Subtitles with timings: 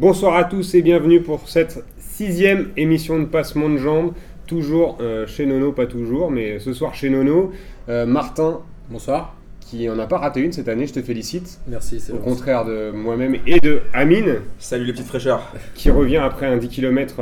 [0.00, 4.12] Bonsoir à tous et bienvenue pour cette sixième émission de Passement de Jambes.
[4.46, 7.52] Toujours euh, chez Nono, pas toujours, mais ce soir chez Nono.
[7.90, 9.36] Euh, Martin, Bonsoir.
[9.60, 11.60] qui en a pas raté une cette année, je te félicite.
[11.68, 15.52] Merci, c'est Au contraire de moi-même et de Amine, Salut les petites fraîcheurs.
[15.74, 17.16] qui revient après un 10 km.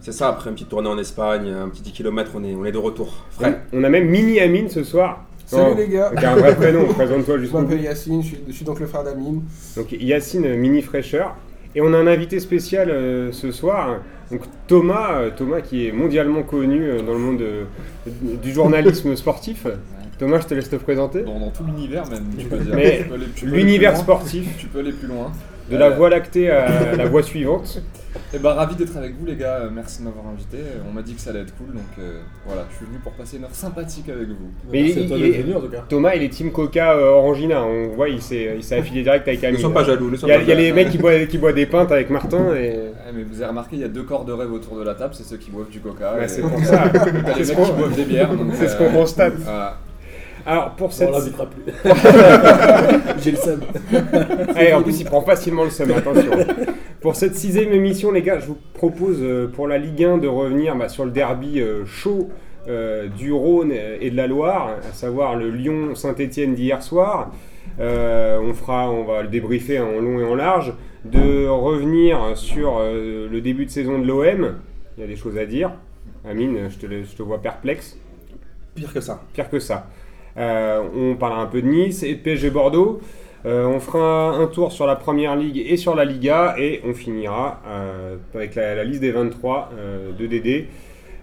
[0.00, 2.64] C'est ça, après une petite tournée en Espagne, un petit 10 km, on est, on
[2.64, 3.26] est de retour.
[3.32, 3.60] Frais.
[3.74, 5.26] On a même Mini Amine ce soir.
[5.44, 8.52] Salut Non, les gars, Avec un vrai prénom, présente-toi je m'appelle Yacine, je suis, je
[8.52, 9.42] suis donc le frère d'Amine.
[9.76, 11.36] Donc Yacine Mini Fraîcheur.
[11.74, 15.92] Et on a un invité spécial euh, ce soir, donc Thomas, euh, Thomas qui est
[15.92, 17.64] mondialement connu euh, dans le monde euh,
[18.42, 19.66] du journalisme sportif.
[20.18, 21.22] Thomas, je te laisse te présenter.
[21.22, 22.74] Dans, dans tout l'univers même, tu peux dire.
[22.74, 24.00] Mais Tu peux aller- L'univers loin.
[24.00, 25.32] sportif, Tu peux aller plus loin.
[25.70, 27.80] De la Euh, voie lactée à la voie suivante.
[28.34, 30.58] Et bah ravi d'être avec vous les gars, Euh, merci de m'avoir invité.
[30.88, 33.12] On m'a dit que ça allait être cool, donc euh, voilà, je suis venu pour
[33.12, 34.50] passer une heure sympathique avec vous.
[34.70, 35.84] Mais il- toi il est- venu en tout cas.
[35.88, 37.62] Thomas, il est team Coca euh, Orangina.
[37.64, 39.60] On voit, il s'est il s'est affilié direct avec Ne Amine.
[39.60, 41.38] sois pas jaloux, ne Il y a, il y a les mecs qui boivent, qui
[41.38, 42.70] boivent des pintes avec Martin et.
[42.70, 44.94] Ouais, mais vous avez remarqué, il y a deux corps de rêve autour de la
[44.94, 46.12] table, c'est ceux qui boivent du coca.
[46.16, 46.84] Bah, et- c'est pour ça.
[47.38, 48.34] Les ce mecs qu'on- qui boivent des bières.
[48.34, 49.34] donc, c'est ce euh, qu'on constate.
[49.38, 49.78] voilà.
[50.46, 51.10] Alors pour On cette.
[51.10, 51.62] l'invitera plus.
[53.22, 53.60] J'ai le seum.
[54.58, 56.30] Eh, en plus, il prend facilement le seum, attention.
[57.00, 60.28] Pour cette sixième émission, les gars, je vous propose euh, pour la Ligue 1 de
[60.28, 62.30] revenir bah, sur le derby euh, chaud
[62.68, 67.32] euh, du Rhône et de la Loire, à savoir le Lyon-Saint-Etienne d'hier soir.
[67.78, 70.74] On, fera, on va le débriefer en long et en large.
[71.04, 74.54] De revenir sur le début de saison de l'OM.
[74.96, 75.72] Il y a des choses à dire.
[76.28, 77.98] Amine, je te, je te vois perplexe.
[78.76, 79.22] Pire que ça.
[79.32, 79.88] Pire que ça.
[80.36, 83.00] Euh, on parlera un peu de Nice et de PSG Bordeaux.
[83.44, 86.94] Euh, on fera un tour sur la Première Ligue et sur la Liga et on
[86.94, 90.66] finira euh, avec la, la liste des 23 euh, de DD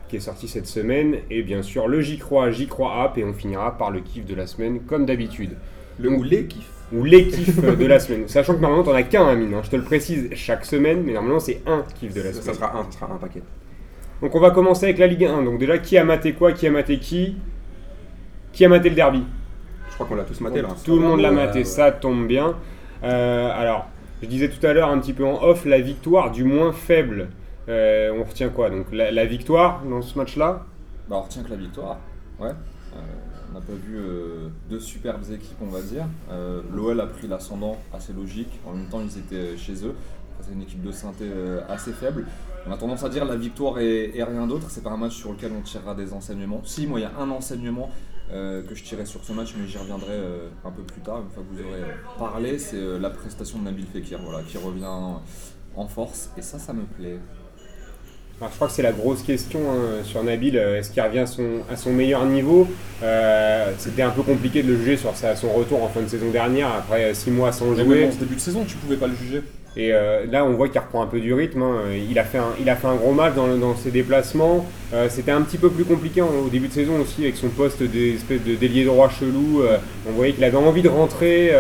[0.10, 3.24] qui est sortie cette semaine et bien sûr le J'y crois, J'y crois app et
[3.24, 5.52] on finira par le kiff de la semaine comme d'habitude
[5.98, 6.70] Le ou les kiffs.
[6.92, 8.24] ou les kiffs de la semaine.
[8.28, 9.62] Sachant que normalement t'en as qu'un Amine, hein.
[9.64, 12.44] je te le précise chaque semaine mais normalement c'est un kiff de la semaine.
[12.44, 13.44] ça sera un, ça sera un paquet.
[14.22, 15.44] Donc on va commencer avec la Ligue 1.
[15.44, 17.38] Donc déjà qui a maté quoi, qui a maté qui?
[18.54, 19.24] Qui a maté le derby
[19.90, 20.70] Je crois qu'on l'a tous maté là.
[20.84, 22.56] Tout le monde l'a maté, ça tombe bien.
[23.04, 23.88] Euh, alors,
[24.22, 27.30] je disais tout à l'heure un petit peu en off, la victoire du moins faible.
[27.70, 30.66] Euh, on retient quoi Donc la, la victoire dans ce match-là
[31.08, 31.98] Bah, on retient que la victoire.
[32.40, 32.50] Ouais.
[32.50, 33.00] Euh,
[33.52, 36.06] on n'a pas vu euh, deux superbes équipes, on va dire.
[36.32, 38.60] Euh, L'OL a pris l'ascendant assez logique.
[38.66, 39.96] En même temps, ils étaient chez eux.
[40.42, 42.26] C'est une équipe de synthé euh, assez faible.
[42.68, 44.68] On a tendance à dire la victoire et, et rien d'autre.
[44.70, 46.62] C'est pas un match sur lequel on tirera des enseignements.
[46.64, 47.90] Si, moi, il y a un enseignement
[48.32, 51.22] euh, que je tirais sur ce match, mais j'y reviendrai euh, un peu plus tard,
[51.22, 52.60] une fois que vous aurez euh, parlé.
[52.60, 54.86] C'est euh, la prestation de Nabil Fekir, voilà, qui revient
[55.76, 56.30] en force.
[56.38, 57.18] Et ça, ça me plaît.
[58.42, 60.56] Alors, je crois que c'est la grosse question hein, sur Nabil.
[60.56, 62.68] Est-ce qu'il revient à son, à son meilleur niveau?
[63.04, 66.08] Euh, C'était un peu compliqué de le juger sur sa- son retour en fin de
[66.08, 68.02] saison dernière, après 6 mois sans jouer.
[68.02, 69.42] même en ce début de saison, tu pouvais pas le juger.
[69.78, 71.62] Et euh, là, on voit qu'il reprend un peu du rythme.
[71.62, 71.76] hein.
[72.10, 74.66] Il, a fait un, il a fait un gros match dans, ses déplacements.
[74.94, 77.50] Euh, C'était un petit peu plus compliqué en- au début de saison aussi avec son
[77.50, 79.62] poste d'espèce de délié droit chelou.
[79.62, 81.52] Euh, on voyait qu'il avait envie de rentrer.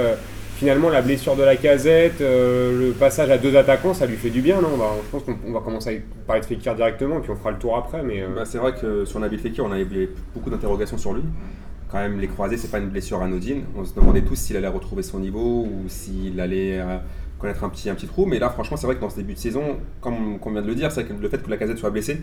[0.57, 4.41] Finalement, la blessure de la casette, le passage à deux attaquants, ça lui fait du
[4.41, 4.75] bien, non?
[4.77, 7.35] Bah, Je pense qu'on on va commencer à parler de Fekir directement, et puis on
[7.37, 8.03] fera le tour après.
[8.03, 9.85] Mais, Bah, c'est vrai que sur Nabil Fekir, on avait
[10.33, 11.21] beaucoup d'interrogations sur lui.
[11.89, 13.63] Quand même, les croisés, c'est pas une blessure anodine.
[13.77, 16.77] On se demandait tous s'il allait retrouver son niveau ou s'il allait
[17.39, 18.25] connaître un petit, un petit trou.
[18.25, 20.67] Mais là, franchement, c'est vrai que dans ce début de saison, comme on vient de
[20.67, 22.21] le dire, c'est que le fait que la casette soit blessée,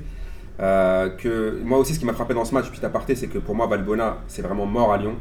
[0.61, 3.39] euh, que moi aussi, ce qui m'a frappé dans ce match, petit aparté, c'est que
[3.39, 5.15] pour moi, Valbona, c'est vraiment mort à Lyon.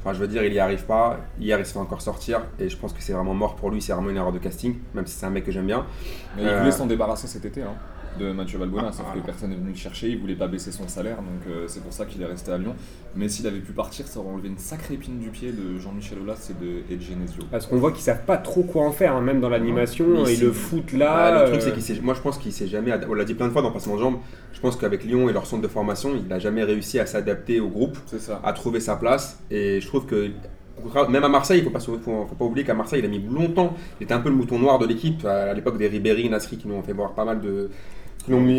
[0.00, 1.18] Enfin, je veux dire, il y arrive pas.
[1.40, 2.42] Hier, il se fait encore sortir.
[2.58, 3.80] Et je pense que c'est vraiment mort pour lui.
[3.80, 5.86] C'est vraiment une erreur de casting, même si c'est un mec que j'aime bien.
[6.36, 7.72] Mais il Euh, voulait s'en débarrasser cet été hein,
[8.18, 9.20] de Mathieu Valbuena, Ah, sauf voilà.
[9.20, 11.82] que personne n'est venu le chercher, il voulait pas baisser son salaire, donc euh, c'est
[11.82, 12.74] pour ça qu'il est resté à Lyon.
[13.16, 16.18] Mais s'il avait pu partir, ça aurait enlevé une sacrée épine du pied de Jean-Michel
[16.20, 17.42] Aulas et de, et de Genesio.
[17.50, 20.06] parce qu'on voit qu'ils savent pas trop quoi en faire, hein, même dans l'animation.
[20.26, 21.44] Ils c'est- le foutent Ah, là.
[21.44, 23.46] le truc, euh, c'est qu'il moi je pense qu'il s'est jamais, on l'a dit plein
[23.48, 24.18] de fois dans Passement de Jambes,
[24.52, 27.60] je pense qu'avec Lyon et leur centre de formation, il n'a jamais réussi à s'adapter
[27.60, 28.40] au groupe, C'est ça.
[28.44, 29.40] à trouver sa place.
[29.50, 30.30] Et je trouve que,
[30.78, 33.00] au contraire, même à Marseille, il ne faut pas, faut, faut pas oublier qu'à Marseille,
[33.00, 35.54] il a mis longtemps, il était un peu le mouton noir de l'équipe, à, à
[35.54, 37.70] l'époque des Ribéry, Nasri, qui nous ont fait voir pas mal de.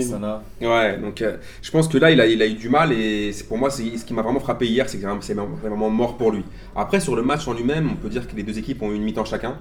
[0.01, 0.43] Sana.
[0.61, 3.31] Ouais, donc euh, je pense que là, il a, il a eu du mal et
[3.33, 6.17] c'est- pour moi, c'est- ce qui m'a vraiment frappé hier, c'est que c'est vraiment- mort
[6.17, 6.43] pour lui.
[6.75, 8.95] Après, sur le match en lui-même, on peut dire que les deux équipes ont eu
[8.95, 9.57] une mi-temps chacun,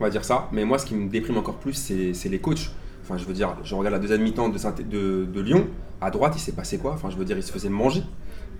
[0.00, 2.38] on va dire ça, mais moi, ce qui me déprime encore plus, c'est c'est les
[2.38, 2.70] coachs.
[3.02, 5.66] Enfin, je veux dire, je regarde la deuxième mi-temps de, de, de Lyon,
[6.00, 6.92] à droite, il s'est passé quoi?
[6.92, 8.02] Enfin, je veux dire, il se faisait manger.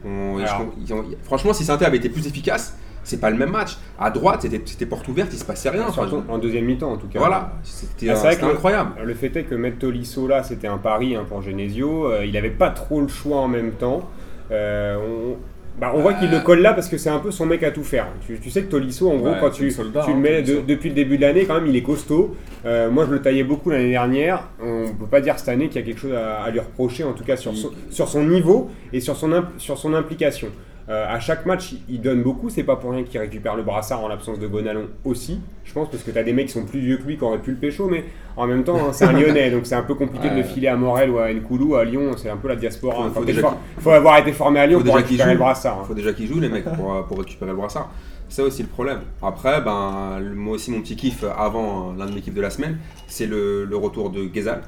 [0.04, 0.66] On- et je- Alors.
[0.78, 3.76] ils ont- franchement, si Saint avait été plus efficace, c'est pas le même match.
[3.98, 5.84] À droite, c'était porte ouverte, il se passait rien.
[5.88, 7.18] Enfin, surtout en deuxième mi-temps en tout cas.
[7.20, 8.90] voilà, c'était Ah, le- incroyable.
[9.04, 12.10] Le fait est que mettre Tolisso là, c'était un pari hein, pour Genesio.
[12.10, 14.08] Euh, il n'avait pas trop le choix en même temps.
[14.50, 15.36] Euh, on-
[15.76, 17.72] Bah, on voit qu'il le colle là parce que c'est un peu son mec à
[17.72, 18.06] tout faire.
[18.24, 20.20] Tu, tu sais que Tolisso, en gros, Ouais, quand tu, le soldat, tu le hein,
[20.20, 22.36] mets de- depuis le début de l'année, quand même, il est costaud.
[22.64, 24.44] Euh, moi, je le taillais beaucoup l'année dernière.
[24.62, 27.02] On peut pas dire cette année qu'il y a quelque chose à, à lui reprocher,
[27.02, 30.46] en tout cas sur son, sur son niveau et sur son, imp- sur son implication.
[30.90, 32.50] Euh, à chaque match, il- donne beaucoup.
[32.50, 35.40] C'est pas pour rien qu'il récupère le brassard en l'absence de Gonalon aussi.
[35.64, 37.24] Je pense parce que tu as des mecs qui sont plus vieux que lui qui
[37.24, 38.04] auraient pu le pécho, mais
[38.36, 40.68] en même temps, hein, c'est un Lyonnais, donc c'est un peu compliqué de le filer
[40.68, 41.74] à Morel ou à Nkoulou.
[41.76, 43.04] À Lyon, c'est un peu la diaspora.
[43.06, 45.06] Il faut faut, déjà être for- faut avoir été formé à Lyon Faut pour déjà
[45.06, 45.78] qu'ils récupérer le brassard.
[45.78, 45.82] hein.
[45.84, 47.90] Il faut déjà qu'ils jouent, les mecs, pour, euh, pour récupérer le brassard.
[48.28, 48.98] C'est aussi le problème.
[49.22, 52.50] Après, ben, moi aussi, mon petit kiff avant euh, l'un de mes kiffs de la
[52.50, 52.76] semaine,
[53.06, 54.60] c'est le, le retour de Gezal.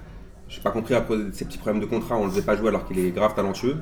[0.48, 2.86] J'ai pas compris après ces petits problèmes de contrat, on le faisait pas jouer alors
[2.86, 3.76] qu'il est grave talentueux.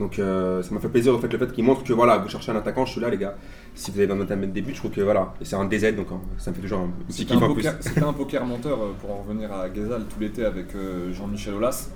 [0.00, 2.28] Donc euh, ça m'a fait plaisir en fait, le fait qu'il montre que voilà, vous
[2.28, 3.36] cherchez un attaquant, je suis là les gars.
[3.74, 5.66] Si vous avez besoin de mettre des buts, je trouve que voilà, et c'est un
[5.66, 7.68] DZ donc euh, ça me fait toujours un petit C'était kiff en plus.
[7.80, 11.54] c'était un poker menteur euh, pour en revenir à Gazal tout l'été avec euh, Jean-Michel
[11.54, 11.90] Aulas.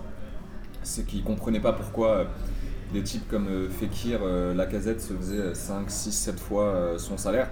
[0.83, 2.27] C'est qu'il comprenait pas pourquoi
[2.95, 7.17] des types comme euh, Fekir, euh, Lacazette se faisaient 5, 6, 7 fois euh, son
[7.19, 7.50] salaire.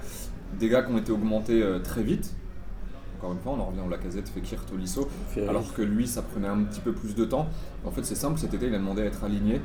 [0.58, 2.34] Des gars qui ont été augmentés euh, très vite.
[3.18, 5.08] Encore une fois, on en revient au Lacazette, Fekir, Tolisso.
[5.48, 7.48] Alors que lui, ça prenait un petit peu plus de temps.
[7.84, 9.60] En fait, c'est simple, cet été, il a demandé à être aligné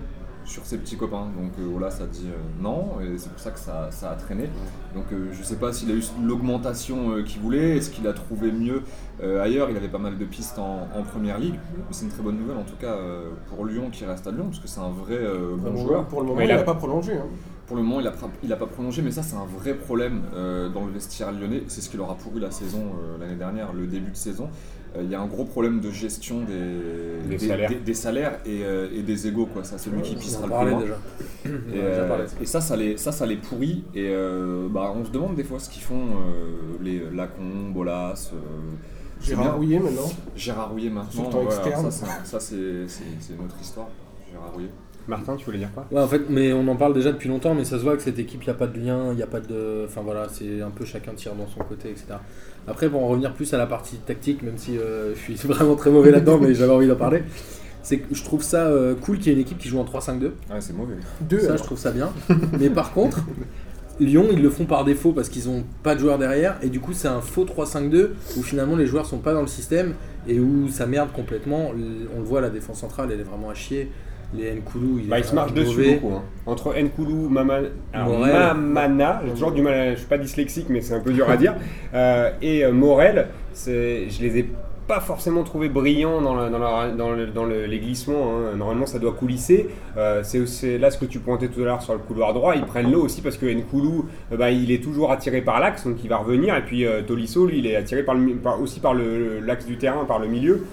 [0.48, 1.28] sur ses petits copains.
[1.38, 4.16] Donc euh, Olas a dit euh, non, et c'est pour ça que ça, ça a
[4.16, 4.50] traîné.
[4.96, 8.14] Donc euh, je sais pas s'il a eu l'augmentation euh, qu'il voulait, est-ce qu'il a
[8.14, 8.82] trouvé mieux
[9.22, 9.70] euh, ailleurs.
[9.70, 12.38] Il avait pas mal de pistes en, en première ligue, mais c'est une très bonne
[12.38, 14.90] nouvelle en tout cas euh, pour Lyon qui reste à Lyon, parce que c'est un
[14.90, 16.06] vrai euh, bon joueur.
[16.06, 17.14] Pour le moment, il n'a pas prolongé.
[17.14, 17.26] hein.
[17.68, 19.74] Pour le moment, il a, pra- il a pas prolongé, mais ça, c'est un vrai
[19.74, 21.64] problème euh, dans le vestiaire lyonnais.
[21.68, 24.48] C'est ce qui leur a pourri la saison euh, l'année dernière, le début de saison.
[24.98, 27.70] Euh, Il y a un gros problème de gestion des, Des salaires.
[27.70, 29.46] des- des salaires et, euh, et des égaux.
[29.46, 29.64] Quoi.
[29.64, 30.82] Ça, c'est lui qui pissera le plus loin.
[30.82, 30.98] déjà.
[31.46, 33.84] Et, euh, et ça, ça les, ça, ça les pourrit.
[33.94, 38.32] Et euh, bah, on se demande des fois ce qu'ils font, euh, les Lacon, Bolas.
[38.34, 38.38] euh.
[39.22, 40.10] Gérard Rouillet maintenant.
[40.36, 41.12] Gérard Rouillet maintenant.
[41.12, 41.92] Sur ouais, alors externe.
[41.92, 43.88] ça, c'est un- ça, c'est c'est- c'est une autre histoire.
[44.32, 44.70] Gérard Rouillet.
[45.08, 45.86] Martin, tu voulais dire quoi?
[45.92, 48.04] Ouais, en fait, mais on en parle déjà depuis longtemps, mais ça se voit que
[48.04, 49.86] cette équipe, il n'y a pas de lien, il n'y a pas de.
[49.86, 52.06] Enfin voilà, c'est un peu chacun tire dans son côté, etc.
[52.68, 55.76] Après, pour en revenir plus à la partie tactique, même si euh, je suis vraiment
[55.76, 57.24] très mauvais là-dedans, mais j'avais envie d'en parler,
[57.84, 59.86] c'est que je trouve ça euh, cool qu'il y ait une équipe qui joue en
[59.86, 60.24] 3-5-2.
[60.24, 60.96] Ouais, c'est mauvais.
[61.22, 61.40] Deux.
[61.40, 61.58] Ça, alors.
[61.58, 62.12] je trouve ça bien.
[62.60, 63.22] mais par contre,
[64.02, 66.82] Lyon, ils le font par défaut parce qu'ils n'ont pas de joueurs derrière, et du
[66.82, 69.94] coup, c'est un faux 3-5-2 où finalement les joueurs sont pas dans le système
[70.28, 71.72] et où ça merde complètement.
[71.72, 73.90] On le voit, la défense centrale, elle est vraiment à chier.
[74.36, 75.96] Les Nkoulou, il Bah, il se marche dessus mauvais.
[75.96, 76.16] beaucoup.
[76.16, 76.22] hein.
[76.46, 77.60] Entre Nkoulou, Mama-
[77.94, 78.34] alors, Morel.
[78.58, 81.30] Mamana, j'ai toujours du mal, à- je suis pas dyslexique, mais c'est un peu dur
[81.30, 81.56] à dire,
[81.94, 83.28] euh, et euh, Morel,
[83.66, 84.46] je les ai
[84.88, 88.38] pas forcément trouvés brillants dans, la- dans, la- dans le- dans le- les glissements.
[88.38, 88.56] hein.
[88.58, 89.70] Normalement, ça doit coulisser.
[89.98, 92.56] Euh, c'est là ce que tu pointais tout à l'heure sur le couloir droit.
[92.56, 95.86] Ils prennent l'eau aussi parce que Nkoulou, euh, bah, il est toujours attiré par l'axe,
[95.86, 96.56] donc il va revenir.
[96.56, 99.78] Et puis euh, Tolisso, lui, il est attiré par le par- aussi par l'axe du
[99.78, 100.66] terrain, par le milieu.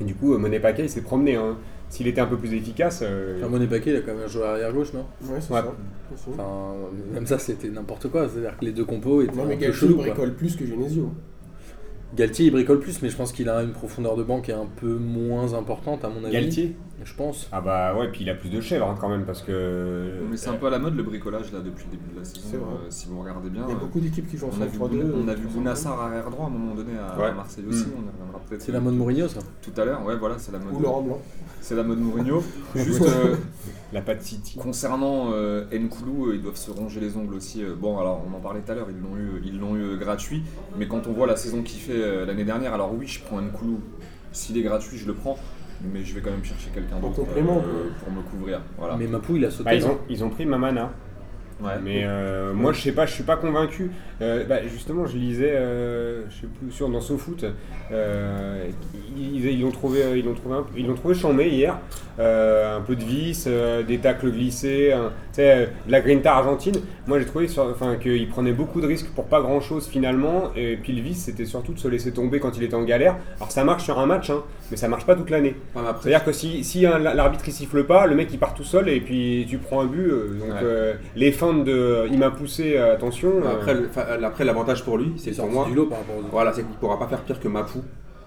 [0.00, 1.36] Et du coup, Monet Paquet, il s'est promené.
[1.36, 1.56] hein.
[1.94, 3.02] S'il était un peu plus efficace.
[3.04, 5.52] euh, Enfin, Monet Paquet, il a quand même un joueur arrière gauche, non Ouais, c'est
[5.54, 5.60] Ouais.
[5.60, 5.72] ça.
[6.32, 6.74] Enfin,
[7.12, 8.28] même ça, c'était n'importe quoi.
[8.28, 9.94] C'est-à-dire que les deux compos étaient Non, un mais peu Galtier chelous.
[9.94, 10.06] quoi.
[10.06, 11.12] bricole plus que Genesio.
[12.16, 14.54] Galtier, il bricole plus, mais je pense qu'il a une profondeur de banc qui est
[14.54, 16.32] un peu moins importante, à mon avis.
[16.32, 16.76] Galtier?
[17.04, 17.48] Je pense.
[17.52, 20.20] Ah bah ouais, puis il a plus de chèvres hein, quand même parce que.
[20.30, 22.24] Mais c'est un peu à la mode le bricolage là depuis le début de la
[22.24, 22.40] saison.
[22.50, 22.66] C'est vrai.
[22.72, 23.62] euh, si vous regardez bien.
[23.66, 25.12] Il y a euh, beaucoup d'équipes qui jouent en on a vu, 5-3-2.
[25.22, 27.34] on a vu euh, Bounassar arrière droit à un moment donné à, Ouais.
[27.34, 27.84] Marseille aussi.
[27.86, 27.92] Mm.
[27.98, 28.62] On y reviendra peut-être.
[28.62, 29.40] C'est la mode Mourinho, ça.
[29.60, 30.72] Tout à l'heure, ouais, voilà, c'est la mode.
[30.72, 31.18] Ou Laurent Blanc.
[31.60, 32.42] C'est la mode Mourinho.
[32.74, 33.36] Juste euh,
[33.92, 34.56] La patte City.
[34.58, 37.62] concernant euh, Nkoulou, euh, ils doivent se ronger les ongles aussi.
[37.62, 39.82] euh, Bon, alors on en parlait tout à l'heure, ils l'ont eu, ils l'ont eu
[39.82, 40.42] euh, gratuit.
[40.78, 43.40] Mais quand on voit la saison qu'il fait euh, l'année dernière, alors oui, je prends
[43.40, 43.80] Nkoulou.
[44.32, 45.38] S'il est gratuit, je le prends.
[45.92, 47.62] Mais je vais quand même chercher quelqu'un d'autre euh, complément,
[48.02, 48.60] pour me couvrir.
[48.78, 48.96] Voilà.
[48.96, 49.64] Mais Mapou, il a sauté.
[49.64, 50.92] Bah, ils, ont, ils ont pris Mamana.
[51.82, 53.90] Mais euh, moi je sais pas, je suis pas convaincu.
[54.22, 57.44] Euh, bah, justement, je lisais, euh, je sais plus sûr dans SoFoot,
[59.16, 61.78] ils, ils l'ont trouvé, ils trouvé, chambé hier,
[62.18, 63.48] un peu de vis,
[63.86, 64.94] des tacles glissés,
[65.36, 66.76] de la grinta argentine.
[67.06, 67.48] Moi j'ai trouvé,
[68.00, 70.50] qu'il prenait beaucoup de risques pour pas grand chose finalement.
[70.56, 73.16] Et puis le vice, c'était surtout de se laisser tomber quand il était en galère.
[73.36, 74.42] Alors ça marche sur un match, hein,
[74.74, 75.54] mais ça marche pas toute l'année.
[75.76, 78.64] Ouais, C'est-à-dire que si, si un- l'arbitre il siffle pas, le mec il part tout
[78.64, 80.08] seul et puis tu prends un but.
[80.10, 80.54] euh, donc Ouais.
[80.64, 83.30] euh, les feintes de il m'a poussé, euh, attention.
[83.48, 85.66] après, le- enfin, après, l'avantage pour lui, c'est est pour moi.
[85.68, 86.28] du lot par rapport aux autres.
[86.32, 87.82] Voilà, c'est qu'il pourra pas faire pire que Mapou.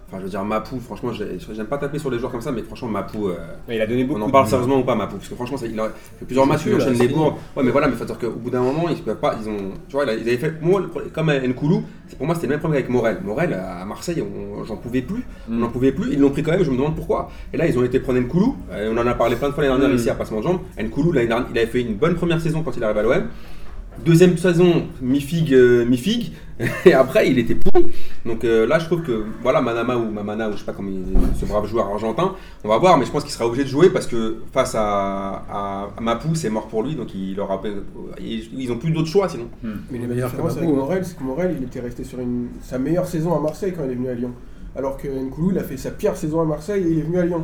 [0.10, 2.50] Enfin, je veux dire, Mapou, franchement, j'ai- j'aime pas taper sur les joueurs comme ça,
[2.54, 3.36] mais franchement, Mapou, euh,
[3.70, 4.22] il a donné beaucoup.
[4.22, 6.46] on en parle sérieusement ou pas, Mapou Parce que franchement, ça, il a fait plusieurs
[6.48, 7.36] matchs, il enchaîne les bourgs.
[7.58, 9.58] Ouais, mais voilà, mais faut dire qu'au bout d'un moment, ils peuvent pas, ils ont,
[9.90, 10.82] tu vois, ils avaient fait, moi,
[11.14, 11.84] comme Nkoulou,
[12.18, 13.18] pour moi, c'était le même problème avec Morel.
[13.26, 14.24] Morel, à Marseille,
[14.66, 15.60] j'en pouvais plus, on Mm.
[15.60, 17.30] n'en pouvait plus, ils l'ont pris quand même, je me demande pourquoi.
[17.54, 19.76] Et là, ils ont été prendre Nkoulou, on en a parlé plein de fois l'année
[19.78, 20.00] dernière Mm.
[20.00, 20.60] ici à Passement de Jambes.
[20.82, 23.24] Nkoulou, il avait fait une bonne première saison quand il arrive à l'OM.
[24.06, 26.32] Deuxième saison, mi-figue, euh, mi-figue.
[26.86, 27.86] Et après, il était pourri.
[28.26, 30.90] Donc euh, là, je trouve que voilà, Manama ou Mamana, ou je sais pas comment
[30.90, 31.06] il,
[31.40, 33.90] ce brave joueur argentin, on va voir, mais je pense qu'il sera obligé de jouer
[33.92, 37.62] parce que face à, à, à Mapou, c'est mort pour lui, donc il aura,
[38.20, 39.50] ils, ils ont plus d'autres choix sinon.
[39.92, 40.86] Mais la meilleur différence que avec Mapou, hein.
[40.86, 42.48] Morel, c'est que Morel, il était resté sur une...
[42.64, 44.32] sa meilleure saison à Marseille quand il est venu à Lyon.
[44.76, 47.20] Alors que Nkoulou, il a fait sa pire saison à Marseille et il est venu
[47.20, 47.44] à Lyon.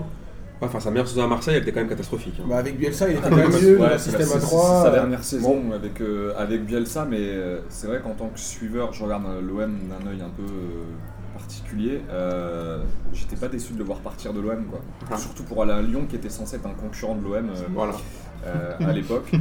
[0.65, 2.35] Enfin, sa meilleure saison à Marseille, elle était quand même catastrophique.
[2.39, 2.45] hein.
[2.49, 4.83] Bah, avec Bielsa, il était quand même mieux, Ouais, le système à c'est 3.
[4.83, 8.93] sa dernière saison avec, euh, avec Bielsa, mais euh, c'est vrai qu'en tant que suiveur,
[8.93, 9.57] je regarde l'OM
[9.89, 12.01] d'un œil un peu euh, particulier.
[12.09, 12.79] Euh,
[13.13, 14.79] J'étais pas déçu de le voir partir de l'OM, quoi.
[15.11, 15.17] Ah.
[15.17, 17.93] Surtout pour aller à Lyon, qui était censé être un concurrent de l'OM Voilà.
[18.79, 19.31] à l'époque.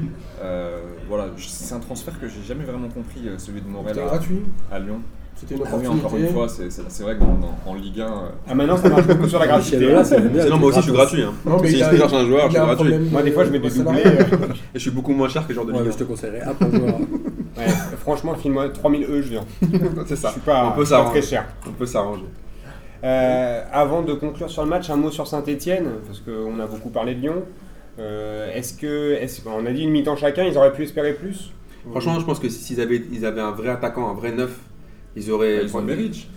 [0.42, 4.06] Euh, voilà, c'est un transfert que j'ai jamais vraiment compris, euh, celui de Morel C'était
[4.06, 4.42] à, gratuit.
[4.70, 5.00] à Lyon.
[5.36, 7.74] C'était une Ah oui, encore une fois, c'est c'est- c'est vrai que dans- dans- en
[7.74, 9.88] Ligue 1, euh, Ah, maintenant, ça marche beaucoup sur la gratuité.
[10.04, 11.22] Sinon, moi aussi, je suis gratuit.
[11.22, 11.32] Hein.
[11.44, 12.94] Non, mais si je cherche un joueur, je suis un gratuit.
[13.10, 14.02] Moi, des fois, je mets de des doublés.
[14.06, 14.22] euh,
[14.74, 16.40] Et je suis beaucoup moins cher que genre de Ouais, Ligue mais je te conseillerais
[16.42, 16.94] Apple joueur.
[17.58, 17.66] ouais,
[18.00, 19.44] franchement, file-moi 3000 E, je viens.
[19.62, 19.66] 1.
[20.06, 20.30] C'est Je ça.
[20.30, 21.22] suis pas, On peut pas très s'arranger.
[21.22, 21.44] cher.
[21.66, 22.24] On peut s'arranger.
[23.04, 26.90] Euh, avant de conclure sur le match, un mot sur Saint-Etienne, parce qu'on a beaucoup
[26.90, 27.42] parlé de Lyon.
[27.98, 31.52] Euh, est-ce que, est on a dit une mi-temps chacun, ils auraient pu espérer plus?
[31.90, 34.56] Franchement, je pense que s'ils avaient, ils avaient un vrai attaquant, un vrai neuf,
[35.16, 35.64] ils auraient.
[35.64, 36.28] ils ont Beric.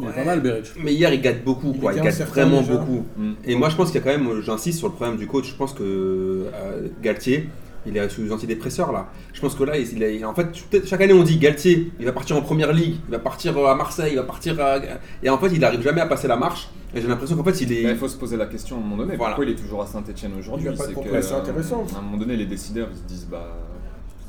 [0.00, 0.72] Il est pas mal, Beric.
[0.82, 1.92] Mais hier, il gâte beaucoup, Il quoi.
[1.92, 2.74] Il gâte vraiment déjà.
[2.76, 3.04] beaucoup.
[3.16, 3.32] Mm.
[3.46, 5.48] Et moi, je pense qu'il y a quand même, j'insiste sur le problème du coach.
[5.50, 7.48] Je pense que euh, Galtier,
[7.86, 9.08] il est sous antidépresseur là.
[9.32, 10.48] Je pense que là, il, il a- en fait,
[10.84, 13.74] chaque année, on dit Galtier, il va partir en première ligue, il va partir à
[13.76, 14.78] Marseille, il va partir à.
[15.22, 16.68] Et en fait, il n'arrive jamais à passer la marche.
[16.96, 17.82] Et j'ai l'impression qu'en fait, il est.
[17.82, 19.16] Il faut se poser la question à un moment donné.
[19.16, 19.34] Voilà.
[19.34, 20.66] Pourquoi il est toujours à Saint-Etienne aujourd'hui?
[20.66, 21.94] Il a pas de C'est proposition euh.
[21.94, 23.63] À un moment donné, les décideurs ils se disent bah.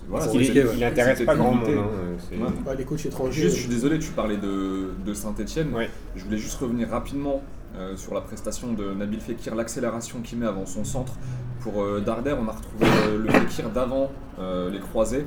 [0.09, 1.67] Voilà, c'était- est- il intéresse pas grand monde.
[1.67, 2.35] hein,
[2.67, 2.75] Ouais.
[2.77, 3.41] Les coachs étrangers.
[3.43, 5.73] Juste, je suis désolé, tu parlais de, de Saint-Etienne.
[5.73, 5.89] Ouais.
[6.15, 7.41] Je voulais juste revenir rapidement
[7.77, 11.13] euh, sur la prestation de Nabil Fekir, l'accélération qu'il met avant son centre.
[11.59, 15.25] Pour euh, Darder, on a retrouvé euh, le Fekir d'avant euh, les croisés.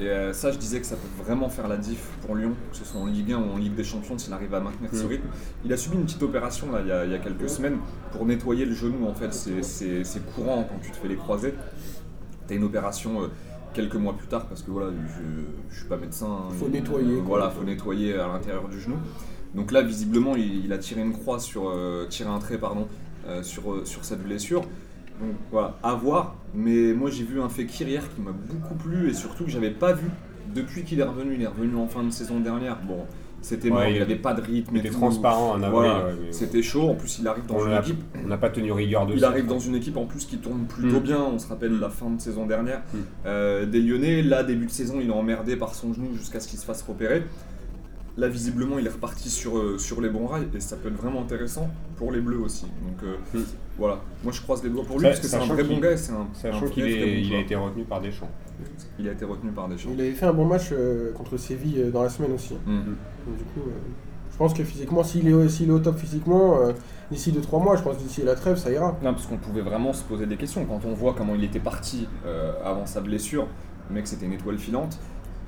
[0.00, 2.76] Et euh, ça, je disais que ça peut vraiment faire la diff pour Lyon, que
[2.76, 5.02] ce soit en Ligue 1 ou en Ligue des Champions, s'il arrive à maintenir ce
[5.04, 5.08] Mm.
[5.08, 5.26] rythme.
[5.64, 7.78] Il a subi une petite opération là, il, y a, il y a quelques semaines
[8.12, 9.06] pour nettoyer le genou.
[9.08, 11.54] En fait, c'est- courant quand tu te fais les croisés.
[12.46, 13.26] Tu as une opération euh,
[13.78, 16.26] quelques mois plus tard, parce que voilà, je ne suis pas médecin.
[16.26, 16.52] hein.
[16.58, 17.24] Faut nettoyer, quoi.
[17.26, 18.96] Voilà, faut nettoyer à l'intérieur du genou.
[19.54, 22.88] Donc là, visiblement, il, il a tiré une croix sur, euh, tiré un trait, pardon,
[23.28, 24.62] euh, sur, euh, sur cette blessure.
[25.20, 26.34] Donc voilà, à voir.
[26.54, 29.70] Mais moi, j'ai vu un Fekir hier qui m'a beaucoup plu et surtout que j'avais
[29.70, 30.08] pas vu
[30.56, 31.34] depuis qu'il est revenu.
[31.36, 32.78] Il est revenu en fin de saison dernière.
[32.82, 33.06] Bon,
[33.40, 34.76] c'était mort, il il était- n'avait pas de rythme.
[34.76, 35.70] Il et était transparent en avril.
[35.70, 36.88] Voilà, ouais, mais- c'était chaud.
[36.90, 39.20] En plus, il arrive dans on une équipe on n'a pas tenu rigueur de il
[39.20, 39.28] ça.
[39.28, 41.02] arrive dans une équipe en plus qui tourne plutôt Mm.
[41.02, 41.20] bien.
[41.22, 42.96] On se rappelle la fin de saison dernière Mm.
[43.26, 44.22] euh, des Lyonnais.
[44.22, 46.82] Là, début de saison, il est emmerdé par son genou jusqu'à ce qu'il se fasse
[46.82, 47.22] repérer.
[48.16, 50.96] Là, visiblement, il est reparti sur, euh, sur les bons rails et ça peut être
[51.00, 52.64] vraiment intéressant pour les Bleus aussi.
[52.64, 53.42] Donc euh, Mm.
[53.78, 55.96] Voilà, moi je croise les doigts pour lui parce que c'est un vrai bon gars.
[55.96, 58.30] C'est un, Sachant qu'il bon il a été retenu par Deschamps.
[58.98, 59.90] Il a été retenu par Deschamps.
[59.94, 62.54] Il avait fait un bon match euh, contre Séville euh, dans la semaine aussi.
[62.54, 62.76] Mm.
[62.76, 63.72] Donc, du coup, euh,
[64.38, 66.72] je pense que physiquement, s'il est, au top physiquement, euh,
[67.10, 68.96] d'ici 2-3 mois, je pense que d'ici la trêve, ça ira.
[69.02, 70.64] Non, parce qu'on pouvait vraiment se poser des questions.
[70.64, 73.48] Quand on voit comment il était parti euh, avant sa blessure,
[73.88, 74.96] le mec c'était une étoile filante.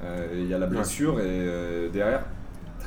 [0.02, 2.24] Euh, Il y a la blessure et euh, derrière,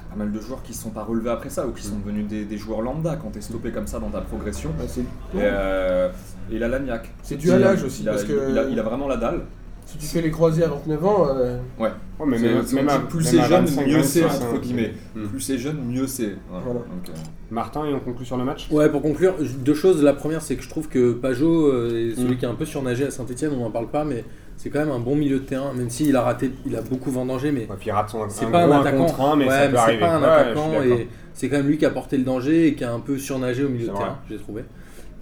[0.09, 2.27] pas mal de joueurs qui se sont pas relevés après ça ou qui sont devenus
[2.27, 4.71] des, des joueurs lambda quand t'es stoppé comme ça dans ta progression.
[4.77, 6.09] Bah, Et, euh,
[6.51, 7.11] et il a l'agnac.
[7.21, 8.83] C'est dû à l'âge Il a- aussi, il a, parce que- il a- il a
[8.83, 9.41] vraiment la dalle.
[9.85, 11.89] Si tu fais les croisés à 29 ans, euh, Ouais.
[12.17, 14.93] Ouais, mais même, c'est- même à- plus c'est jeune, 25, mieux c'est, 25, entre guillemets.
[15.13, 15.25] Mm.
[15.27, 16.35] Plus c'est jeune, mieux c'est.
[16.49, 16.79] Voilà.
[17.51, 18.69] Martin, et on conclut sur le match?
[18.71, 20.01] Ouais, pour conclure, deux choses.
[20.01, 22.37] La première, c'est que je trouve que Pajot euh, est celui Mm.
[22.37, 24.23] qui a un peu surnagé à Saint-Etienne, on n'en parle pas, mais
[24.57, 27.11] c'est quand même un bon milieu de terrain, même s'il a raté, il a beaucoup
[27.11, 29.05] vendangé, mais Ouais, puis il rate son c'est un pas un attaquant.
[29.05, 29.99] contre un, mais Ouais, ça peut mais c'est arriver.
[29.99, 32.83] pas un attaquant et c'est quand même lui qui a porté le danger et qui
[32.83, 34.03] a un peu surnagé au milieu C'est de vrai.
[34.05, 34.63] terrain, j'ai trouvé.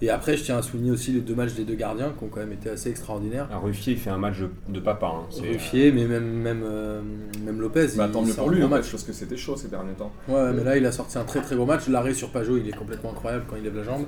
[0.04, 2.28] Et après, je tiens à souligner aussi les deux matchs des deux gardiens qui ont
[2.28, 3.48] quand même été assez extraordinaires.
[3.54, 5.06] Un Ruffier, il fait un match de, papa.
[5.06, 5.26] hein.
[5.30, 7.02] C'est- Ruffier, mais même, même, euh,
[7.46, 7.86] même Lopez.
[7.96, 8.90] bah, il tant mieux pour un lui, bon en fait, match.
[8.92, 10.12] parce que c'était chaud ces derniers temps.
[10.28, 11.88] Ouais, mais là, il a sorti un très très gros match.
[11.88, 14.06] L'arrêt sur Pajot, il est complètement incroyable quand il lève la jambe.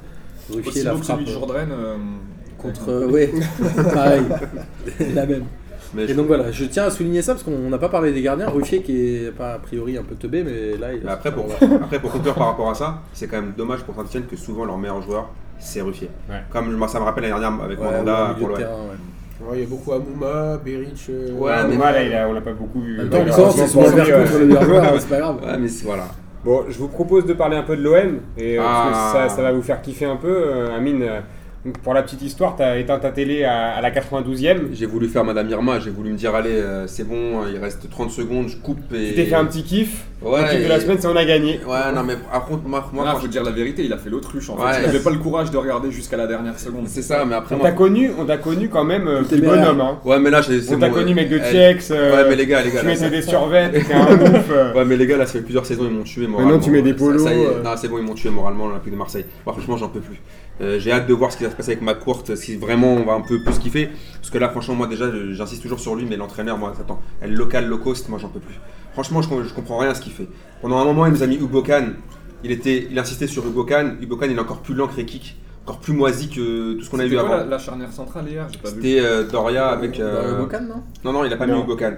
[0.52, 1.70] Ruffier, la frappe celui de euh, Jourdain.
[1.70, 1.98] euh,
[2.64, 2.90] contre.
[2.90, 3.32] euh, ouais,
[3.94, 4.24] pareil.
[5.14, 5.44] la même.
[5.96, 8.12] Mais Et je- donc voilà, je tiens à souligner ça parce qu'on n'a pas parlé
[8.12, 8.50] des gardiens.
[8.50, 11.14] Ruffier qui est pas a priori un peu teubé, mais là il Mais a.
[11.14, 11.46] après, pour,
[11.84, 14.66] après, pour conclure par rapport à ça, c'est quand même dommage pour Saint-Etienne que souvent
[14.66, 15.30] leur meilleur joueur,
[15.60, 16.10] c'est Ruffier.
[16.30, 16.38] Ouais.
[16.52, 18.58] Comme moi, ça me rappelle l'année dernière avec Ouais, Mandanda ouais, pour l'OM.
[18.58, 18.66] ouais.
[18.66, 21.06] ouais, il y a beaucoup Amouma, Beric.
[21.10, 23.00] euh, Ouais, mais- Moi, là, il a- on l'a pas beaucoup vu.
[23.00, 25.36] Ouais, le sens, c'est souvent lui, vert contre le meilleur joueur, c'est pas grave.
[25.46, 26.08] Ouais, mais voilà.
[26.44, 29.28] Bon, je vous propose de parler un peu de l'OM, et euh, parce que Ah.
[29.30, 30.28] ça, ça va vous faire kiffer un peu.
[30.48, 31.20] Euh, Amine, euh,
[31.66, 34.74] donc pour la petite histoire, tu as éteint ta télé à, à la 92e.
[34.74, 37.90] J'ai voulu faire Madame Irma, j'ai voulu me dire allez, euh, c'est bon, il reste
[37.90, 39.10] 30 secondes, je coupe et.
[39.10, 40.06] Tu t'es fait un petit kiff.
[40.24, 41.60] L'équipe de la et- semaine, c'est on a gagné.
[41.68, 44.50] Ouais, non, mais par contre, moi, moi faut dire la vérité, il a fait l'autruche
[44.50, 44.64] en fait.
[44.64, 44.72] Ouais.
[44.84, 46.88] Il avait pas le courage de regarder jusqu'à la dernière seconde.
[46.88, 47.68] c'est ça, mais après, On moi.
[47.70, 49.82] t'a connu, on t'a connu quand même euh, petit bonhomme.
[49.82, 50.00] Hein.
[50.06, 51.14] Ouais, mais là, j'ai- c'est On t'a bon, connu ouais.
[51.16, 51.92] mec de Tiex.
[51.92, 52.80] euh, Ouais, mais les gars, les gars.
[52.82, 54.50] tu mettais des survêtes, t'étais un ouf.
[54.52, 54.74] euh.
[54.74, 56.52] Ouais, mais les gars, là, ça fait plusieurs saisons, ils m'ont tué moralement.
[56.52, 57.46] Maintenant, tu mets des polos, Ça, y est.
[57.46, 57.62] euh.
[57.64, 59.26] Non, c'est bon, ils m'ont tué moralement, l'Olympique de Marseille.
[59.46, 60.22] Moi, franchement, j'en peux plus.
[60.62, 63.04] Euh, J'ai hâte de voir ce qui va se passer avec McCourt, si vraiment on
[63.04, 63.90] va un peu plus kiffer.
[64.20, 67.34] Parce que là, franchement, moi, déjà, j'insiste toujours sur lui, mais l'entraîneur, moi, attends, elle
[67.34, 68.56] local, low cost, moi, j'en peux plus.
[68.94, 70.28] Franchement, je, com- je comprends rien à ce qu'il fait.
[70.62, 71.88] Pendant un moment, il nous a mis Hugo Khan.
[72.44, 73.92] Il, était, il insistait sur Hugo Khan.
[74.02, 75.36] Hugo Khan, il est encore plus lent que Rekik,
[75.66, 77.38] encore plus moisi que tout ce qu'on a vu quoi, avant.
[77.38, 78.48] la, la charnière centrale hier?
[78.52, 78.76] J'ai pas vu.
[78.76, 80.00] C'était euh, Doria avec.
[80.00, 80.84] Euh, non?
[81.04, 81.58] Non, non, il a pas Non.
[81.58, 81.94] mis Hugo Khan.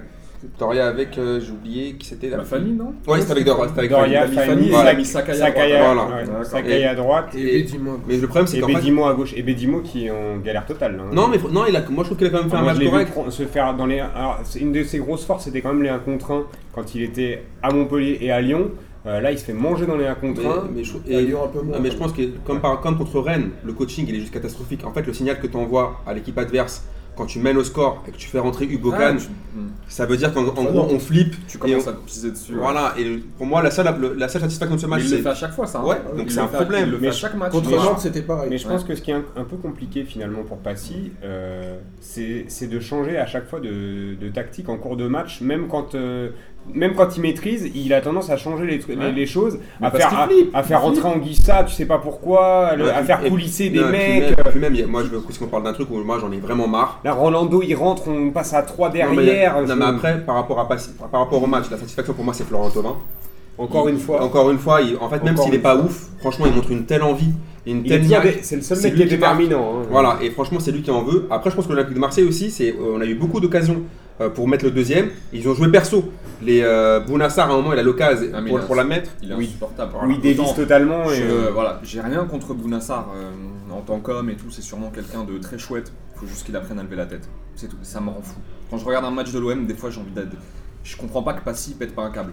[0.58, 2.28] Doria avec, euh, j'ai oublié qui c'était.
[2.28, 3.68] La famille, non Ouais, c'était avec Doria.
[3.68, 4.90] c'était avec Doria, Fanny, Fanny, il voilà.
[4.90, 5.44] a mis Sakaya.
[5.44, 6.08] à Sakaya, droite.
[6.08, 6.38] Voilà.
[6.38, 6.44] ouais.
[6.44, 7.34] Sakaya à droite.
[7.36, 7.66] Et- Et.
[8.08, 8.74] Mais le problème, c'est Et qu'en fait.
[8.74, 9.32] Bédimo à gauche.
[9.36, 11.00] Et Bédimo qui est en galère totale.
[11.00, 11.10] hein.
[11.12, 12.62] Non, mais non, il a, moi je trouve qu'il a quand même fait Ah, un
[12.62, 13.30] moi, match correct.
[13.30, 14.00] se faire dans les.
[14.00, 17.02] Alors, une de ses grosses forces, c'était quand même les 1 contre 1 quand il
[17.02, 18.70] était à Montpellier et à Lyon.
[19.06, 20.64] Euh, là, il se fait manger dans les 1 contre Mais, 1.
[20.74, 21.76] mais je, À et- Lyon, un peu moins.
[21.76, 24.32] non, mais je pense que comme, par, comme contre Rennes, le coaching il est juste
[24.34, 24.84] catastrophique.
[24.84, 26.84] En fait, le signal que tu envoies à l'équipe adverse
[27.16, 29.26] quand tu mènes au score et que tu fais rentrer Hugo Ah, tu-
[29.58, 29.68] hmm.
[29.88, 30.88] ça veut dire qu'en en Ah, gros non.
[30.92, 31.34] on flippe.
[31.48, 32.52] Tu commences on- à te piser dessus.
[32.52, 32.58] ouais.
[32.60, 35.16] Voilà, et pour moi la seule, le- la seule satisfaction de ce match il le
[35.16, 35.22] c'est.
[35.22, 35.80] fait à chaque fois, ça.
[35.80, 35.84] hein.
[35.84, 36.84] Ouais, donc c'est un fait problème.
[36.86, 37.52] Il le fait Mais à chaque match.
[37.52, 38.48] Contre Nantes, c'était pareil.
[38.50, 38.72] Mais je Ouais.
[38.74, 42.66] pense que ce qui est un, un peu compliqué finalement pour Passy, euh, c'est c'est
[42.66, 46.30] de changer à chaque fois de, de tactique en cours de match, même quand, euh,
[46.74, 49.06] même quand il maîtrise, il a tendance à changer les, trucs- Ouais.
[49.06, 52.74] les, les choses, Mais à faire, à, faire rentrer en Guissa, tu sais pas pourquoi,
[52.76, 54.22] le- Ouais, à faire coulisser des non, et puis mecs.
[54.22, 56.30] même- euh, puis même, a- moi je veux qu'on parle d'un truc où moi j'en
[56.32, 57.00] ai vraiment marre.
[57.04, 59.62] Là, Rolando, il rentre, on passe à 3 Non, mais, derrière.
[59.62, 62.44] non, mais après, par rapport, à par rapport au match, la satisfaction pour moi c'est
[62.46, 62.96] Florent Thauvin.
[63.58, 64.22] Encore Il- une fois.
[64.22, 66.84] Encore une fois, il- en fait, même s'il n'est pas ouf, franchement, il montre une
[66.84, 67.30] telle envie
[67.68, 69.78] une telle dé- c'est le seul mec qui est déterminant.
[69.80, 69.86] hein.
[69.90, 71.26] Voilà, et franchement, c'est lui qui en veut.
[71.30, 73.82] Après, je pense que l'Olympique de Marseille aussi, c'est, euh, on a eu beaucoup d'occasions
[74.34, 75.10] pour mettre le deuxième.
[75.32, 76.10] Ils ont joué perso.
[76.42, 79.10] Les euh, Bounassar, à un moment, il a l'occasion Ah, pour, la mettre.
[79.22, 79.46] Il est Oui.
[79.46, 79.92] insupportable.
[80.04, 81.10] Oui, il dévisse totalement.
[81.10, 83.30] Et, Je- euh, voilà, j'ai rien contre Bounassar euh,
[83.72, 85.92] en tant qu'homme et tout, c'est sûrement quelqu'un de très chouette.
[86.14, 87.28] Il faut juste qu'il apprenne à lever la tête.
[87.54, 88.38] C'est tout, ça me rend fou.
[88.70, 90.36] Quand je regarde un match de l'OM, des fois j'ai envie d'être.
[90.84, 92.32] Je comprends pas que Passy pète pas un câble.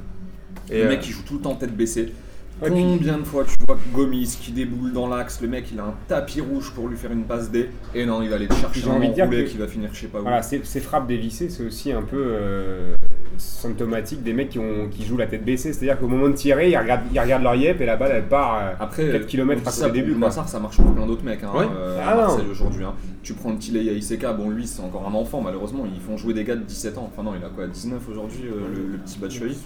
[0.69, 2.13] Et, le euh, mec il joue tout le temps tête baissée.
[2.61, 5.93] Combien de fois tu vois Gomis qui déboule dans l'axe, le mec il a un
[6.07, 8.79] tapis rouge pour lui faire une passe D, et non, il va aller te chercher
[8.81, 10.23] J'ai un envie de dire enroulé que- qui va finir je sais pas où.
[10.23, 12.95] Voilà, ces, ces frappes dévissées, c'est aussi un peu euh,
[13.37, 15.73] symptomatique des mecs qui, ont, qui jouent la tête baissée.
[15.73, 18.27] C'est-à-dire qu'au moment de tirer, ils regardent, ils regardent leur yep et la balle elle
[18.27, 18.57] part.
[18.61, 20.13] euh, Après, 4 kilomètres on dit à ça côté quoi.
[20.13, 21.65] Bounassar, ça marche pour plein d'autres mecs hein, Ouais.
[21.75, 22.15] euh, Ah à.
[22.15, 22.85] Marseille aujourd'hui.
[22.85, 22.93] hein.
[23.23, 26.33] Tu prends le Tilei Iseka, bon lui c'est encore un enfant malheureusement, ils font jouer
[26.33, 27.09] des gars de 17 ans.
[27.11, 29.57] Enfin non, il a quoi, 19 aujourd'hui euh, le, le petit Batshuayi.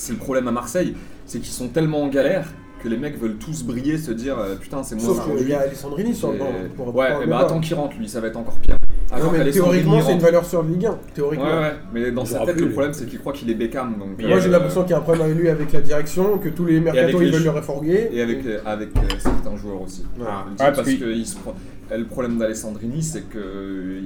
[0.00, 0.12] 18 ans.
[0.12, 0.94] Euh, c'est le problème à Marseille,
[1.26, 2.46] c'est qu'ils sont tellement en galère
[2.82, 5.52] que les mecs veulent tous briller, se dire euh, putain c'est moi Sauf qu'il y
[5.52, 6.46] a Alessandrini sur le banc.
[6.76, 8.76] Pour- ouais, et bah attends qu'il rentre lui, ça va être encore pire.
[9.18, 10.98] Non, mais théoriquement, c'est une valeur sur Ligue 1.
[11.14, 11.44] Théoriquement.
[11.46, 13.98] Ouais, ouais, mais dans sa tête, plus, le problème c'est qu'il croit qu'il est Beckham.
[13.98, 16.38] Donc, Moi, euh, j'ai l'impression qu'il y a un problème avec lui, avec la direction,
[16.38, 18.08] que tous les les ils veulent le réforguer.
[18.12, 20.04] Et avec, euh, avec euh, certains joueurs aussi.
[20.24, 21.54] Ah, parce que que- il se prend-
[21.94, 24.00] le problème d'Alessandrini, c'est que euh,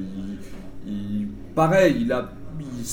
[0.86, 2.30] il, il- pareil, il a,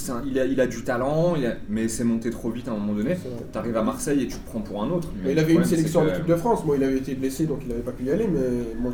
[0.10, 2.71] un- il a, il a du talent, il a- mais c'est monté trop vite à
[2.71, 3.15] un moment donné.
[3.21, 3.39] C'est vrai.
[3.51, 5.10] T'arrives à Marseille et tu te prends pour un autre.
[5.23, 6.63] Mais il avait une sélection en équipe de France.
[6.65, 8.27] Moi, il avait été blessé, donc il n'avait pas pu y aller.
[8.27, 8.39] Mais
[8.80, 8.93] bon.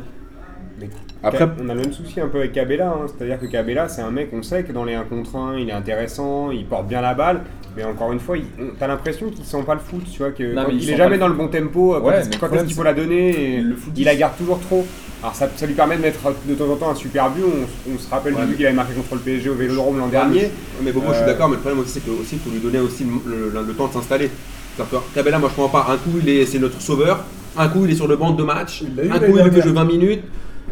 [1.24, 2.90] Après, on a le même souci un peu avec Cabella.
[2.90, 3.06] hein.
[3.08, 5.68] C'est-à-dire que Cabella, c'est un mec, on sait que dans les 1 contre 1, il
[5.68, 7.40] est intéressant, il porte bien la balle.
[7.76, 8.44] Mais encore une fois, il-
[8.78, 10.02] t'as l'impression qu'il sent pas le foot.
[10.10, 11.94] Tu vois, que Non, il est jamais le dans le bon tempo.
[12.00, 14.60] Quand Ouais, quand est-ce qu'il faut la donner et le foot, Il la garde toujours
[14.60, 14.84] trop.
[15.22, 17.42] Alors ça, ça lui permet de mettre de temps en temps un super but.
[17.44, 19.98] On, on se rappelle Ouais, du but qu'il avait marqué contre le PSG au Vélodrome
[19.98, 20.50] l'an dernier.
[20.82, 22.78] mais Bobo, je suis Euh, d'accord, mais le problème aussi, c'est qu'il faut lui donner
[22.78, 24.30] aussi le, le- le temps de s'installer.
[24.76, 25.92] C'est-à-dire que Cabella, moi je comprends pas.
[25.92, 27.24] Un coup, il est, c'est notre sauveur.
[27.56, 28.82] Un coup, il est sur le banc de match.
[28.82, 29.64] Il Un coup, il dernière.
[29.64, 30.22] je 20 minutes.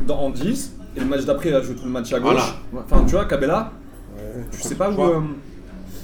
[0.06, 2.54] Dans, en 10, et le match d'après, il a joué tout le match à gauche.
[2.70, 2.86] Voilà.
[2.88, 3.72] Enfin, tu vois, Cabella,
[4.52, 5.02] tu sais pas où.
[5.02, 5.20] euh,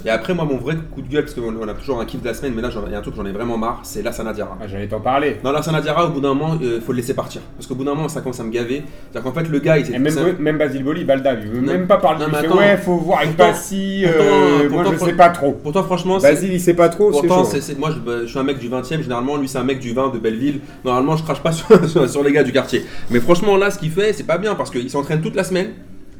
[0.04, 2.20] Et après, moi, mon vrai coup de gueule, parce qu'on on a toujours un kiff
[2.20, 3.80] de la semaine, mais là, il y a un truc que j'en ai vraiment marre,
[3.84, 4.58] c'est Lassana Diarra.
[4.60, 5.36] Ah, J'allais t'en parler.
[5.44, 7.40] Non, Lassana Diarra, au bout d'un moment, il faut le laisser partir.
[7.56, 8.82] Parce qu'au bout d'un moment, ça commence à me gaver.
[9.10, 9.98] C'est-à-dire qu'en fait, le gars, il s'est.
[9.98, 11.72] même, même Basile Boli, Balda, il veut Non.
[11.72, 12.20] même pas parler.
[12.20, 14.04] Non, Il mais fait ouais, faut voir avec Passy.
[14.06, 15.52] euh, moi, je sais pas trop.
[15.52, 16.18] Pourtant, franchement.
[16.18, 17.10] Basile, il sait pas trop.
[17.10, 17.44] Pourtant,
[17.78, 19.92] moi je, bah, je suis un mec du 20ème, généralement, lui c'est un mec du
[19.92, 20.60] 20 de Belleville.
[20.84, 22.84] Normalement, je crache pas sur- sur les gars du quartier.
[23.10, 25.68] Mais franchement, là, ce qu'il fait, c'est pas bien parce qu'il s'entraîne toute la semaine.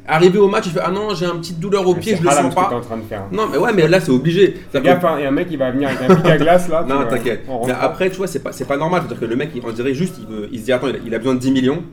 [0.07, 2.29] Arrivé au match, il fait Ah non, j'ai un petite douleur au pied, je le
[2.29, 2.75] sens ce que t'es pas.
[2.75, 3.23] en train de faire.
[3.31, 4.55] Non, mais ouais, mais là, c'est obligé.
[5.13, 6.85] Hein, il y a un mec qui va venir avec un pic à glace là.
[6.87, 7.45] Non, t'inquiète.
[7.67, 9.01] Mais après, tu vois, c'est pas, pas normal.
[9.01, 10.95] C'est-à-dire que le mec, il- on dirait juste, il, veut- il se dit Attends, il
[10.95, 11.83] a, il a besoin de 10 millions.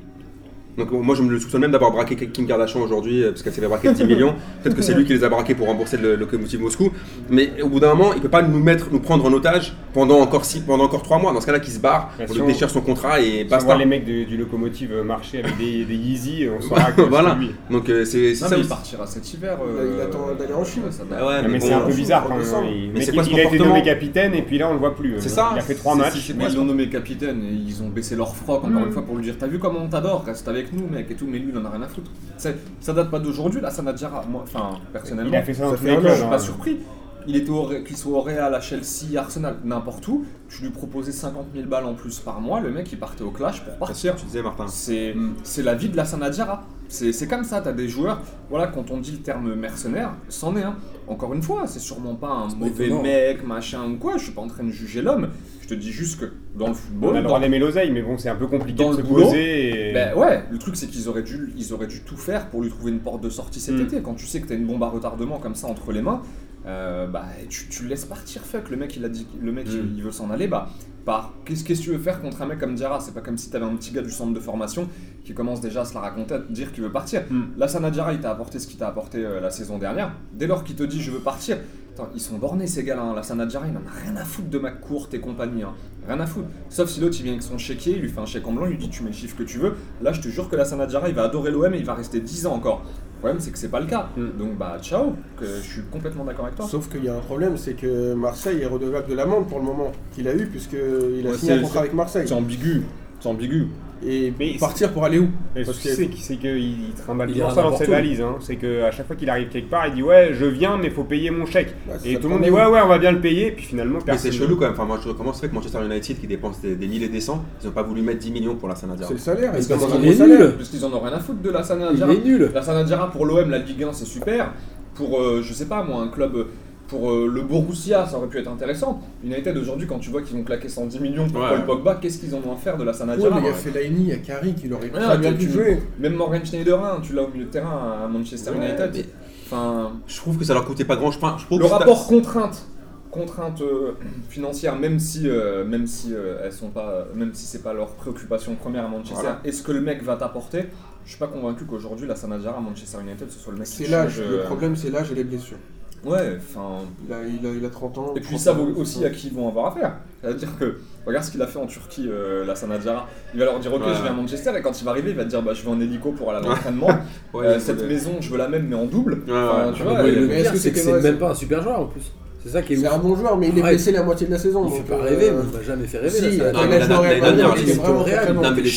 [0.80, 3.52] Donc moi je me le soupçonne même d'avoir braqué Kim Kardashian aujourd'hui euh, parce qu'elle
[3.52, 4.34] s'est fait braquer de 10 millions.
[4.62, 6.90] Peut-être que c'est lui qui les a braqués pour rembourser le locomotive Moscou.
[7.28, 10.18] Mais au bout d'un moment, il peut pas nous mettre, nous prendre en otage pendant
[10.20, 11.32] encore six, pendant encore 3 mois.
[11.32, 13.64] Dans ce cas-là, qui se barre, on lui déchire son contrat et Si on basta.
[13.66, 17.34] voit les mecs de- du locomotive marcher avec des, des Yeezy, on saura que Voilà.
[17.34, 17.50] lui.
[17.70, 19.58] Donc euh, c'est ça mais il partira cet hiver.
[19.62, 20.82] Il a- il euh, attend d'aller en Chine.
[20.90, 22.46] ça Ah ouais, mais bon, c'est un peu bizarre quand même.
[22.72, 24.72] Il, Mais mec, c'est quoi ce il a été nommé capitaine et puis là on
[24.72, 25.14] le voit plus.
[25.18, 25.50] C'est ça.
[25.54, 26.26] Il a fait trois C'est- matchs.
[26.26, 29.02] c'est- Mais ils l'ont nommé capitaine et ils ont baissé leur froc encore une fois
[29.04, 31.38] pour lui dire T'as vu comment on t'adore, reste avec nous, mec, et tout, mais
[31.38, 32.10] lui il en a rien à foutre.
[32.36, 34.10] Ça date pas d'aujourd'hui, là, ça n'a déjà.
[34.28, 36.10] Moi, enfin, personnellement, Il a fait ça dans Ça tous fait les un clubs.
[36.10, 36.30] an, je suis hein.
[36.30, 36.78] pas surpris.
[37.26, 40.24] Il était au qu'il soit au Real, à Chelsea, Arsenal, n'importe où.
[40.48, 43.30] Tu lui proposais 50 000 balles en plus par mois, le mec il partait au
[43.30, 44.16] clash pour partir.
[44.16, 44.66] Tu disais Martin.
[44.68, 45.34] C'est Mm.
[45.42, 46.62] c'est la vie de la Sanadjara.
[46.88, 50.56] C'est c'est comme ça, t'as des joueurs, voilà, quand on dit le terme mercenaire, c'en
[50.56, 50.74] est un.
[51.06, 53.02] Encore une fois, c'est sûrement pas un mauvais étonnant.
[53.02, 55.28] mec, machin ou quoi, je suis pas en train de juger l'homme.
[55.62, 56.24] Je te dis juste que
[56.58, 58.48] dans le On football, a le droit dans- d'aimer l'oseille, mais bon, c'est un peu
[58.48, 59.90] compliqué Dans de le se boulot, poser.
[59.90, 59.92] Et...
[59.92, 62.70] ben ouais, le truc c'est qu'ils auraient, dû, ils auraient dû tout faire pour lui
[62.70, 63.80] trouver une porte de sortie cet Mm.
[63.82, 64.02] été.
[64.02, 66.22] Quand tu sais que t'as une bombe à retardement comme ça entre les mains,
[66.66, 68.70] euh, bah tu, tu le laisses partir, fuck.
[68.70, 69.94] Le mec il a dit, le mec Mm.
[69.96, 70.68] il, veut s'en aller, bah
[71.04, 73.00] par qu'est-ce que tu veux faire contre un mec comme Diarra?
[73.00, 74.88] C'est pas comme si t'avais un petit gars du centre de formation
[75.24, 77.22] qui commence déjà à se la raconter, à te dire qu'il veut partir.
[77.30, 77.42] Mm.
[77.56, 80.12] Là, Sana Diarra il t'a apporté ce qu'il t'a apporté euh, la saison dernière.
[80.32, 81.56] Dès lors qu'il te dit je veux partir,
[81.92, 83.02] Attends, ils sont bornés ces gars-là.
[83.02, 83.14] Hein.
[83.16, 85.62] La Sana Diarra il en a rien à foutre de McCourt et compagnie.
[85.62, 85.74] Hein.
[86.06, 86.48] Rien à foutre.
[86.68, 88.66] Sauf si l'autre il vient avec son chéquier, il lui fait un chèque en blanc,
[88.66, 89.74] il lui dit tu mets le chiffre que tu veux.
[90.02, 92.20] Là, je te jure que la Sanadjara, il va adorer l'OM et il va rester
[92.20, 92.84] 10 ans encore.
[93.20, 94.08] Le problème, c'est que c'est pas le cas.
[94.16, 94.38] Mm.
[94.38, 95.12] Donc, bah, ciao.
[95.38, 96.66] Que je suis complètement d'accord avec toi.
[96.66, 99.64] Sauf qu'il y a un problème, c'est que Marseille est redevable de l'amende pour le
[99.66, 102.26] moment qu'il a eu, puisqu'il a Ouais, signé un contrat avec Marseille.
[102.26, 102.82] C'est ambigu.
[103.20, 103.68] C'est ambigu.
[104.06, 107.52] Et Mais partir pour aller où Parce ce que- c'est qu'il il trimballe Il toujours
[107.52, 108.20] ça dans ses valises.
[108.20, 108.36] Hein.
[108.40, 111.04] C'est qu'à chaque fois qu'il arrive quelque part, il dit Ouais, je viens, mais faut
[111.04, 111.74] payer mon chèque.
[111.86, 113.48] Bah, Et tout le monde dit Ouais, ouais, on va bien le payer.
[113.48, 114.72] Et puis finalement, Mais c'est chelou quand même.
[114.72, 117.08] Enfin, moi, je comment ça fait que Manchester United qui dépense des, des milliers et
[117.10, 119.08] des cents, ils n'ont pas voulu mettre 10 millions pour la Sanadjara.
[119.08, 119.52] C'est le salaire.
[119.52, 119.66] Parce.
[119.66, 122.12] Parce qu'ils en ont rien à foutre de la Il Sanadjara.
[122.12, 122.50] est nul.
[122.54, 124.52] La Sanadjara pour l'OM, la Ligue 1, c'est super.
[124.94, 126.46] Pour, euh, je sais pas moi, un club.
[126.90, 129.00] Pour euh, le Borussia, ça aurait pu être intéressant.
[129.24, 131.48] United aujourd'hui, quand tu vois qu'ils vont claquer 110 millions pour Ouais.
[131.50, 133.50] Paul Pogba, qu'est-ce qu'ils en ont à faire de la Ouais, Sanadjara mais il y
[133.50, 135.82] a Fellaini, il y a Carri qui l'aurait Ouais, très bien pu jouer.
[136.00, 138.90] Même Morgan Schneiderlin, tu l'as au milieu de terrain à Manchester Ouais, United.
[138.92, 139.04] mais
[139.46, 141.10] Enfin, Je trouve que ça leur coûtait pas grand.
[141.10, 142.66] Je, enfin, je trouve le que rapport contrainte,
[143.10, 143.92] contrainte euh,
[144.28, 147.88] financière, même si, euh, même si euh, elles sont pas, même si c'est pas leur
[147.94, 149.40] préoccupation première à Manchester, Voilà.
[149.44, 150.66] est-ce que le mec va t'apporter?
[151.04, 153.84] Je suis pas convaincu qu'aujourd'hui la Sanadjara à Manchester United ce soit le mec qui
[153.84, 154.18] C'est l'âge.
[154.20, 155.56] Le euh, problème, c'est l'âge et les blessures.
[156.04, 156.78] Ouais, enfin.
[157.06, 158.12] Il a, il a, il a 30 ans.
[158.16, 158.56] Et puis 30 ça ans.
[158.56, 159.92] vaut aussi à qui ils vont avoir affaire?
[160.22, 163.06] C'est-à-dire que, regarde ce qu'il a fait en Turquie, euh, la Sanadjara.
[163.34, 163.94] Il va leur dire, ok, Ouais.
[163.94, 165.62] je viens à Manchester, et quand il va arriver, il va te dire, bah, je
[165.62, 166.88] vais en hélico pour aller à l'entraînement.
[167.34, 169.14] Ouais, Euh, cette voulait- maison, je veux la même, mais en double.
[169.26, 169.72] Ouais, Enfin, ouais.
[169.74, 171.86] tu vois, le et- mais est-ce pire, que c'est même pas un super joueur en
[171.86, 172.12] plus?
[172.42, 172.94] C'est ça qui est C'est ouf.
[172.94, 173.68] un bon joueur, mais il est Ouais.
[173.70, 174.64] blessé la moitié de la saison.
[174.66, 176.10] Il fait donc, pas euh, rêver, mais il m'a jamais fait rêver.
[176.10, 176.38] Si.
[176.38, 178.42] Non, mais l'année dernière, il est vraiment.
[178.42, 178.72] Non, mais les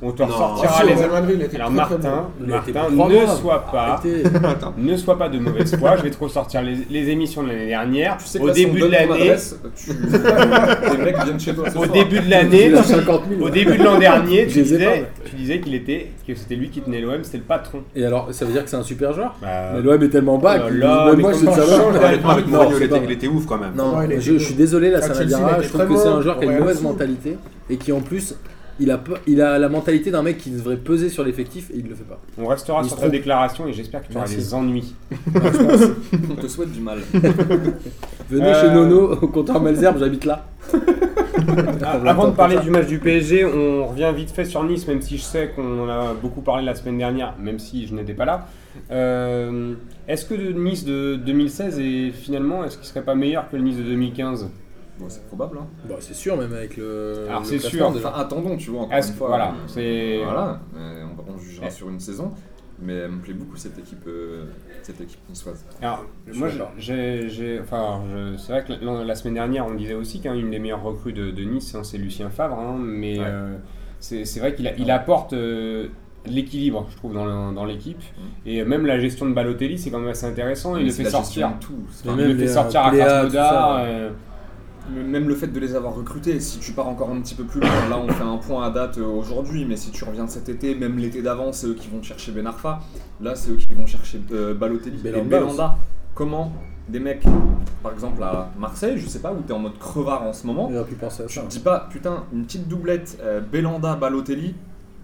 [0.00, 0.94] on te ressortira les.
[0.94, 1.98] Madrid, Alors Martin,
[2.40, 4.02] ne sois pas,
[4.78, 5.96] ne sois pas de mauvaise foi.
[5.98, 8.16] Je vais te ressortir les, émissions de l'année dernière.
[8.40, 9.90] Au début de l'année, adresse, tu...
[9.92, 13.42] les mecs viennent chez toi ce au début de l'année, Il a 50 000.
[13.42, 16.70] au début de l'an dernier, tu disais, mais- tu disais qu'il était, que c'était lui
[16.70, 17.80] qui tenait l'OM, c'était le patron.
[17.94, 19.34] Et alors, ça veut dire que c'est un super joueur?
[19.42, 21.52] Bah, Mais l'OM est tellement bas Oh que moi je pas
[22.84, 23.74] était- il était ouf quand même.
[23.76, 25.96] Non, il je, suis désolé, la À Chelsea, il a Sanadiara, été je trouve que
[25.96, 26.84] c'est un joueur qui a une mauvaise aussi.
[26.84, 27.36] mentalité
[27.70, 28.34] et qui en plus,
[28.80, 31.88] il a, il a la mentalité d'un mec qui devrait peser sur l'effectif et il
[31.88, 32.18] le fait pas.
[32.38, 34.94] on restera Il sur ta déclaration et j'espère que tu auras des ennuis.
[36.30, 36.98] On te souhaite du mal.
[38.30, 40.46] Venez Euh, chez Nono au comptoir Malzerbe, j'habite là.
[41.84, 45.02] Ah, Avant de parler du match du PSG, on revient vite fait sur Nice, même
[45.02, 48.14] si je sais qu'on en a beaucoup parlé la semaine dernière, même si je n'étais
[48.14, 48.46] pas là.
[48.90, 49.74] Euh,
[50.08, 53.62] est-ce que le Nice de 2016 est finalement, est-ce qu'il serait pas meilleur que le
[53.62, 54.50] Nice de 2015
[54.98, 55.58] Bon, c'est probable.
[55.60, 55.66] Hein.
[55.88, 57.26] Bah, c'est sûr, même avec le.
[57.28, 57.90] Alors, le c'est sûr.
[57.92, 58.08] déjà.
[58.08, 59.28] Enfin, attendons, tu vois, encore Est-ce une fois.
[59.28, 61.70] voilà, c'est Voilà, on, on jugera Eh.
[61.70, 62.30] sur une saison.
[62.84, 64.44] Mais elle me plaît beaucoup cette équipe, euh,
[64.82, 65.64] cette équipe niçoise.
[65.80, 69.74] Alors, Je moi, j'ai, j'ai- enfin, je- c'est vrai que la, la semaine dernière, on
[69.74, 73.20] disait aussi qu'une des meilleures recrues de, de Nice, hein, c'est Lucien Favre, hein, mais
[73.20, 73.24] Ouais.
[73.28, 73.54] euh,
[74.00, 75.88] c'est, c'est vrai qu'il a- il apporte euh,
[76.26, 78.00] l'équilibre, je trouve, dans, le- dans l'équipe.
[78.46, 80.76] Et même la gestion de Balotelli, c'est quand même assez intéressant.
[80.76, 81.52] Il le fait sortir.
[81.60, 81.72] tout.
[82.04, 83.52] Il le fait sortir euh, à Krasnodar.
[83.52, 83.78] ça.
[83.84, 84.10] euh,
[85.06, 87.60] Même le fait de les avoir recrutés, si tu pars encore un petit peu plus
[87.60, 90.48] loin, là on fait un point à date euh, aujourd'hui, mais si tu reviens cet
[90.48, 92.80] été, même l'été d'avant, c'est eux qui vont chercher Ben Arfa,
[93.20, 95.76] là c'est eux qui vont chercher euh, Balotelli et Belhanda Belanda.
[96.14, 96.52] Comment
[96.88, 97.22] des mecs,
[97.82, 100.66] par exemple à Marseille, je sais pas, où t'es en mode crevard en ce moment,
[101.28, 104.54] tu te dis pas, putain, une petite doublette euh, Belanda, Balotelli,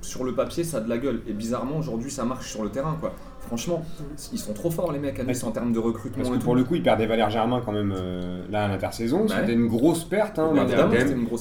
[0.08, 1.22] sur le papier ça a de la gueule.
[1.28, 3.14] Et bizarrement aujourd'hui ça marche sur le terrain quoi.
[3.48, 3.82] Franchement,
[4.32, 6.22] ils sont trop forts les mecs à Nice en termes de recrutement.
[6.22, 9.22] Parce que pour le coup, il perdait Valère Germain quand même euh, là à l'intersaison.
[9.22, 9.28] Ouais.
[9.40, 10.38] C'était une grosse perte.
[10.38, 10.64] Hein, Bah,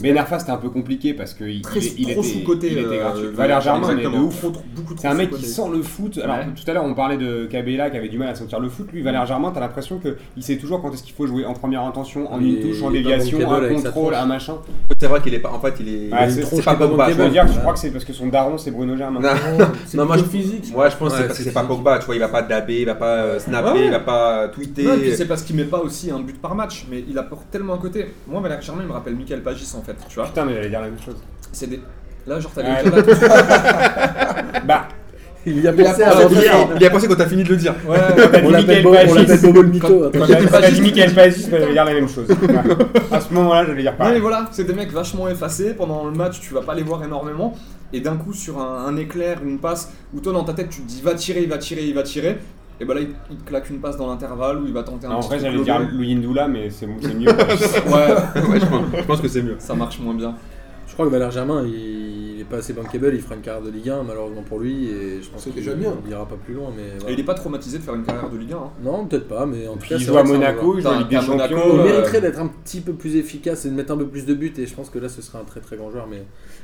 [0.01, 1.57] Ben c'était un peu compliqué parce qu'il il,
[1.97, 2.67] il trop était, sous-côté.
[2.71, 3.25] il était euh, gratuit.
[3.25, 4.39] euh, Valère Germain, mais de ouf.
[4.39, 6.19] Trop, trop- beaucoup trop C'est un mec qui sent le foot.
[6.23, 6.45] Alors Ouais.
[6.55, 8.87] tout à l'heure on parlait de Cabella qui avait du mal à sentir le foot.
[8.93, 11.81] Lui, Valère Germain, t'as l'impression qu'il sait toujours quand est-ce qu'il faut jouer en première
[11.83, 14.55] intention, en Il une touche, en il déviation, un contrôle, un machin.
[14.99, 15.51] C'est vrai qu'il est pas.
[15.51, 16.09] En fait, il est.
[16.29, 17.09] Il tronche pas Pogba.
[17.11, 19.19] Je crois que c'est parce que son daron c'est Bruno Germain.
[19.93, 20.05] Non.
[20.05, 20.71] Moi, je- physique.
[20.73, 21.71] Moi, je pense que c'est parce que c'est pas physique.
[21.97, 21.99] Pogba.
[21.99, 23.85] Tu vois, il va pas dabber, il va pas euh, snapper, Ouais.
[23.85, 24.83] il va pas tweeter.
[24.83, 27.17] Non, et puis c'est parce qu'il met pas aussi un but par match, mais il
[27.17, 28.13] apporte tellement à côté.
[28.27, 30.25] Moi, Valère Germain, il me rappelle Michael Pagis en fait, tu vois.
[30.25, 31.15] Putain, mais j'allais dire la même chose.
[31.51, 31.79] C'est des.
[32.25, 32.83] Là, genre, t'as Ouais.
[32.83, 32.91] des
[34.65, 34.87] Bah,
[35.45, 36.35] Il y a Il a pensé pas avant envie.
[36.35, 36.67] le faire.
[36.77, 37.73] Il a pensé quand t'as fini de le dire.
[37.87, 37.97] Ouais,
[38.43, 40.11] On l'appelle Michael Bobo- le mytho.
[40.11, 42.27] Quand t'as quand t'as dit Michael Pagis, j'allais dire la même chose.
[42.27, 42.75] Ouais.
[43.11, 44.19] À ce moment-là, j'allais dire Non mais pareil.
[44.19, 47.55] voilà, c'est des mecs vachement effacés pendant le match, tu vas pas les voir énormément,
[47.93, 50.81] et d'un coup sur un, un éclair, une passe, où toi dans ta tête tu
[50.81, 52.37] te dis va tirer, il va tirer, il va tirer,
[52.79, 55.07] et bah là il, il te claque une passe dans l'intervalle où il va tenter
[55.07, 55.95] un En petit vrai, j'allais dire global.
[55.95, 57.27] Louis Ndoula, mais c'est c'est mieux.
[57.87, 59.55] Ouais, Ouais, je pense, je pense que c'est mieux.
[59.59, 60.35] ça marche moins bien.
[60.87, 63.69] Je crois que Valère Germain, il est pas assez bankable, il fera une carrière de
[63.69, 65.93] Ligue 1 malheureusement pour lui et je pense C'est qu'il déjà bien.
[66.05, 68.29] il ira pas plus loin mais Et il est pas traumatisé de faire une carrière
[68.29, 68.55] de Ligue 1.
[68.55, 68.69] hein.
[68.83, 71.07] Non, peut-être pas mais en tout cas il joue à Monaco, il joue à Ligue
[71.09, 71.59] des Champions.
[71.73, 74.25] Il euh, mériterait d'être un petit peu plus efficace et de mettre un peu plus
[74.25, 76.23] de buts et je pense que là ce serait un très très grand joueur mais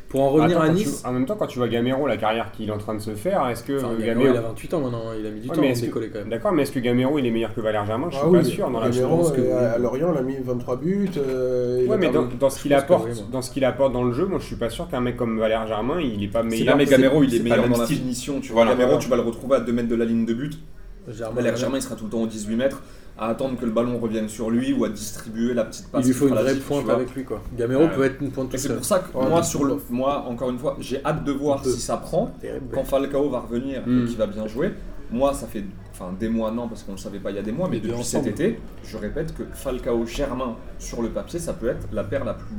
[0.09, 2.17] pour en revenir Attends, à Nice, tu- en même temps, quand tu vois Gamero, la
[2.17, 4.33] carrière qu'il est en train de se faire, est-ce que enfin, euh, Gamero, Gamero.
[4.35, 6.09] il a 28 ans maintenant, hein, il a mis du Ouais, temps à que- décoller
[6.09, 6.29] quand même.
[6.29, 8.07] D'accord, mais est-ce que Gamero il est meilleur que Valère Germain?
[8.11, 10.21] Je suis Ah pas oui, sûr dans la Gamero, pense que à Lorient, il a
[10.21, 11.09] mis 23 buts.
[11.17, 14.25] euh, Ouais, mais dans, ce qu'il apporte, oui, dans ce qu'il apporte dans le jeu,
[14.25, 16.67] moi je suis pas sûr qu'un mec comme Valère Germain, il est pas meilleur.
[16.67, 17.97] là, mais Gamero il est pas meilleur le même dans la style.
[17.97, 18.65] finition, tu vois.
[18.65, 20.59] Gamero tu vas le retrouver à 2 mètres de la ligne de but.
[21.07, 21.57] Valère.
[21.57, 22.81] Germain il sera tout le temps aux 18 mètres
[23.17, 26.03] à attendre que le ballon revienne sur lui ou à distribuer la petite passe.
[26.03, 27.41] il lui faut une vraie pointe avec lui quoi.
[27.57, 27.89] Gamero Ouais.
[27.95, 30.25] peut être une pointe Et tout c'est pour ça que Ouais, moi, sur le, moi,
[30.27, 32.31] encore une fois, j'ai hâte de voir si ça prend.
[32.41, 32.65] Terrible.
[32.73, 34.03] Quand Falcao va revenir Mm.
[34.03, 34.73] et qu'il va bien jouer,
[35.11, 37.39] moi, ça fait enfin, des mois, non, parce qu'on ne le savait pas il y
[37.39, 38.23] a des mois, mais depuis ensemble.
[38.25, 42.25] cet été, je répète que Falcao Germain, sur le papier, ça peut être la paire
[42.25, 42.55] la plus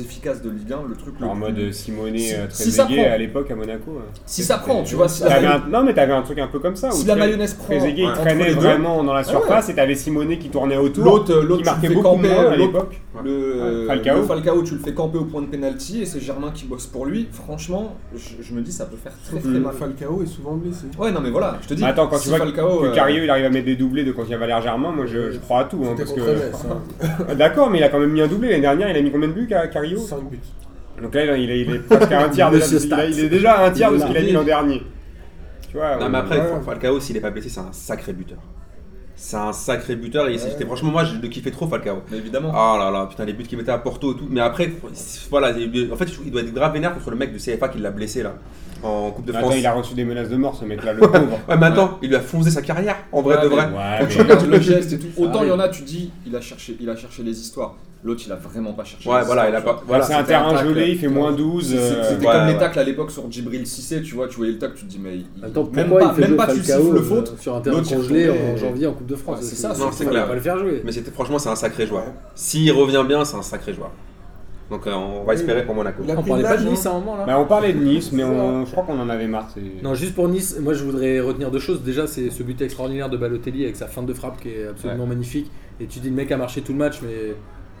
[0.00, 2.84] efficace de Ligue 1, le truc le En plus- mode Simonet Si- euh, si ça
[2.84, 3.14] Trezeguet prend.
[3.14, 3.90] à l'époque à Monaco.
[3.92, 4.00] ouais.
[4.26, 6.46] Si ça prend, tu vois, si la, T'avais un- Non, mais t'avais un truc un
[6.48, 6.88] peu comme ça.
[6.88, 9.24] où si la mayonnaise prend Trezeguet traînait vraiment dans la ouais.
[9.26, 11.04] surface et t'avais Simonet qui tournait autour.
[11.04, 13.00] l'autre, l'autre, qui marquait beaucoup camper, moins à l'époque.
[13.24, 14.16] Le, Ouais, Falcao.
[14.16, 16.86] le Falcao, tu le fais camper au point de pénalty et c'est Germain qui bosse
[16.86, 17.28] pour lui.
[17.30, 19.72] Franchement, je, je me dis ça peut faire très très mal.
[19.72, 20.86] Falcao est souvent blessé.
[20.98, 21.84] Ouais, non mais voilà, je te dis.
[21.84, 24.02] Attends, quand si tu vois Falcao, que euh, Cario il arrive à mettre des doublés
[24.04, 25.80] de quand il y a Valère Germain, moi je, je crois à tout.
[25.84, 26.20] hein, parce que...
[26.20, 27.34] Hein.
[27.38, 28.90] D'accord, mais il a quand même mis un doublé l'année dernière.
[28.90, 30.38] Il a mis combien de buts à Cario 5 buts.
[31.02, 33.12] Donc là, il est, il est presque à un tiers de Monsieur il, a- il
[33.14, 33.24] Stats.
[33.24, 34.82] est déjà à un tiers de ce qu'il a mis l'an dernier.
[35.68, 36.46] Tu vois Non, mais après, ouais.
[36.64, 38.38] Falcao, s'il est pas blessé, c'est un sacré buteur.
[39.16, 42.02] C'est un sacré buteur et c'était franchement, moi, je le kiffais trop, Falcao.
[42.10, 42.52] Mais évidemment.
[42.54, 44.26] Ah là là, putain, les buts qu'il mettait à Porto et tout.
[44.30, 44.70] Mais après,
[45.30, 47.90] voilà, en fait, il doit être grave vénère contre le mec de CFA qui l'a
[47.90, 48.34] blessé là,
[48.84, 49.54] en Coupe de Attends, France.
[49.58, 51.40] il a reçu des menaces de mort ce mec-là, le pauvre.
[51.48, 53.64] Ouais, mais attends, il lui a foncé sa carrière, en vrai Ouais, de mais- vrai.
[53.66, 55.82] Ouais, mais- tu regardes le geste et tout, Ça autant il y en a, tu
[55.82, 57.76] dis, il a cherché, il a cherché les histoires.
[58.04, 59.08] L'autre, il a vraiment pas cherché.
[59.08, 59.82] Ouais, voilà, il a pas.
[59.86, 61.70] Voilà, c'est un terrain gelé, il fait moins 12.
[61.70, 64.36] C'est- euh, C'était Ouais, comme les tacles à l'époque sur Djibril Cissé, tu vois, tu
[64.36, 65.16] voyais le tacle, tu te dis, mais.
[65.16, 67.34] il- Attends, même pas, il fait même pas tu siffles le euh, faute.
[67.40, 69.92] sur un terrain congelé en janvier en Coupe de France c'est ça, c'est- non, faut
[69.96, 70.28] c'est clair.
[70.28, 70.82] pas le faire jouer.
[70.84, 72.04] Mais c'était franchement, c'est un sacré joueur.
[72.34, 73.90] S'il revient bien, c'est un sacré joueur.
[74.70, 76.02] Donc euh, on va espérer pour Monaco.
[76.06, 78.12] On parlait de pas de Nice à un moment là Bah, on parlait de Nice,
[78.12, 79.48] mais on, je crois qu'on en avait marre.
[79.82, 81.82] Non, juste pour Nice, moi je voudrais retenir deux choses.
[81.82, 85.06] Déjà, c'est ce but extraordinaire de Balotelli avec sa feinte de frappe qui est absolument
[85.06, 85.50] magnifique.
[85.80, 87.34] Et tu dis le mec a marché tout le match, mais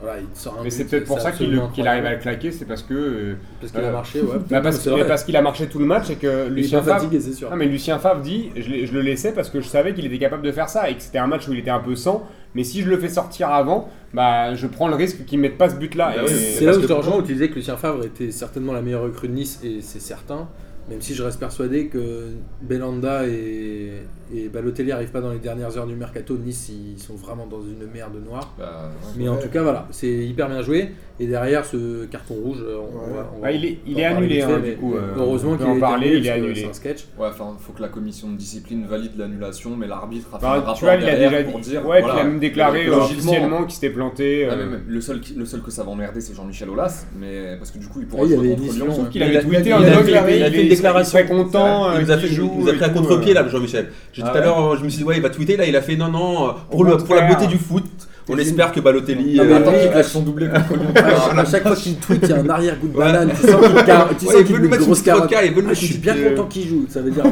[0.04, 2.52] voilà, il te sort un Mais c'est peut-être pour ça qu'il arrive à le claquer,
[2.52, 2.94] c'est parce que.
[2.94, 4.36] euh, Parce qu'il a marché, ouais.
[4.50, 4.60] bah,
[5.08, 6.98] parce qu'il a marché tout le match et que Il Lucien Favre.
[7.00, 7.50] fatigué, c'est sûr.
[7.50, 10.42] Non, mais Lucien Favre dit je, le laissais parce que je savais qu'il était capable
[10.42, 12.28] de faire ça et que c'était un match où il était un peu sans.
[12.54, 15.68] Mais si je le fais sortir avant, bah je prends le risque qu'il mette pas
[15.70, 16.12] ce but-là.
[16.16, 18.72] Bah C'est là où je te rejoins, où tu disais que Lucien Favre était certainement
[18.72, 20.46] la meilleure recrue de Nice, et c'est certain.
[20.90, 22.26] Même si je reste persuadé que
[22.60, 23.92] Belanda et,
[24.34, 27.62] et Balotelli n'arrivent pas dans les dernières heures du mercato, Nice ils sont vraiment dans
[27.62, 28.54] une merde noire.
[28.58, 29.12] Bah, ouais.
[29.16, 30.90] Mais en tout cas, voilà, c'est hyper bien joué.
[31.20, 33.16] Et derrière ce carton rouge, on, Ouais.
[33.16, 34.94] va- on va- Bah, il est, il annulé, hein, mais du coup.
[34.96, 36.60] euh, Heureusement qu'il en est parler, annulé, il est annulé.
[36.62, 37.04] C'est un sketch.
[37.16, 40.52] Ouais, enfin, faut que la commission de discipline valide l'annulation, mais l'arbitre a fait Bah,
[40.54, 41.70] un tu rapport vois, il a déjà pour dit.
[41.70, 41.86] dire.
[41.86, 44.48] ouais, voilà, il a même déclaré logiquement- officiellement qu'il s'était planté.
[44.50, 47.56] Ah, euh, mais le, seul, le seul que ça va emmerder, c'est Jean-Michel Aulas, mais
[47.58, 48.94] parce que du coup, il pourra Ah, il y jouer avait contre Lyon.
[48.94, 51.92] Sauf qu'il avait a- tweeté disant il avait- une il content.
[51.92, 53.42] Il euh, nous a fait, joue il nous a pris à contre-pied euh.
[53.42, 53.90] là, Jean-Michel.
[54.12, 55.66] J'ai dit Ah tout à l'heure, je me suis dit, ouais, il va tweeter là,
[55.66, 57.84] il a fait non, non, pour, Au le, pour la beauté du foot,
[58.28, 59.36] on espère que Balotelli.
[59.36, 60.92] Non, mais euh, Attends qu'il son doublé contre Lyon.
[61.36, 63.04] À chaque fois qu'il tweet, il y a un arrière-goût de Ouais.
[63.04, 63.32] banane.
[63.38, 65.32] Tu sens qu'il car- tu sens qu'il une grosse carotte.
[65.36, 66.86] Ah, je suis bien euh, content qu'il joue.
[66.88, 67.24] Ça veut dire.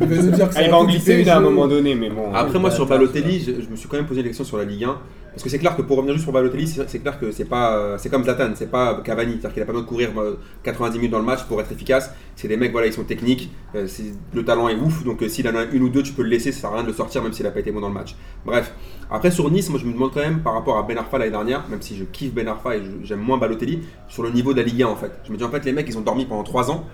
[0.00, 2.32] Il va Ah, va en glisser une à un moment donné, mais bon.
[2.34, 4.64] Après, moi, sur Balotelli, je, je me suis quand même posé la question sur la
[4.64, 4.96] Ligue 1.
[5.32, 7.76] Parce que c'est clair que pour revenir juste sur Balotelli, c'est clair que c'est pas,
[7.76, 10.38] euh, c'est comme Zlatan, c'est pas Cavani, c'est-à-dire qu'il a pas besoin de courir euh,
[10.62, 12.12] 90 minutes dans le match pour être efficace.
[12.36, 13.86] C'est des mecs, voilà, ils sont techniques, euh,
[14.34, 16.28] le talent est ouf, donc euh, s'il en a une ou deux, tu peux le
[16.28, 17.88] laisser, ça sert à rien de le sortir, même s'il a pas été bon dans
[17.88, 18.14] le match.
[18.44, 18.74] Bref,
[19.10, 21.30] après sur Nice, moi je me demande quand même par rapport à Ben Arfa l'année
[21.30, 24.58] dernière, même si je kiffe Ben Arfa et j'aime moins Balotelli, sur le niveau de
[24.58, 25.12] la Ligue 1 en fait.
[25.24, 26.84] Je me dis en fait les mecs ils ont dormi pendant 3 ans,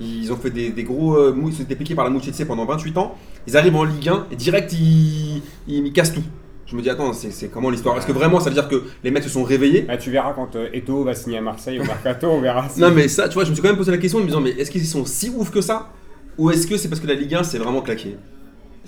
[0.00, 2.98] ils ont fait des, gros euh, ils se sont piqués par la Mouchetse pendant 28
[2.98, 6.24] ans, ils arrivent en Ligue 1 et direct ils, ils, ils cassent tout.
[6.70, 7.96] Je me dis attends, c'est comment l'histoire?
[7.96, 9.82] Est-ce que vraiment ça veut dire que les mecs se sont réveillés?
[9.82, 12.68] Bah, tu verras quand euh, Eto'o va signer à Marseille au Mercato, on verra.
[12.68, 14.22] si- Non mais ça, tu vois, je me suis quand même posé la question en
[14.22, 15.88] me disant mais est-ce qu'ils sont si ouf que ça?
[16.36, 18.16] Ou est-ce que c'est parce que la Ligue 1 c'est vraiment claqué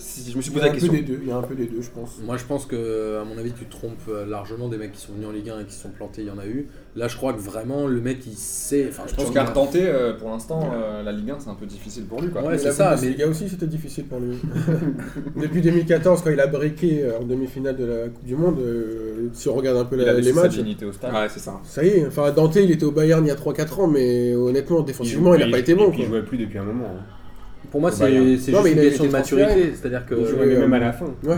[0.01, 0.93] Si- Je me suis Il y posé a la un peu question.
[0.93, 2.19] des deux, il y a un peu des deux, je pense.
[2.25, 5.01] Moi, je pense que, à mon avis, tu te trompes euh, largement des mecs qui
[5.01, 6.23] sont venus en Ligue 1 et qui se sont plantés.
[6.23, 6.67] Il y en a eu.
[6.97, 8.87] Là, je crois que vraiment, le mec, il sait.
[8.89, 11.67] Enfin, je pense qu'à retenter, euh, pour l'instant, euh, la Ligue 1, c'est un peu
[11.67, 12.31] difficile pour lui.
[12.31, 12.43] Quoi.
[12.43, 14.37] Ouais, Mais c'est la ça, Bundesliga aussi, c'était difficile pour lui.
[15.37, 19.29] Depuis 2014, quand il a breaké euh, en demi-finale de la Coupe du Monde, euh,
[19.33, 21.13] si on regarde un peu Il la- les matchs, dignité au stade.
[21.13, 21.61] Ouais, c'est ça.
[21.65, 22.07] ça y est.
[22.07, 25.41] Enfin, Dante, il était au Bayern il y a 3-4 ans, mais honnêtement, défensivement, il
[25.45, 25.89] n'a pas été bon.
[25.89, 26.19] Et puis il quoi.
[26.19, 26.87] jouait plus depuis un moment.
[26.87, 27.05] hein.
[27.71, 29.73] Pour moi, Au c'est Non, juste mais une question de maturité.
[29.75, 31.07] C'est-à-dire que euh, même à la fin.
[31.25, 31.37] ouais.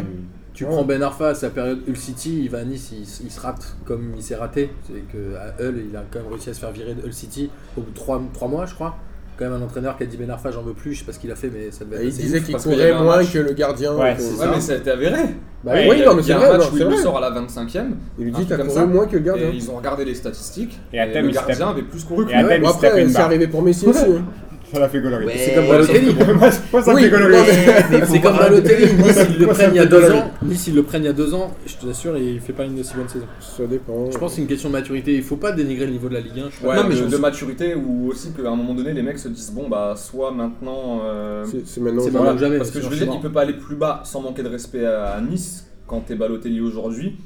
[0.54, 0.70] tu Ouais.
[0.70, 3.40] prends Ben Arfa à sa période Hull City, il va à Nice, il, il se
[3.40, 4.70] rate comme il s'est raté.
[4.86, 7.12] C'est que à Hull, il a quand même réussi à se faire virer de Hull
[7.12, 8.96] City au bout de 3, mois, je crois.
[9.38, 10.92] Quand même un entraîneur qui a dit Ben Arfa, j'en veux plus.
[10.92, 12.92] Je sais pas ce qu'il a fait, mais ça devait être Il disait qu'il courait
[12.92, 13.32] moins match.
[13.32, 13.94] que le gardien.
[13.96, 14.14] Ouais,
[14.52, 15.20] mais ça a été avéré.
[15.64, 16.48] Bah Ouais, oui, il non, Il mais y a un vrai.
[16.58, 17.86] match non, où c'est il le sort à la 25ème.
[18.18, 18.86] Il lui dit t'as comme couru ça.
[18.86, 19.48] moins que le gardien.
[19.48, 20.78] Et ils ont regardé les statistiques.
[20.92, 22.66] Et à et thème, le gardien avait plus couru que lui.
[22.66, 24.04] après, c'est arrivé pour Messi aussi.
[24.72, 25.00] Ça l'a fait.
[25.00, 25.34] Ouais.
[25.36, 26.14] C'est comme Balotelli.
[26.34, 29.80] moi, moi, ça me Oui, fait C'est comme Balotelli, Nice ils le prennent il y
[29.80, 30.30] a deux ans.
[30.42, 32.64] Nice ils le prennent il y a deux ans, je te l'assure, il fait pas
[32.64, 33.26] une aussi bonne saison.
[33.40, 34.10] Ça dépend.
[34.10, 35.14] Je pense que c'est une question de maturité.
[35.14, 36.50] Il faut pas dénigrer le niveau de la Ligue 1.
[36.60, 39.02] je Ouais, Non, mais de, je- de maturité ou aussi qu'à un moment donné, les
[39.02, 41.00] mecs se disent bon, bah, soit maintenant.
[41.04, 42.04] euh, C'est maintenant.
[42.04, 42.58] Maintenant ou jamais.
[42.58, 44.86] Parce que je veux dire, il peut pas aller plus bas sans manquer de respect
[44.86, 47.16] à, à Nice quand t'es Balotelli aujourd'hui.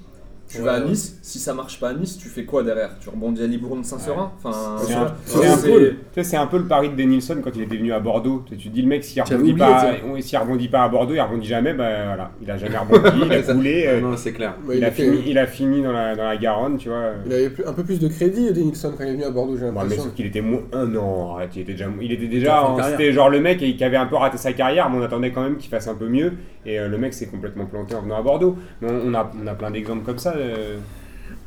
[0.49, 0.87] Tu Ouais, vas à ouais.
[0.91, 2.91] Nice, si ça marche pas à Nice, tu fais quoi derrière?
[3.01, 4.31] Tu rebondis à Libourne Saint-Seurin?
[4.43, 7.63] Enfin, C'est un, peu, tu sais, c'est un peu le pari de Denilson quand il
[7.63, 8.45] était venu à Bordeaux.
[8.47, 11.21] Tu, tu te dis le mec s'il rebondit pas, s'il rebondit pas à Bordeaux, il
[11.21, 11.73] rebondit jamais.
[11.75, 13.85] Ben voilà, il a jamais rebondi, il a coulé.
[13.89, 14.55] euh, Non, c'est clair.
[14.67, 17.11] Ouais, il, a était- fini, il a fini dans la, dans la Garonne, tu vois.
[17.27, 19.65] Il avait un peu plus de crédit, Denilson, quand il est venu à Bordeaux, j'ai
[19.67, 20.05] mais l'impression.
[20.05, 20.61] sauf qu'il était moins.
[20.73, 21.87] Un an, il était déjà.
[22.01, 22.63] Il était déjà.
[22.91, 25.43] C'était genre le mec qui avait un peu raté sa carrière, mais on attendait quand
[25.43, 26.35] même qu'il fasse un peu mieux.
[26.67, 28.57] Et euh, le mec s'est complètement planté en venant à Bordeaux.
[28.83, 30.35] Mais on, on a, on a plein d'exemples comme ça.
[30.37, 30.77] euh,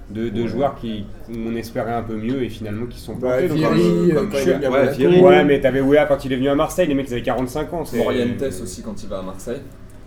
[0.09, 3.53] de, de joueurs qui on espérait un peu mieux et finalement qui sont Bah, plantés.
[3.53, 4.91] Vieri, comme- euh, comme quand il ouais.
[4.93, 5.21] Vieri.
[5.21, 7.71] Ouais, mais t'avais Wea quand il est venu à Marseille, les mecs ils avaient 45
[7.73, 7.85] ans.
[7.85, 9.59] c'est- Morientes aussi quand il va à Marseille.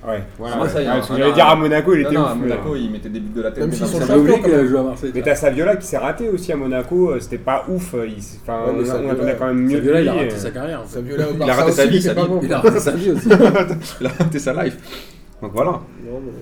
[0.04, 0.56] Ouais, voilà.
[0.56, 2.30] Parce que j'allais dire à Monaco, il Non, était non, ouf.
[2.30, 3.58] à mais- Monaco, il mettait des buts de la tête.
[3.60, 4.70] Même mais s'ils dans sont le J'avais oublié champions, qu'il quand avait même.
[4.72, 5.12] joué à Marseille.
[5.14, 7.94] Mais t'as Saviola qui s'est raté aussi à Monaco, euh, c'était pas ouf.
[7.94, 9.76] euh, il s- Enfin, Ouais, mais on, on Saviola- attendait quand même mieux.
[9.76, 10.80] Saviola, il a raté sa carrière.
[10.80, 10.94] en fait.
[10.94, 12.28] Ça violait au Il a Barça raté sa aussi, vie, il était sa pas vie.
[12.28, 12.40] bon.
[12.42, 13.28] Il a raté sa vie aussi.
[14.00, 14.76] Il a raté sa life.
[15.40, 15.70] Donc voilà.
[15.70, 15.80] Non,
[16.24, 16.32] mais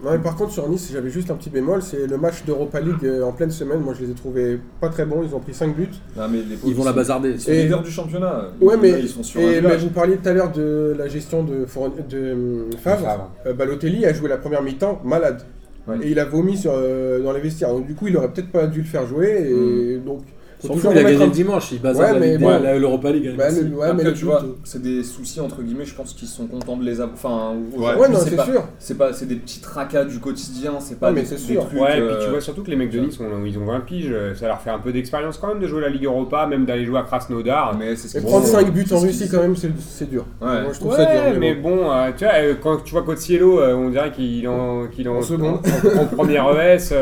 [0.00, 0.16] voilà.
[0.16, 2.80] Non, mais par contre, sur Nice, j'avais juste un petit bémol c'est le match d'Europa
[2.80, 3.80] League euh, en pleine semaine.
[3.80, 5.22] Moi, je les ai trouvés pas très bons.
[5.22, 5.88] Ils ont pris 5 buts.
[6.16, 7.30] Non, mais les Ils vont la bazarder.
[7.30, 8.48] Ils sont Et- leaders du championnat.
[8.60, 11.08] Ouais, mais, ils sont sur un et, mais vous parliez tout à l'heure de la
[11.08, 13.04] gestion de, Fourn- de euh, Favre.
[13.04, 13.30] Favre.
[13.46, 15.42] Euh, Balotelli a joué la première mi-temps malade.
[15.88, 15.96] Ouais.
[16.02, 17.70] Et il a vomi sur, euh, dans les vestiaires.
[17.72, 19.50] Donc, du coup, il aurait peut-être pas dû le faire jouer.
[19.50, 20.22] Et donc,
[20.66, 21.72] faut fout, il a gagné un le dimanche.
[21.72, 22.56] Il bazar Ouais, la mais Ligue bon.
[22.58, 23.34] des- la Europa League.
[23.36, 25.84] Bah, le- ouais, mais Après, tu vois, euh, c'est des soucis entre guillemets.
[25.84, 27.14] Je pense qu'ils sont contents de les avoir.
[27.14, 27.94] Enfin, Ouais.
[27.96, 28.64] Ouais, non, c'est sûr.
[28.78, 30.74] c'est pas, c'est des petits tracas du quotidien.
[30.80, 31.66] C'est pas Non, mais des, c'est des sûr.
[31.66, 31.80] trucs.
[31.80, 33.64] Ouais, et euh, puis tu vois surtout que les mecs de Nice, ont- ils ont
[33.64, 36.04] 20 piges, euh, ça leur fait un peu d'expérience quand même de jouer la Ligue
[36.04, 37.76] Europa, même d'aller jouer à Krasnodar.
[37.78, 38.52] Mais c'est ce Et prendre font.
[38.52, 40.24] 5 buts en Russie, quand même, c'est dur.
[40.40, 40.62] Ouais.
[40.62, 41.40] Moi, je trouve Ouais, ça dur.
[41.40, 41.90] mais bon.
[41.90, 45.08] euh, tu vois, euh, quand tu vois Cotiello, euh, on dirait qu'il est en, qu'il
[45.08, 45.58] en, En seconde.
[45.94, 46.92] en- en première ES.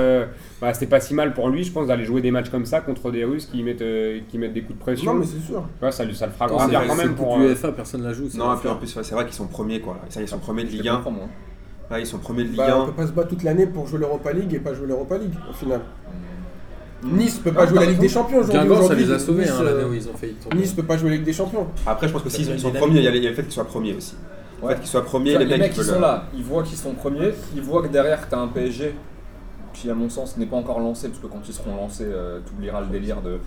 [0.65, 2.81] Bah, c'était pas si mal pour lui, je pense, d'aller jouer des matchs comme ça
[2.81, 5.13] contre des Russes qui mettent, euh, qui mettent des coups de pression.
[5.13, 5.63] Non, mais c'est sûr.
[5.83, 7.37] Ouais, ça, le fera grandir quand même pour.
[7.39, 8.29] Euh, UEFA, personne la joue.
[8.35, 9.99] Non, et puis en plus, c'est vrai qu'ils sont premiers quoi.
[10.09, 10.97] Ça, ils sont premiers de Je Ligue les 1.
[10.97, 11.27] comprends, moi.
[11.91, 12.87] Là, ils sont premiers de Ligue Bah, on 1.
[12.87, 15.35] peut pas se battre toute l'année pour jouer l'Europa League et pas jouer l'Europa League
[15.51, 15.81] au final.
[17.03, 17.17] Mm.
[17.19, 18.09] Nice peut Non, pas jouer la Ligue des.
[18.09, 18.59] Champions aujourd'hui.
[18.69, 20.57] Guingamp, ça les a sauvés Nice, hein, euh, l'année où ils ont failli tomber.
[20.57, 21.67] Nice peut pas jouer la Ligue des Champions.
[21.87, 23.65] Après, je pense que s'ils sont premiers, il y, a y le fait qu'ils soient
[23.67, 24.15] premiers aussi.
[24.63, 26.93] Le fait qu'ils soient premiers, les, les mecs qui sont là, ils voient qu'ils sont
[26.93, 28.95] premiers, ils voient que derrière tu as un PSG
[29.75, 32.41] qui, à mon sens, n'est pas encore lancé, parce que quand ils seront lancés, euh,
[32.47, 33.39] tu oublieras le délire de.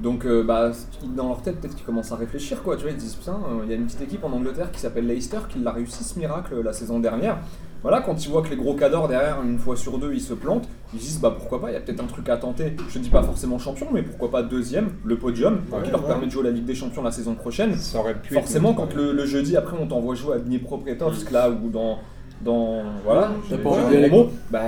[0.00, 0.72] Donc, euh, bah,
[1.14, 2.74] dans leur tête, peut-être qu'ils commencent à réfléchir, quoi.
[2.76, 4.80] Tu vois, ils disent Putain, euh, il y a une petite équipe en Angleterre qui
[4.80, 7.38] s'appelle Leicester qui l'a réussi ce miracle la saison dernière.
[7.82, 10.32] Voilà, quand ils voient que les gros cadors derrière, une fois sur deux, ils se
[10.34, 12.74] plantent, ils se disent Bah pourquoi pas, il y a peut-être un truc à tenter.
[12.88, 16.08] Je dis pas forcément champion, mais pourquoi pas deuxième, le podium, Ouais, qui leur ouais.
[16.08, 17.76] permet de jouer la Ligue des Champions la saison prochaine.
[17.76, 21.50] Ça aurait pu Forcément, quand le, le jeudi après on t'envoie jouer à Dnipropetrovsk là
[21.50, 21.98] ou dans
[22.42, 23.96] dans voilà, T'as pas envie
[24.50, 24.60] bah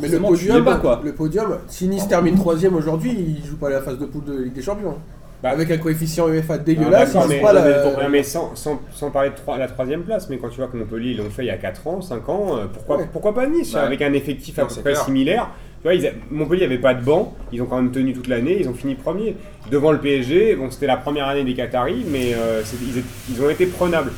[0.00, 1.00] Mais le tu podium, pas quoi.
[1.04, 4.42] le podium, si Nice termine troisième aujourd'hui, il joue pas la phase de poule de
[4.44, 4.96] Ligue des Champions.
[5.42, 7.14] Bah, avec un coefficient UEFA dégueulasse.
[7.14, 10.02] d'accord, ils mais, pas la- non, mais sans, sans- sans parler de trois- la troisième
[10.02, 12.02] place, mais quand tu vois que Montpellier ils l'ont fait il y a 4 ans,
[12.02, 13.08] 5 ans, euh, pourquoi, Ouais.
[13.10, 13.80] pourquoi pas Nice Ouais.
[13.80, 15.48] avec un effectif à Non, peu près similaire
[15.80, 18.28] tu vois, ils a- Montpellier n'avait pas de banc, ils ont quand même tenu toute
[18.28, 19.34] l'année, ils ont fini premier.
[19.70, 23.06] Devant le PSG, bon, c'était la première année des Qataris, mais euh, c'est- ils, étaient-
[23.30, 24.12] ils ont été prenables.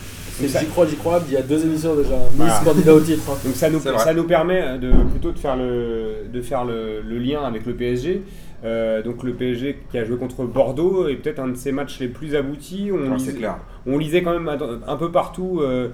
[0.48, 2.16] Ça, J'y crois, j'y crois, il y a deux émissions déjà.
[2.34, 2.52] Voilà.
[2.52, 3.22] Nice candidat au titre.
[3.30, 3.36] hein.
[3.44, 7.18] donc ça nous, ça nous permet de, plutôt de faire le, de faire le, le
[7.18, 8.22] lien avec le PSG.
[8.64, 11.98] Euh, donc le PSG qui a joué contre Bordeaux est peut-être un de ses matchs
[12.00, 12.90] les plus aboutis.
[12.92, 13.58] On lisait- c'est clair.
[13.86, 15.60] on lisait quand même un un peu partout.
[15.62, 15.88] euh,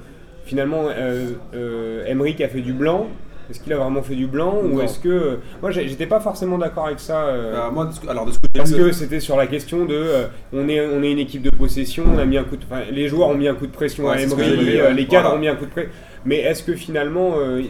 [0.45, 3.07] finalement, euh, euh, Emery qui a fait du blanc.
[3.51, 6.87] Est-ce qu'il a vraiment fait du blanc ou est-ce que moi j'étais pas forcément d'accord
[6.87, 8.85] avec ça euh, Euh, moi, de ce que- alors de ce que j'ai parce vu,
[8.85, 12.05] que c'était sur la question de euh, on est on est une équipe de possession,
[12.15, 14.05] on a mis un coup de, enfin, les joueurs ont mis un coup de pression
[14.05, 15.37] Ouais, à Emery, euh, les cadres voilà.
[15.37, 15.91] ont mis un coup de pression.
[16.27, 17.63] Mais est-ce que finalement euh,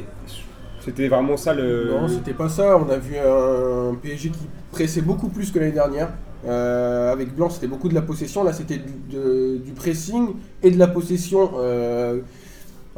[0.80, 2.76] c'était vraiment ça le Non, c'était pas ça.
[2.78, 6.09] On a vu un PSG qui pressait beaucoup plus que l'année dernière.
[6.46, 8.44] Euh, avec Blanc, c'était beaucoup de la possession.
[8.44, 10.28] Là, c'était du, pressing
[10.62, 12.20] et de la possession euh,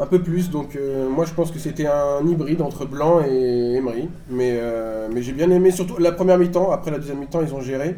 [0.00, 0.50] un peu plus.
[0.50, 4.08] Donc, euh, moi, je pense que c'était un hybride entre Blanc et Emery.
[4.30, 6.72] Mais, euh, mais j'ai bien aimé, surtout la première mi-temps.
[6.72, 7.96] Après la deuxième mi-temps, ils ont géré.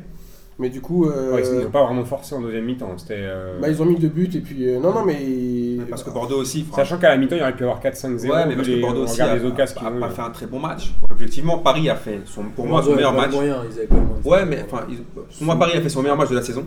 [0.59, 2.93] Mais du coup, euh, Ouais, ils n'ont pas vraiment forcé en deuxième mi-temps.
[2.99, 4.29] C'était euh, bah, ils ont mis deux buts.
[4.35, 5.17] Et puis, euh, non, non, mais.
[5.89, 8.31] parce que Bordeaux aussi, sachant qu'à la mi-temps il aurait pu y avoir 4-5-0.
[8.31, 9.49] Ouais, mais parce les- que Bordeaux aussi a, les a-
[9.87, 10.93] a pas fait un très bon match.
[11.11, 13.31] Objectivement, Paris a fait, son, pour moi, son meilleur match.
[13.31, 13.97] de moyens, ils avaient pas.
[14.29, 16.65] Ouais, mais enfin, ils- pour moi, Paris a fait son meilleur match de la saison.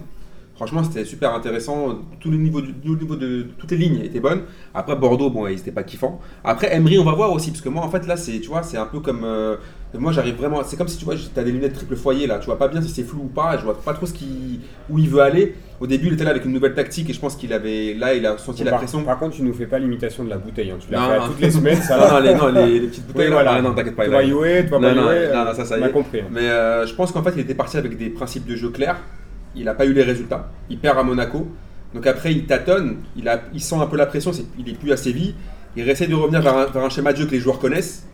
[0.55, 1.99] Franchement, c'était super intéressant.
[2.21, 4.43] Tous les niveaux, du- tous les niveaux de toutes les lignes étaient bonnes.
[4.73, 6.21] Après Bordeaux, bon, ils étaient pas kiffants.
[6.45, 8.63] Après Emery, on va voir aussi, parce que moi, en fait, là, c'est, tu vois,
[8.63, 9.57] c'est un peu comme, euh,
[9.97, 12.39] moi, j'arrive vraiment, c'est comme si tu vois, t'as des lunettes triple foyer là.
[12.39, 13.57] Tu vois pas bien si c'est flou ou pas.
[13.57, 15.55] Je vois pas trop ce qui, où il veut aller.
[15.81, 18.13] Au début, il était là avec une nouvelle tactique et je pense qu'il avait, là,
[18.13, 19.03] il a senti la par, pression.
[19.03, 20.71] par contre, tu nous fais pas l'imitation de la bouteille.
[20.71, 20.77] hein.
[20.79, 21.27] Tu l'as Non, fait non.
[21.27, 23.43] toutes les semaines, ça Non, non, les, non, les, les petites bouteilles Oui, là.
[23.43, 23.61] voilà.
[23.61, 24.05] Non, t'inquiète pas.
[24.05, 25.01] Tu vas va- jouer, tu vas pas jouer.
[25.01, 25.89] non, euh, non, ça, ça y est.
[25.91, 26.21] compris.
[26.21, 26.27] hein.
[26.31, 29.01] Mais euh, je pense qu'en fait, il était parti avec des principes de jeu clairs.
[29.55, 30.49] Il n'a pas eu les résultats.
[30.69, 31.47] Il perd à Monaco.
[31.93, 32.97] Donc après, il tâtonne.
[33.15, 34.31] Il, a, il sent un peu la pression.
[34.59, 35.35] il est plus à Séville.
[35.77, 38.07] Il essaie de revenir vers un, vers un schéma de jeu que les joueurs connaissent.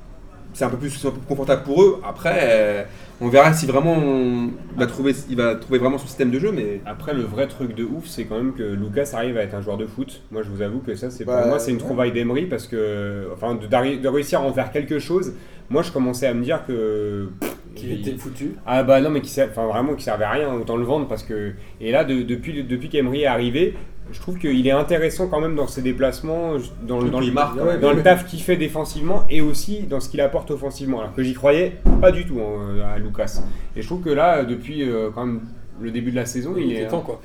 [0.54, 2.02] C'est un peu plus c'est un peu plus confortable pour eux.
[2.06, 2.84] Après, euh,
[3.22, 6.52] on verra si vraiment on va trouver, il va trouver vraiment son système de jeu.
[6.52, 9.56] Mais Après, le vrai truc de ouf, c'est quand même que Lucas arrive à être
[9.56, 10.22] un joueur de foot.
[10.32, 12.68] Moi, je vous avoue que ça, c'est Bah, pour moi, c'est une trouvaille d'Emery parce
[12.68, 15.34] que, enfin, de, réussir à en faire quelque chose.
[15.70, 17.30] Moi, je commençais à me dire que.
[17.40, 18.56] pff, Qui était foutu.
[18.66, 21.24] Ah bah non, mais qui enfin, vraiment qui servait à rien, autant le vendre parce
[21.24, 21.54] que.
[21.80, 23.76] Et là, de- depuis, depuis qu'Emery est arrivé,
[24.12, 27.58] je trouve qu'il est intéressant quand même dans ses déplacements, dans, le- dans, le, marque,
[27.80, 31.00] dans le taf qu'il fait défensivement et aussi dans ce qu'il apporte offensivement.
[31.00, 33.42] Alors que j'y croyais pas du tout hein, à Lucas.
[33.78, 35.42] Et je trouve que là, depuis euh, quand même
[35.80, 36.88] le début de la saison, il, Il est.
[36.88, 37.22] temps quoi.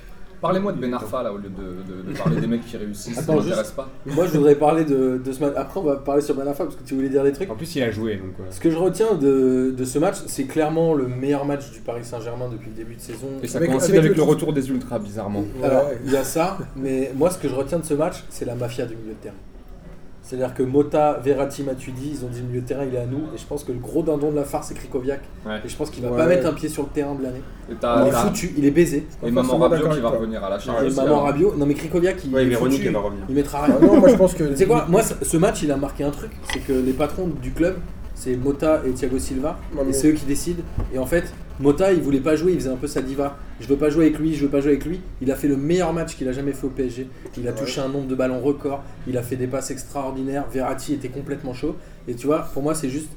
[0.46, 1.56] Parlez-moi de Ben Arfa là au lieu de,
[2.06, 3.88] de- de parler des mecs qui réussissent, ça Attends, m'intéresse pas.
[4.06, 5.52] Moi je voudrais parler de, de ce match.
[5.56, 7.50] Après on va parler sur Ben Arfa parce que tu voulais dire des trucs.
[7.50, 8.30] En plus, il a joué donc.
[8.40, 11.80] euh, Ce que je retiens de, de ce match, c'est clairement le meilleur match du
[11.80, 13.26] Paris Saint-Germain depuis le début de saison.
[13.42, 15.44] Et ça Avec- coïncide avec avec, le- le retour des ultras bizarrement.
[15.62, 15.98] Alors, Ouais.
[16.04, 18.54] il y a ça, mais moi ce que je retiens de ce match, c'est la
[18.54, 19.34] mafia du milieu de terrain.
[20.28, 23.06] C'est-à-dire que Mota, Verratti, Matuidi, ils ont dit le milieu de terrain il est à
[23.06, 25.60] nous, et je pense que le gros dindon de la farce c'est Krikoviak, Ouais.
[25.64, 26.16] et je pense qu'il va Ouais.
[26.16, 27.42] pas mettre un pied sur le terrain de l'année.
[27.68, 27.74] Il
[28.08, 29.06] est foutu, il est baisé.
[29.24, 30.82] et Maman Rabiot d'accord qui va revenir à la charge.
[30.82, 31.20] Et aussi, Maman.
[31.20, 33.24] Rabiot, non mais Krikoviak il ouais, est Véronique, foutu, elle va revenir.
[33.28, 33.78] il mettra rien.
[33.80, 34.42] Non, moi je pense que.
[34.42, 36.32] Tu sais quoi Moi, ce match, il a marqué un truc.
[36.52, 37.76] C'est que les patrons du club,
[38.16, 39.58] c'est Mota et Thiago Silva.
[39.88, 40.62] Et c'est eux qui décident.
[40.92, 43.38] Et en fait, Mota, il voulait pas jouer, il faisait un peu sa diva.
[43.60, 45.00] Je veux pas jouer avec lui, je veux pas jouer avec lui.
[45.22, 47.06] Il a fait le meilleur match qu'il a jamais fait au PSG.
[47.38, 47.56] Il a Ouais.
[47.56, 48.82] touché un nombre de ballons record.
[49.06, 50.44] Il a fait des passes extraordinaires.
[50.52, 51.76] Verratti était complètement chaud.
[52.08, 53.08] Et tu vois, pour moi, c'est juste.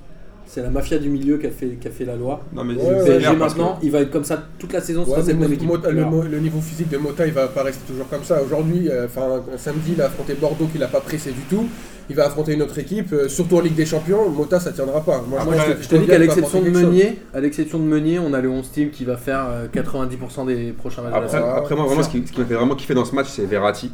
[0.51, 2.41] C'est la mafia du milieu qui a fait, qui a fait la loi.
[2.53, 5.03] Non, mais Ouais, clair parce que- maintenant, il va être comme ça toute la saison.
[5.05, 5.69] Ouais, cette même équipe.
[5.69, 8.41] Mota- le, niveau physique de Mota, il va pas rester toujours comme ça.
[8.41, 11.67] Aujourd'hui, euh, enfin samedi, il a affronté Bordeaux, qu'il a pas pressé du tout.
[12.09, 14.27] Il va affronter une autre équipe, euh, surtout en Ligue des Champions.
[14.27, 15.23] Mota, ça tiendra pas.
[15.29, 16.69] Moi, Après, Je te dis qu'à l'exception de.
[16.71, 20.47] Meunier, à l'exception de Meunier, on a le 11 team qui va faire euh, 90%
[20.47, 22.55] des prochains matchs de la Après, après moi, vraiment, ce qui, ce qui m'a fait
[22.55, 23.91] vraiment kiffer dans ce match, c'est Verratti.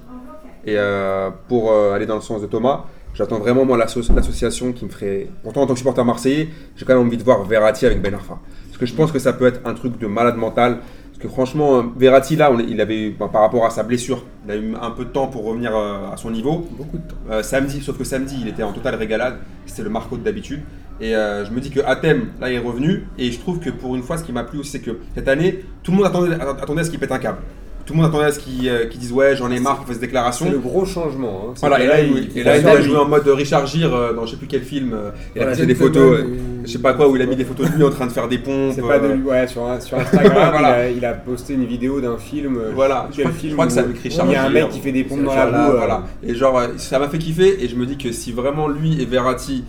[0.65, 2.85] Et euh, pour euh, aller dans le sens de Thomas,
[3.15, 5.29] j'attends vraiment moi l'asso- l'association qui me ferait.
[5.41, 8.13] Pourtant, en tant que supporter marseillais, j'ai quand même envie de voir Verratti avec Ben
[8.13, 8.37] Arfa.
[8.67, 10.79] Parce que je pense que ça peut être un truc de malade mental.
[11.11, 14.25] Parce que franchement, euh, Verratti, là, on il avait, ben, par rapport à sa blessure,
[14.45, 16.67] il a eu un peu de temps pour revenir euh, à son niveau.
[16.77, 17.15] Beaucoup de temps.
[17.31, 19.37] Euh, samedi, sauf que samedi, il était en totale régalade.
[19.65, 20.61] C'était le Marco de d'habitude.
[20.99, 23.05] Et euh, je me dis que Athème, là, il est revenu.
[23.17, 25.29] Et je trouve que pour une fois, ce qui m'a plu aussi, c'est que cette
[25.29, 27.37] année, tout le monde attendait, attendait à ce qu'il pète un câble.
[27.85, 29.85] Tout le monde attendait à ce qu'il euh, qu'il dise Ouais, j'en ai marre, qu'il
[29.87, 30.45] fasse des déclarations.
[30.47, 31.49] C'est le gros changement.
[31.49, 31.53] hein.
[31.59, 33.93] Voilà, et là, il, il- et là, il il- a joué en mode Richard Gere
[33.95, 34.93] euh, dans je sais plus quel film.
[34.93, 36.23] euh, il a Voilà, des photos, euh,
[36.65, 38.11] je sais pas quoi, où il a mis des photos de lui en train de
[38.11, 38.73] faire des pompes.
[38.75, 40.89] C'est pas de lui, ouais, sur, un- sur Instagram, Voilà.
[40.89, 42.59] il, a, il a posté une vidéo d'un film.
[42.73, 44.43] Voilà, je crois, quel je film crois que c'est où avec Richard Il y a
[44.45, 45.77] un mec qui fait des pompes dans la boue.
[45.77, 46.03] voilà.
[46.23, 49.05] Et genre, ça m'a fait kiffer et je me dis que si vraiment lui et
[49.05, 49.63] Verratti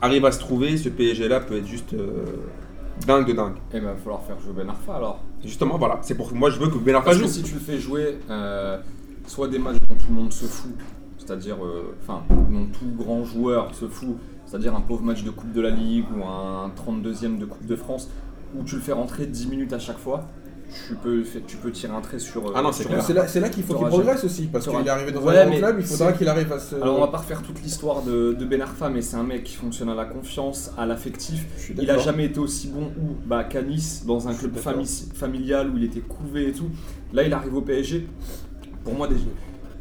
[0.00, 1.94] arrivent à se trouver, ce PSG là peut être juste
[3.06, 3.56] dingue de dingue.
[3.72, 5.20] Et ben, il va falloir faire jouer Ben Arfa alors.
[5.44, 7.30] Justement, voilà, c'est pour moi je veux que Ben Arfa Parce que joue.
[7.30, 8.78] si tu le fais jouer, euh,
[9.26, 10.74] soit des matchs dont tout le monde se fout,
[11.18, 14.16] c'est-à-dire, euh, enfin, dont tout grand joueur se fout,
[14.46, 17.76] c'est-à-dire un pauvre match de Coupe de la Ligue ou un 32e de Coupe de
[17.76, 18.08] France,
[18.56, 20.26] où tu le fais rentrer 10 minutes à chaque fois,
[20.88, 22.46] tu peux, tu peux tirer un trait sur.
[22.48, 22.98] euh, Ah non, c'est clair.
[23.14, 25.42] là, c'est là qu'il faut qu'il progresse aussi, parce qu'il est arrivé dans Ouais, un
[25.44, 26.74] grand mais club, il faudra qu'il arrive à se.
[26.76, 29.44] Alors on va pas refaire toute l'histoire de, de Ben Arfa, mais c'est un mec
[29.44, 31.44] qui fonctionne à la confiance, à l'affectif.
[31.78, 35.70] Il a jamais été aussi bon où bah, qu'à Nice, dans un club fami- familial
[35.70, 36.68] où il était couvé et tout.
[37.12, 38.06] Là, il arrive au PSG.
[38.84, 39.20] Pour moi, déjà,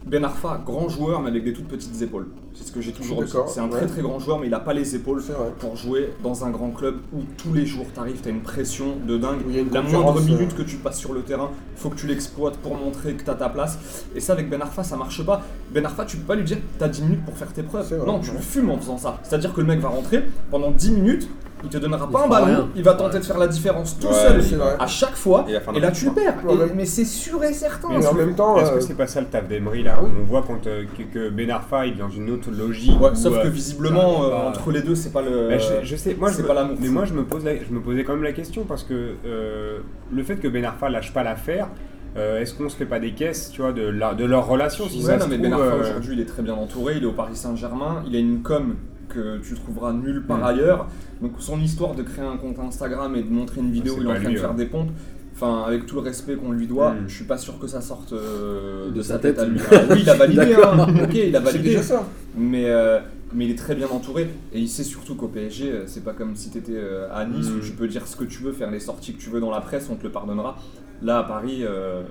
[0.05, 2.27] Ben Arfa, grand joueur, mais avec des toutes petites épaules.
[2.53, 3.33] C'est ce que j'ai toujours dit.
[3.47, 3.69] C'est un ouais.
[3.71, 5.23] très très grand joueur, mais il a pas les épaules
[5.59, 9.17] pour jouer dans un grand club où tous les jours t'arrives, t'as une pression de
[9.17, 9.41] dingue.
[9.71, 12.77] La moindre minute euh, que tu passes sur le terrain, faut que tu l'exploites pour
[12.77, 13.79] montrer que t'as ta place.
[14.15, 15.41] Et ça, avec Ben Arfa, ça marche pas.
[15.73, 18.05] Ben Arfa, tu peux pas lui dire t'as 10 minutes pour faire tes preuves.
[18.05, 19.19] Non, tu le fumes en faisant ça.
[19.23, 21.27] C'est-à-dire que le mec va rentrer pendant 10 minutes,
[21.63, 22.67] il te donnera Il pas un ballon, rien.
[22.75, 24.75] il va tenter de faire la différence tout Ouais, seul vrai.
[24.79, 25.45] à chaque fois.
[25.73, 26.35] Et là, tu le perds.
[26.45, 27.89] Ouais, mais c'est sûr et certain.
[27.97, 30.23] Mais en même temps, Est-ce euh, que c'est pas ça le taf d'Emery là On
[30.25, 32.99] voit quand, euh, que, que Ben Arfa est dans une autre logique.
[33.01, 35.47] Ouais, où, sauf euh, que visiblement, ça, euh, entre les deux, c'est pas le.
[35.49, 37.55] bah, je, je sais, moi je me- pas l'amour mais moi je me pose, la-
[37.57, 39.79] je me posais quand même la question parce que euh,
[40.11, 41.69] le fait que Ben Arfa lâche pas l'affaire,
[42.17, 44.87] euh, est-ce qu'on se fait pas des caisses, tu vois, de, la- de leur relation
[44.87, 46.53] si Ouais, ça non, se mais trouve, Ben Arfa euh, aujourd'hui, il est très bien
[46.53, 46.93] entouré.
[46.97, 48.03] Il est au Paris Saint-Germain.
[48.07, 48.75] Il a une com
[49.09, 50.43] que tu trouveras nulle part Mm.
[50.43, 50.87] ailleurs.
[51.21, 54.03] Donc, son histoire de créer un compte Instagram et de montrer une vidéo c'est où
[54.03, 54.55] il est en train lui, de faire hein.
[54.55, 54.89] des pompes.
[55.33, 57.03] Enfin, avec tout le respect qu'on lui doit, Mm.
[57.07, 59.43] je suis pas sûr que ça sorte euh, De de, sa sa tête, tête.
[59.43, 59.59] à lui.
[59.69, 60.87] Alors, oui, il a validé, hein.
[61.03, 61.63] ok, il a validé.
[61.69, 62.03] déjà ça.
[62.37, 62.99] Mais, euh,
[63.33, 66.13] mais il est très bien entouré et il sait surtout qu'au PSG, euh, c'est pas
[66.13, 66.79] comme si tu étais
[67.13, 67.57] à Nice Mm.
[67.57, 69.51] où tu peux dire ce que tu veux, faire les sorties que tu veux dans
[69.51, 70.57] la presse, on te le pardonnera.
[71.01, 72.03] Là, à Paris, euh,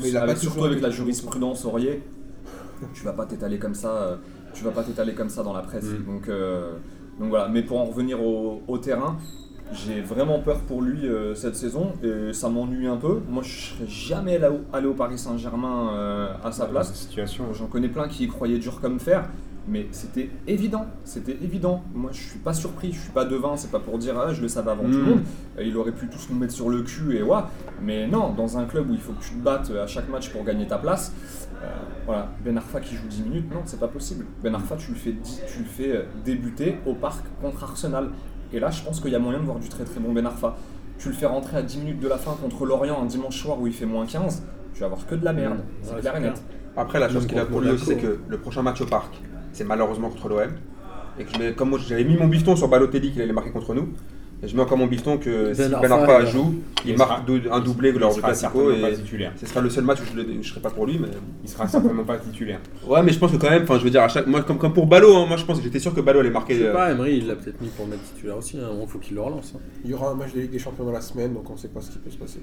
[0.00, 2.02] Mais il a avec- pas surtout avec la jurisprudence Aurier,
[2.94, 4.18] tu vas pas t'étaler comme ça.
[4.54, 5.84] Tu vas pas t'étaler comme ça dans la presse.
[5.84, 6.04] Mm.
[6.04, 6.72] Donc, euh,
[7.18, 7.48] donc voilà.
[7.48, 9.16] Mais pour en revenir au, au terrain,
[9.72, 13.20] j'ai vraiment peur pour lui euh, cette saison et ça m'ennuie un peu.
[13.28, 17.08] Moi, je serais jamais allé au, allé au Paris Saint-Germain euh, à sa place.
[17.52, 19.28] J'en connais plein qui y croyaient dur comme fer,
[19.68, 21.82] mais c'était évident, c'était évident.
[21.94, 24.40] Moi, je suis pas surpris, je suis pas devin, c'est pas pour dire ah, je
[24.42, 25.08] le savais avant tout le Mm.
[25.10, 25.20] monde.
[25.58, 27.38] Euh, Il aurait pu tous nous mettre sur le cul et ouais,
[27.82, 30.30] mais non, dans un club où il faut que tu te battes à chaque match
[30.30, 31.12] pour gagner ta place,
[31.62, 31.66] euh,
[32.06, 34.24] voilà, Ben Arfa qui joue 10 minutes, non, c'est pas possible.
[34.42, 38.08] Ben Arfa, tu le fais, dix- tu le fais euh, débuter au parc contre Arsenal.
[38.52, 40.24] Et là, je pense qu'il y a moyen de voir du très très bon Ben
[40.24, 40.56] Arfa.
[40.98, 43.60] Tu le fais rentrer à 10 minutes de la fin contre Lorient un dimanche soir
[43.60, 44.42] où il fait moins 15,
[44.74, 45.62] tu vas avoir que de la merde, Mm.
[45.82, 46.42] c'est Ouais, clair et net.
[46.76, 49.20] Après, la chose qu'il a pour lui aussi, c'est que le prochain match au parc,
[49.58, 50.50] c'est malheureusement contre l'OM.
[51.18, 53.50] Et que je mets, comme moi, j'avais mis mon bifton sur Balotelli qu'il allait marquer
[53.50, 53.88] contre nous.
[54.40, 56.54] Et je mets encore mon bifton que Ben si Ben Arfa joue,
[56.84, 58.70] il il marque sera- un doublé lors du Classico.
[58.70, 59.32] Et titulaire.
[59.36, 60.96] ce sera le seul match où je ne serai pas pour lui.
[61.00, 61.08] Mais...
[61.42, 62.60] Il sera certainement pas titulaire.
[62.86, 64.58] Ouais, mais je pense que quand même, enfin, je veux dire, à chaque, moi, comme,
[64.58, 66.54] comme pour Ballot, hein, moi je pense que j'étais sûr que Ballot allait marquer.
[66.54, 68.58] Je sais euh, pas, Emery, il l'a peut-être mis pour mettre titulaire aussi.
[68.58, 68.68] Hein.
[68.80, 69.54] Il faut qu'il le relance.
[69.56, 69.60] hein.
[69.84, 71.66] Il y aura un match de Ligue des Champions dans la semaine, donc on sait
[71.66, 72.38] pas ce qui peut se passer.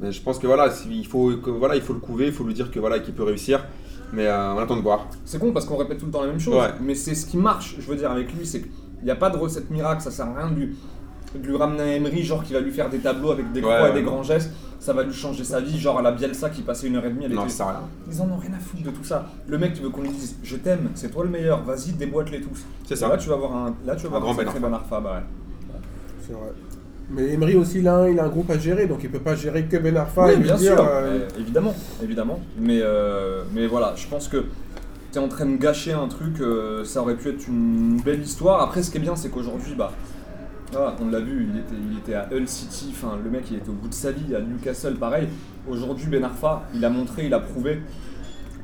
[0.00, 2.44] mais je pense que voilà, il faut, que, voilà, il faut le couver, il faut
[2.44, 3.64] lui dire que voilà, qu'il peut réussir.
[4.12, 5.06] Mais euh, on attend de voir.
[5.24, 6.70] C'est con parce qu'on répète tout le temps la même chose, Ouais.
[6.80, 8.70] mais c'est ce qui marche, je veux dire, avec lui, c'est qu'il
[9.04, 10.76] n'y a pas de recette miracle, ça sert à rien de lui,
[11.34, 13.82] de lui ramener un Emery, genre qui va lui faire des tableaux avec des croix
[13.82, 16.50] Ouais, et des grands gestes, ça va lui changer sa vie, genre à la Bielsa
[16.50, 17.48] qui passait une heure et demie à Non, l'été.
[17.50, 17.80] ça sert à rien.
[18.12, 19.26] Ils en ont rien à foutre de tout ça.
[19.48, 22.40] Le mec, tu veux qu'on lui dise, je t'aime, c'est toi le meilleur, vas-y, déboîte-les
[22.42, 22.64] tous.
[22.86, 23.08] C'est Et ça.
[23.08, 25.78] Là, tu vas voir un, là, tu vas Un voir grand un Arfa, bah ouais.
[26.26, 26.52] C'est vrai.
[27.10, 29.64] Mais Emery aussi, là, il a un groupe à gérer, donc il peut pas gérer
[29.64, 30.76] que Ben Arfa oui, et bien dire.
[30.76, 32.40] sûr, euh, euh, évidemment, évidemment.
[32.58, 34.38] Mais, euh, mais voilà, je pense que
[35.12, 38.22] tu es en train de gâcher un truc, euh, ça aurait pu être une belle
[38.22, 38.62] histoire.
[38.62, 39.92] Après, ce qui est bien, c'est qu'aujourd'hui, bah,
[41.00, 43.68] on l'a vu, il était, il était à Hull City, enfin, le mec, il était
[43.68, 45.28] au bout de sa vie, à Newcastle, pareil.
[45.68, 47.80] Aujourd'hui, Ben Arfa, il a montré, il a prouvé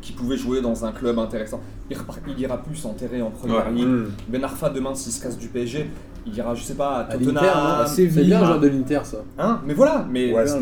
[0.01, 1.61] qu'il pouvait jouer dans un club intéressant.
[1.91, 1.97] Il,
[2.29, 3.73] il ira plus s'enterrer en première Ouais.
[3.73, 3.87] ligue.
[3.87, 4.07] Mm.
[4.29, 5.91] Ben Arfa, demain, s'il se casse du PSG,
[6.27, 9.19] il ira, je sais pas, à Tottenham, c'est bien le genre de l'Inter, ça.
[9.39, 10.59] Hein mais voilà, mais Ouais, c'est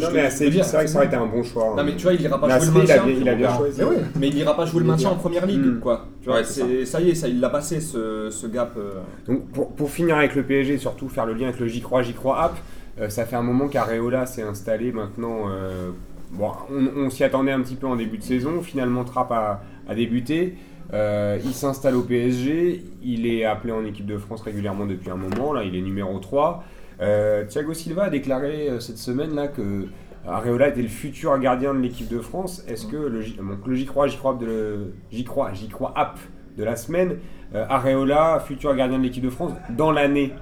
[0.51, 1.74] vrai que ça aurait été un bon choix.
[1.76, 3.03] non mais tu vois, il ira pas jouer le maintien.
[3.09, 3.80] il a bien choisi.
[3.80, 5.80] Mais, ouais, mais il ira pas jouer le maintien en première ligue, Mm.
[5.80, 6.07] quoi.
[6.22, 6.64] Tu vois, ça.
[7.01, 8.72] y est, ça il l'a passé ce, ce gap.
[8.76, 9.01] euh.
[9.26, 12.03] Donc pour, pour finir avec le PSG, surtout faire le lien avec le J crois,
[12.03, 12.57] J crois app,
[13.01, 15.49] euh, ça fait un moment qu'Areola s'est installé maintenant.
[15.51, 15.91] euh,
[16.33, 19.62] bon, on, on s'y attendait un petit peu en début de saison, finalement Trapp a,
[19.89, 20.55] a débuté.
[20.95, 25.16] Euh, il s'installe au PSG, il est appelé en équipe de France régulièrement depuis un
[25.16, 26.64] moment, là il est numéro 3.
[27.01, 29.87] Euh, Thiago Silva a déclaré euh, cette semaine là que
[30.26, 32.64] Areola était le futur gardien de l'équipe de France.
[32.68, 35.93] Est-ce que le, donc, le J crois, J crois de le- J crois, J crois
[35.95, 36.18] app
[36.57, 37.16] de la semaine,
[37.55, 40.33] euh, Areola, futur gardien de l'équipe de France, dans l'année?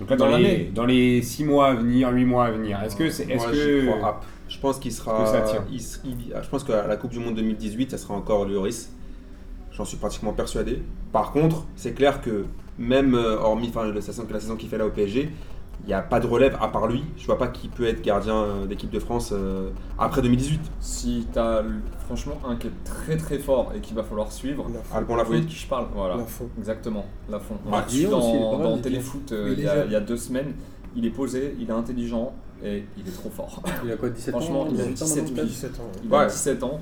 [0.00, 0.70] Donc là, dans, Dans les, l'année.
[0.74, 2.82] dans les 6 mois à venir, 8 mois à venir.
[2.82, 3.24] Est-ce que c'est.
[3.30, 3.80] Est-ce Moi, que.
[3.82, 4.20] j'y crois.
[4.48, 5.24] Je pense qu'il sera.
[5.24, 5.64] que ça tient.
[5.70, 8.90] il s- il- je pense qu'à la Coupe du Monde 2018, ça sera encore Lloris.
[9.72, 10.82] J'en suis pratiquement persuadé.
[11.12, 12.46] Par contre, c'est clair que
[12.78, 15.30] même euh, hormis enfin, la saison, la saison qu'il fait là au PSG,
[15.82, 17.04] il n'y a pas de relève à part lui.
[17.18, 19.68] Je vois pas qui peut être gardien euh, d'équipe de France euh,
[19.98, 20.60] après 2018.
[20.80, 24.66] Si t'as l- franchement un qui est très très fort et qu'il va falloir suivre,
[24.94, 25.48] Alban vous voyez de Lafont.
[25.54, 25.86] qui je parle?
[25.94, 26.48] Voilà, Lafont.
[26.58, 27.56] exactement, Lafont.
[27.66, 28.78] On l'a reçu Lyon aussi, dans, dans.
[28.78, 30.54] Téléfoot euh, y a, il y a deux semaines.
[30.94, 32.32] Il est posé, il est intelligent
[32.64, 33.62] et il est trop fort.
[33.84, 35.50] Il a quoi, 17 Franchement, ans il a 18 ans 17 maintenant, piges.
[35.52, 35.82] 17 ans.
[35.84, 36.00] ouais.
[36.04, 36.26] Il a Ouais.
[36.26, 36.80] 17 ans.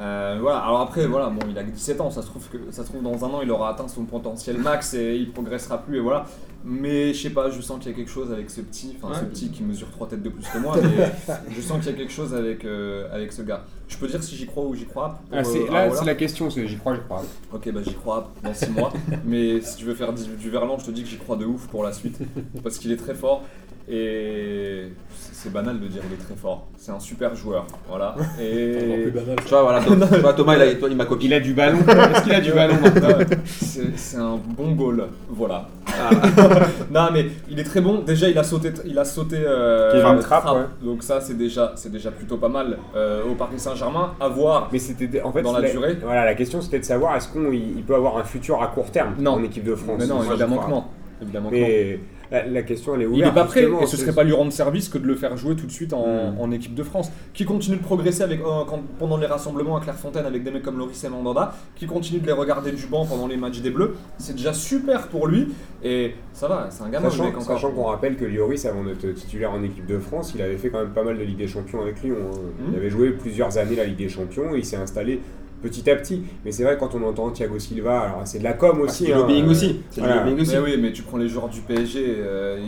[0.00, 0.58] Euh, voilà.
[0.60, 2.10] Alors après, voilà, bon, il a que 17 ans.
[2.10, 4.56] Ça se trouve que ça se trouve dans un an, il aura atteint son potentiel
[4.58, 6.24] max et il progressera plus et voilà.
[6.68, 9.14] Mais je sais pas, je sens qu'il y a quelque chose avec ce petit, enfin
[9.14, 11.12] ce petit qui mesure 3 têtes de plus que moi, mais
[11.54, 13.64] je sens qu'il y a quelque chose avec, euh, avec ce gars.
[13.86, 15.20] Je peux dire si j'y crois ou j'y crois.
[15.30, 17.22] pour, Ah, c'est- euh, là, Areola c'est la question, c'est- j'y crois, j'y crois.
[17.52, 18.92] Ok, bah j'y crois dans 6 mois.
[19.24, 21.44] Mais si tu veux faire du, du Verlan, je te dis que j'y crois de
[21.44, 22.18] ouf pour la suite.
[22.64, 23.42] Parce qu'il est très fort.
[23.88, 24.88] Et
[25.32, 26.66] c'est banal de dire il est très fort.
[26.76, 27.66] C'est un super joueur.
[27.88, 28.10] Voilà.
[28.18, 29.02] Encore Et.
[29.02, 29.36] plus banal.
[29.44, 31.28] Tu vois, voilà, Thomas, tu vois, Thomas, il, a- il m'a copié.
[31.28, 31.78] Il a du ballon.
[31.78, 35.68] Est-ce qu'il a du ballon Martin C'est un bon goal, voilà.
[35.98, 36.10] Ah.
[36.92, 38.00] non mais il est très bon.
[38.02, 39.36] Déjà il a sauté, il a sauté.
[39.38, 40.62] euh, Kevin euh, Trapp, ouais.
[40.82, 44.12] Donc ça c'est déjà, c'est déjà plutôt pas mal euh, au Paris Saint-Germain.
[44.20, 44.68] À voir.
[44.72, 47.28] Mais c'était en fait Dans la la- durée Voilà, la question c'était de savoir est-ce
[47.28, 49.32] qu'on il il peut avoir un futur à court terme Non.
[49.34, 49.96] en équipe de France.
[50.00, 50.84] Mais non, évidemment que non.
[51.22, 51.54] Évidemment que
[51.94, 51.98] non.
[52.30, 53.32] La, la question elle est Il ouverte.
[53.32, 55.54] est pas prêt et ce serait pas lui rendre service que de le faire jouer
[55.56, 56.40] tout de suite en, Mm.
[56.40, 57.10] en équipe de France.
[57.34, 60.62] Qui continue de progresser avec, euh, quand- pendant les rassemblements à Clairefontaine avec des mecs
[60.62, 63.70] comme Loris et Mandanda, qui continue de les regarder du banc pendant les matchs des
[63.70, 63.94] Bleus.
[64.18, 65.48] C'est déjà super pour lui
[65.84, 69.06] et ça va, c'est un gamin Sachant, mec sachant qu'on rappelle que Lloris, avant d'être
[69.14, 71.46] titulaire en équipe de France, il avait fait quand même pas mal de Ligue des
[71.48, 72.16] Champions avec Lyon.
[72.32, 72.36] hein.
[72.60, 72.66] Mhm.
[72.72, 75.20] Il avait joué plusieurs années la Ligue des Champions et il s'est installé
[75.62, 76.22] petit à petit.
[76.44, 78.98] Mais c'est vrai, quand on entend Thiago Silva, alors c'est de la com Ah, aussi.
[78.98, 79.80] c'est du hein, lobbying euh, aussi.
[79.90, 80.22] C'est du voilà.
[80.22, 80.52] lobbying aussi.
[80.54, 82.58] Mais oui, mais tu prends les joueurs du PSG, euh,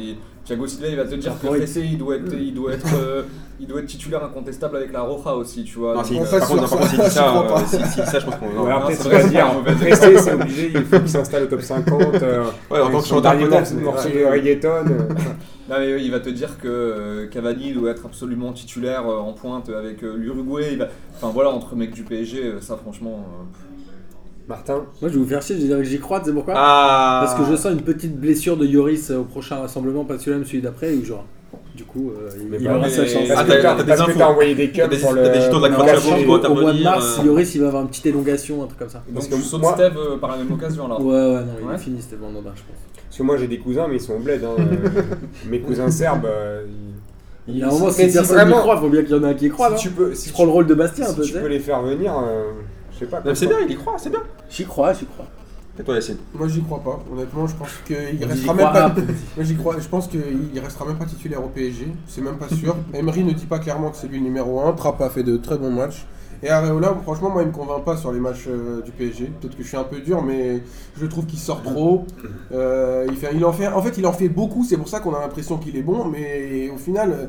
[0.49, 1.47] Thiago Silva il va te dire que.
[1.47, 3.23] Pressé il doit être, il doit être, euh,
[3.61, 5.95] il doit être titulaire incontestable avec la Roja aussi, tu vois.
[5.95, 8.35] Non, si, On par contre, sur par contre, s'il dit ça, euh, ça, je pense
[8.37, 8.47] qu'on.
[8.47, 8.67] Ou non.
[8.67, 9.47] alors non, peut-être c'est vrai, dire,
[9.79, 11.93] Pressé, obligé, il faut qu'il s'installe au top 50.
[12.23, 14.85] euh, Ouais, en tant que chanteur, morceau mais- de reggaeton.
[15.69, 19.19] Non, mais oui, il va te dire que euh, Cavani doit être absolument titulaire euh,
[19.19, 20.77] en pointe avec euh, l'Uruguay.
[20.77, 23.27] va- Enfin voilà, entre mecs du PSG, ça franchement.
[24.49, 26.33] Martin Moi, je vais vous faire chier, je vais dire que j'y crois, tu sais
[26.33, 30.05] pourquoi Ah Parce que je sens une petite blessure de Yoris euh, au prochain rassemblement,
[30.05, 31.27] pas celui-là, mais celui d'après, où genre,
[31.77, 33.23] du coup, euh, il, pas- aura sa chance.
[33.31, 34.21] Ah, Parce t'as- que t'as des infos.
[34.23, 35.23] envoyé des T'as cups pour le.
[35.29, 37.83] des jetons de la je qui au mois de mars, euh, Yoris, il va avoir
[37.83, 39.03] une petite élongation, un truc comme ça.
[39.15, 41.05] Parce Donc que sautes moi- Steve euh, par la même occasion alors.
[41.05, 43.03] Ouais, ouais, non, il est fini, c'était Mandanda, je pense.
[43.07, 44.43] Parce que moi j'ai des cousins, mais ils sont au bled.
[44.45, 44.57] hein.
[45.51, 46.27] Mes cousins serbes.
[46.67, 49.19] ils- Il y a un moment, si personne vraiment- n'y croit, faut bien qu'il y
[49.19, 50.67] en ait un qui y croit, non si tu peux, si Tu prends le rôle
[50.67, 51.41] de Bastien, un si peu, tu tu sais.
[51.43, 52.51] peux les faire venir, euh,
[52.99, 53.23] je sais pas.
[53.25, 54.23] Mais C'est bien, il y croit, c'est bien.
[54.51, 55.27] J'y crois, j'y crois.
[55.79, 56.17] Et toi, Yacine?
[56.35, 58.89] Moi j'y crois pas, honnêtement je pense qu'il restera même pas.
[58.89, 62.49] Moi j'y crois, je pense qu'il restera même pas titulaire au PSG, c'est même pas
[62.49, 62.77] sûr.
[62.95, 65.37] Emery ne dit pas clairement que c'est lui le numéro 1, Trapp a fait de
[65.37, 66.05] très bons matchs.
[66.43, 69.31] Et Areola, franchement moi il me convainc pas sur les matchs euh, du PSG.
[69.41, 70.63] Peut-être que je suis un peu dur mais
[71.01, 72.07] je trouve qu'il sort trop.
[72.53, 74.99] Euh, il, fait, il en fait, en fait il en fait beaucoup, c'est pour ça
[74.99, 77.27] qu'on a l'impression qu'il est bon, mais au final euh,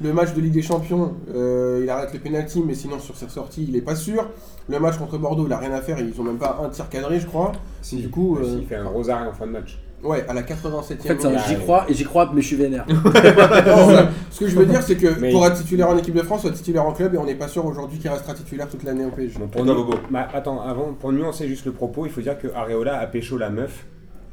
[0.00, 3.28] le match de Ligue des Champions, euh, il arrête le penalty mais sinon sur ses
[3.28, 4.28] sorties il est pas sûr.
[4.68, 6.88] Le match contre Bordeaux il a rien à faire, ils ont même pas un tir
[6.88, 7.52] cadré je crois.
[7.82, 9.78] Si, Du coup, mais euh, si, il fait un gros arrêt en fin de match.
[10.02, 11.18] Ouais, à la 87e En fait,
[11.48, 12.86] j'y crois et j'y crois, mais je suis vénère.
[12.88, 14.08] Non.
[14.30, 16.44] Ce que je veux dire, c'est que Mais- pour être titulaire en équipe de France,
[16.44, 19.04] être titulaire en club et on n'est pas sûr aujourd'hui qu'il restera titulaire toute l'année
[19.04, 19.38] au PSG.
[19.40, 22.46] Bon, pour Bobo Bah, attends, avant, pour nuancer juste le propos, il faut dire que
[22.54, 23.86] Areola a pécho la meuf.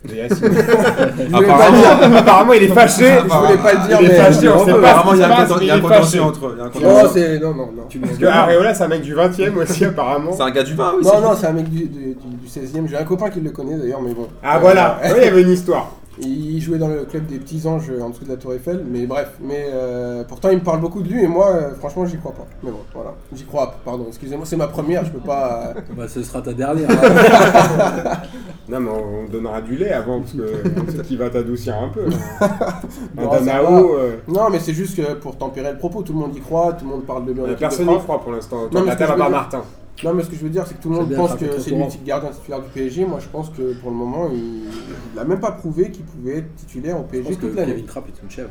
[2.17, 3.19] apparemment, il est fâché.
[3.23, 4.15] Je voulais pas le dire, Il est mais.
[4.15, 6.55] fâché, on sait pas Apparemment, il y a un il y a contentieux entre.
[6.59, 7.09] un Non, contentieux.
[7.13, 7.39] c'est.
[7.39, 7.83] Non, non, non.
[8.01, 10.31] Parce que Areola, c'est un mec du 20 e aussi, apparemment.
[10.35, 11.03] C'est un gars du vin, oui.
[11.05, 12.87] Non, non, c'est un mec du, du, du 16e.
[12.89, 14.27] J'ai un copain qui le connaît d'ailleurs, mais bon.
[14.43, 15.91] Ah Euh, voilà, oui, il y avait une histoire.
[16.19, 19.05] Il jouait dans le club des petits anges en dessous de la Tour Eiffel, mais
[19.05, 19.33] bref.
[19.41, 22.31] Mais euh, pourtant, il me parle beaucoup de lui et moi, euh, franchement, j'y crois
[22.31, 22.45] pas.
[22.63, 23.13] Mais bon, voilà.
[23.33, 25.73] J'y crois, pardon, excusez-moi, c'est ma première, je peux pas.
[25.75, 26.87] euh, Bah, ce sera ta dernière.
[28.67, 30.41] Non, mais on, on donnera du lait avant, parce que
[30.87, 32.05] on sait qu'il va t'adoucir un peu.
[32.41, 36.13] un Non, ça Danao, euh, Non, mais c'est juste que pour tempérer le propos, tout
[36.13, 37.91] le monde y croit, tout le monde parle de lui en équipe de personne n'y
[37.93, 38.03] France.
[38.05, 38.61] croit pour l'instant.
[38.71, 39.61] Non, mais la ce que je à veux part dire- Martin.
[40.03, 41.71] Non, mais ce que je veux dire, c'est que tout le monde pense que c'est
[41.71, 43.05] lui gardien titulaire du PSG.
[43.05, 44.63] Moi, je pense que pour le moment, il
[45.15, 47.71] n'a même pas prouvé qu'il pouvait être titulaire au Je PSG pense que toute l'année.
[47.73, 48.49] Kevin Trapp, te une chèvre.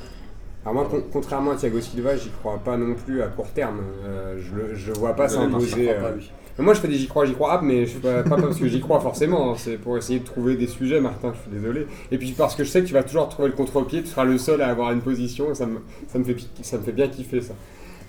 [0.65, 3.81] Alors moi, con- contrairement à Thiago Silva, j'y crois pas non plus à court terme.
[4.07, 5.85] Euh, je, le, je vois pas s'imposer.
[5.85, 8.37] Je euh, Moi, je fais des j'y crois, j'y crois app, mais je pas, pas
[8.41, 9.51] parce que j'y crois forcément.
[9.53, 9.55] hein.
[9.59, 11.35] C'est pour essayer de trouver des sujets, Martin.
[11.35, 11.87] Je suis désolé.
[12.11, 14.01] Et puis parce que je sais que tu vas toujours trouver le contre-pied.
[14.01, 15.51] Tu seras le seul à avoir une position.
[15.51, 17.53] Et ça me, ça me fait, ça me fait bien kiffer ça.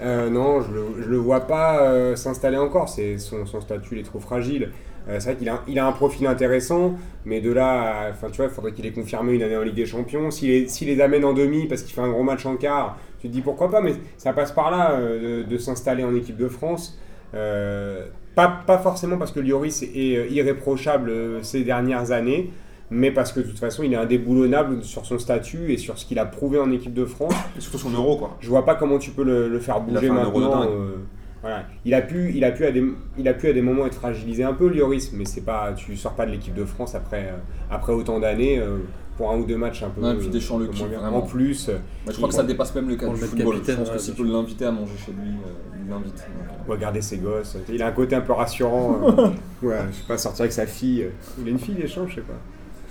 [0.02, 2.90] Euh, non, je le, le vois pas euh, s'installer encore.
[2.90, 4.72] C'est son, statut, il est trop fragile.
[5.08, 8.38] Euh, c'est vrai qu'il a, il a un profil intéressant, mais de là, enfin tu
[8.38, 10.32] vois, il faudrait qu'il ait confirmé une année en Ligue des Champions.
[10.32, 13.34] S'il les, amène en demi parce qu'il fait un gros match en quart, tu te
[13.34, 17.00] dis pourquoi pas, mais ça passe par là de, s'installer en équipe de France.
[17.32, 21.12] Pas, pas forcément parce que Lloris est irréprochable
[21.44, 22.52] ces dernières années,
[22.92, 26.06] mais parce que de toute façon, il est indéboulonnable sur son statut et sur ce
[26.06, 27.34] qu'il a prouvé en équipe de France.
[27.58, 28.38] Et surtout son euro, quoi.
[28.40, 30.40] Je vois pas comment tu peux le, le faire Il a bouger fait un euro
[30.40, 30.64] de maintenant.
[30.70, 30.96] euh,
[31.42, 31.64] voilà.
[31.86, 32.84] Il a pu, il a pu à des,
[33.18, 35.96] il a pu à des moments être fragilisé un peu Lloris, mais c'est pas, tu
[35.96, 37.38] sors pas de l'équipe de France après, euh,
[37.70, 38.78] après autant d'années euh,
[39.18, 40.02] pour un ou deux matchs un peu.
[40.02, 41.00] Non, et puis Deschamps le kiffe moins bien.
[41.00, 41.18] vraiment.
[41.18, 41.70] En plus,
[42.08, 43.54] je crois que ça dépasse même le cadre le du football.
[43.56, 46.26] capitaine, je pense que s'il peut l'inviter à manger chez lui, euh, il l'invite.
[46.68, 47.58] Regarder ses gosses.
[47.72, 49.00] Il a un côté un peu rassurant.
[49.04, 49.28] euh,
[49.68, 51.06] ouais, je sais pas, sortir avec sa fille.
[51.40, 52.34] Il a une fille, d'échange, je sais pas.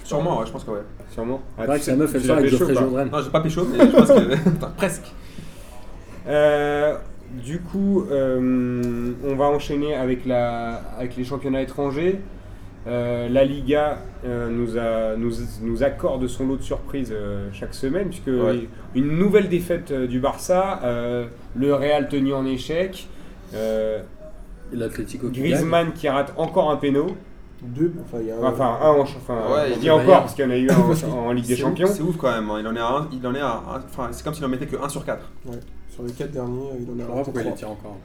[0.04, 0.78] Sûrement, ouais, je pense que ouais.
[1.10, 1.40] Sûrement.
[1.58, 2.74] Ah, C'est vrai tu que sa meuf, elle sort avec pécho, Geoffrey.
[2.84, 3.04] Jourdain.
[3.06, 4.36] Non, j'ai pas pécho, mais je pense que.
[4.50, 5.12] Putain, presque.
[6.28, 6.96] Euh,
[7.42, 12.20] du coup, euh, on va enchaîner avec, la, avec les championnats étrangers.
[12.86, 13.96] Euh, la Liga
[14.26, 15.32] euh, nous, a, nous,
[15.62, 18.68] nous accorde son lot de surprises euh, chaque semaine, puisque Ouais.
[18.94, 21.26] une nouvelle défaite euh, du Barça, euh,
[21.56, 23.08] le Real tenu en échec,
[23.54, 24.02] euh.
[24.72, 27.06] Griezmann qui rate encore un péno,
[27.62, 28.42] Deux, enfin, il y a un.
[28.44, 30.76] enfin un en, enfin, Ouais, je est encore parce qu'il y en a eu un
[30.76, 31.86] en, en Ligue des Champions.
[31.90, 32.56] C'est ouf quand même, hein.
[32.60, 34.48] il en est à un- il en est à un- enfin, c'est comme s'il en
[34.48, 35.22] mettait que 1 sur 4.
[35.46, 35.58] Ouais.
[35.88, 37.96] Sur les quatre derniers, il en Je a comprends pas pourquoi il les tire encore.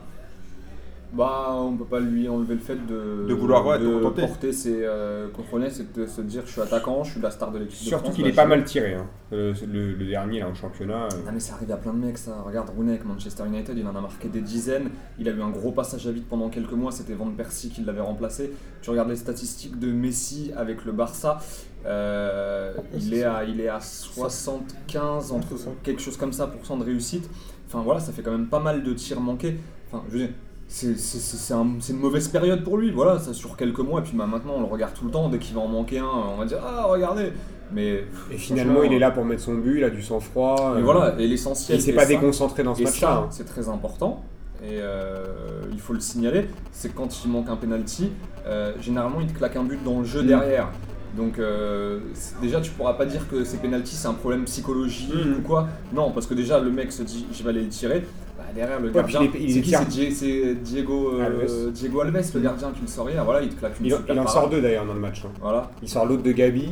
[1.12, 4.84] Bah, on peut pas lui enlever le fait de, De vouloir, ouais, de porter ses
[4.84, 5.28] euh,
[5.72, 8.24] c'est de se dire je suis attaquant, je suis la star de l'équipe Surtout qu'il
[8.24, 9.08] bah, est pas mal tiré, hein.
[9.34, 11.06] Euh, le, le dernier là en championnat.
[11.06, 11.18] euh.
[11.28, 12.44] Ah mais ça arrive à plein de mecs ça.
[12.46, 14.90] Regarde Rooney avec Manchester United, il en a marqué des dizaines.
[15.18, 17.82] Il a eu un gros passage à vide pendant quelques mois, c'était Van Persie qui
[17.82, 18.54] l'avait remplacé.
[18.84, 21.40] Tu regardes les statistiques de Messi avec le Barça,
[21.86, 26.78] euh, il, est à, il est à 75, entre quelque chose comme ça, pour cent
[26.78, 27.30] de réussite.
[27.68, 29.60] Enfin voilà, ça fait quand même pas mal de tirs manqués.
[29.92, 30.34] Enfin, je veux dire,
[30.72, 34.00] c'est un- une mauvaise période pour lui, voilà, ça sur quelques mois.
[34.02, 35.28] Et puis bah, maintenant, on le regarde tout le temps.
[35.30, 37.34] Dès qu'il va en manquer un, on va dire Ah, regardez
[37.74, 40.76] Mais Et finalement, il est là pour mettre son but, il a du sang-froid.
[40.76, 41.78] Et euh, voilà, et l'essentiel.
[41.78, 43.08] Il s'est pas ça- déconcentré dans ce match-là.
[43.08, 43.28] ça, hein.
[43.32, 44.24] c'est très important.
[44.64, 45.26] Et euh,
[45.72, 48.12] il faut le signaler, c'est quand il manque un penalty,
[48.46, 50.28] euh, généralement il te claque un but dans le jeu Mm.
[50.28, 50.68] derrière.
[51.16, 52.00] Donc euh,
[52.42, 55.38] déjà tu pourras pas dire que ces penalties c'est un problème psychologique Mm.
[55.40, 55.68] ou quoi.
[55.94, 58.04] Non, parce que déjà le mec se dit je vais aller le tirer.
[58.50, 61.72] Bah, derrière le gardien, il il c'est Diego, euh, Alves.
[61.72, 63.24] Diego Alves, le gardien qui le sort hier.
[63.24, 65.24] Voilà, il te claque une Il, super il en sort deux d'ailleurs dans le match.
[65.26, 65.30] hein.
[65.42, 65.70] Voilà.
[65.82, 66.70] Il sort l'autre de Gabi.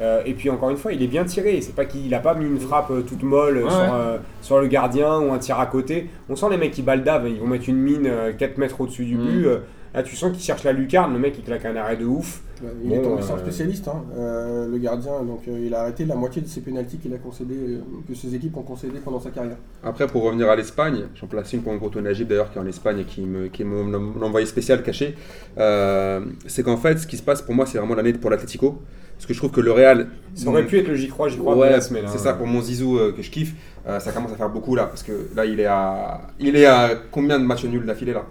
[0.00, 1.60] euh, et puis encore une fois, il est bien tiré.
[1.60, 4.18] C'est pas qu'il a pas mis une frappe euh, toute molle Ouais, sur, ouais.
[4.42, 6.08] sur le gardien ou un tir à côté.
[6.28, 7.28] On sent les mecs qui baldavent.
[7.28, 9.26] Ils vont mettre une mine euh, 4 mètres au-dessus du Mm.
[9.26, 9.46] but.
[9.94, 11.12] Là, tu sens qu'il cherche la lucarne.
[11.12, 12.42] Le mec, il claque un arrêt de ouf.
[12.62, 15.64] Ouais, il Bon, est tombé sur un euh, spécialiste, hein, euh, le gardien, donc euh,
[15.66, 18.54] il a arrêté la moitié de ses pénalties qu'il a concédé, euh, que ses équipes
[18.58, 19.56] ont concédé pendant sa carrière.
[19.82, 22.60] Après, pour revenir à l'Espagne, j'en place une pour mon gros Najib d'ailleurs qui est
[22.60, 25.14] en Espagne et qui me, qui est mon, mon envoyé spécial caché.
[25.58, 28.78] Euh, c'est qu'en fait, ce qui se passe pour moi, c'est vraiment l'année pour l'Atlético.
[29.16, 30.08] Parce que je trouve que le Real.
[30.34, 32.04] Ça aurait pu être le J'y crois, J'y crois de Ouais, la semaine.
[32.08, 32.22] c'est hein.
[32.22, 33.54] ça pour mon Zizou euh, que je kiffe.
[33.86, 34.84] Euh, ça commence à faire beaucoup là.
[34.86, 38.24] Parce que là, il est à, il est à combien de matchs nuls d'affilée là?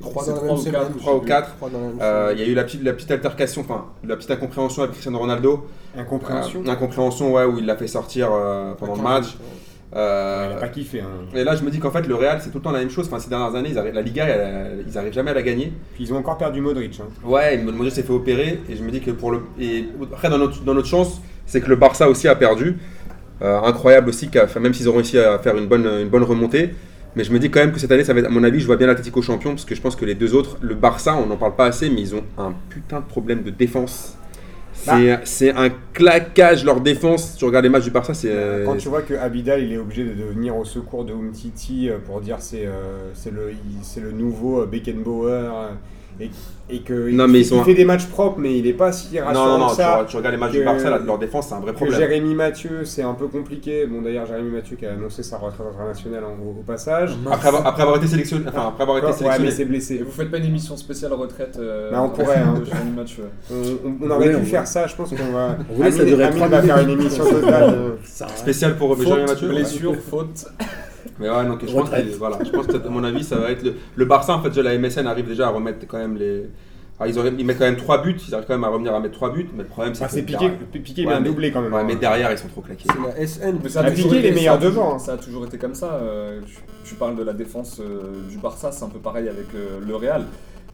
[0.00, 0.80] Trois C'est dans la trois même ou semaine.
[0.82, 1.56] quatre, Trois ou quatre.
[1.56, 2.38] Trois dans la même Euh, semaine.
[2.38, 5.18] Il y a eu la petite, la petite altercation, enfin la petite incompréhension avec Cristiano
[5.18, 5.66] Ronaldo.
[5.96, 6.62] Incompréhension.
[6.66, 9.36] Euh, incompréhension, ouais, où il l'a fait sortir euh, pendant le match.
[9.96, 11.00] Euh, Ouais, il a pas kiffé.
[11.00, 11.06] hein.
[11.34, 12.90] Et là, je me dis qu'en fait, le Real, c'est tout le temps la même
[12.90, 13.06] chose.
[13.06, 15.72] Enfin, ces dernières années, ils arrivent- la Liga, elle- ils arrivent jamais à la gagner.
[15.94, 17.00] Puis ils ont encore perdu Modric.
[17.00, 17.08] hein.
[17.26, 18.60] Ouais, Modric s'est fait opérer.
[18.68, 19.40] Et je me dis que pour le.
[19.58, 22.76] Et après, dans notre, dans notre chance, c'est que le Barça aussi a perdu.
[23.40, 24.28] Euh, incroyable aussi,
[24.60, 26.74] même s'ils ont réussi à faire une bonne, une bonne remontée.
[27.18, 28.60] Mais je me dis quand même que cette année, ça va être, à mon avis,
[28.60, 29.50] je vois bien l'Atlético champion.
[29.50, 31.90] Parce que je pense que les deux autres, le Barça, on n'en parle pas assez,
[31.90, 34.16] mais ils ont un putain de problème de défense.
[34.72, 37.34] C'est c'est un claquage leur défense.
[37.36, 38.30] Tu regardes les matchs du Barça, c'est.
[38.30, 41.90] euh, Quand tu vois que Abidal il est obligé de, venir au secours de Umtiti
[41.90, 43.50] euh, pour dire c'est euh, c'est le
[44.00, 45.50] le nouveau euh, Beckenbauer
[46.20, 46.30] et,
[46.70, 48.66] et que Non, il, mais fait, ils sont- il fait des matchs propres mais il
[48.66, 49.90] est pas si Non, rassurant non, non, que tu, ça.
[49.92, 51.76] regardes- tu regardes les matchs que- du Barça, là, leur défense, c'est un vrai Que
[51.76, 51.98] problème.
[51.98, 53.86] Jérémy Mathieu c'est un peu compliqué.
[53.86, 57.10] Bon d'ailleurs Jérémy Mathieu qui a annoncé sa retraite internationale en- au, au passage.
[57.30, 59.64] Après avoir, après avoir été sélectionné, enfin, après avoir été Ouais, mais sélectionné, c'est Et
[59.64, 60.02] blessé.
[60.04, 62.54] vous faites pas une émission spéciale retraite euh, Bah, on pourrait, hein.
[62.64, 63.24] Jérémy Mathieu.
[63.50, 64.86] On, on- on aurait Ouais, pu on faire ça.
[64.86, 65.56] Je pense qu'on va.
[65.70, 67.74] On voulait, ça Amine- Amine va faire une émission totale.
[67.74, 68.38] euh, Ça arrête.
[68.38, 69.48] spécial pour Benjamin Faute, Mathieu.
[69.48, 70.46] blessure, faute.
[71.18, 73.50] Mais ouais, donc je pense, que, voilà, je pense que à mon avis, ça va
[73.50, 74.34] être le, le Barça.
[74.36, 76.46] En fait, déjà, la MSN arrive déjà à remettre quand même les.
[77.00, 78.92] Alors, ils, auraient- ils mettent quand même 3 buts, ils arrivent quand même à revenir
[78.92, 80.32] à mettre 3 buts, mais le problème c'est ah, que Piqué.
[80.32, 81.72] derrière- Piqué il Ouais, vient mais- doubler quand même.
[81.72, 81.84] Ouais, hein.
[81.86, 82.88] mais derrière ils sont trop claqués.
[82.92, 83.60] C'est la SN.
[83.62, 84.98] Mais ça a toujours Piqué, été- les meilleurs ça a devant, toujours- hein.
[84.98, 85.92] Ça a toujours été comme ça.
[85.94, 89.46] euh, tu, tu parles de la défense euh, du Barça, c'est un peu pareil avec
[89.54, 90.24] euh, le Real.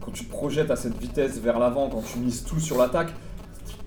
[0.03, 3.13] Quand tu te projettes à cette vitesse vers l'avant, quand tu mises tout sur l'attaque,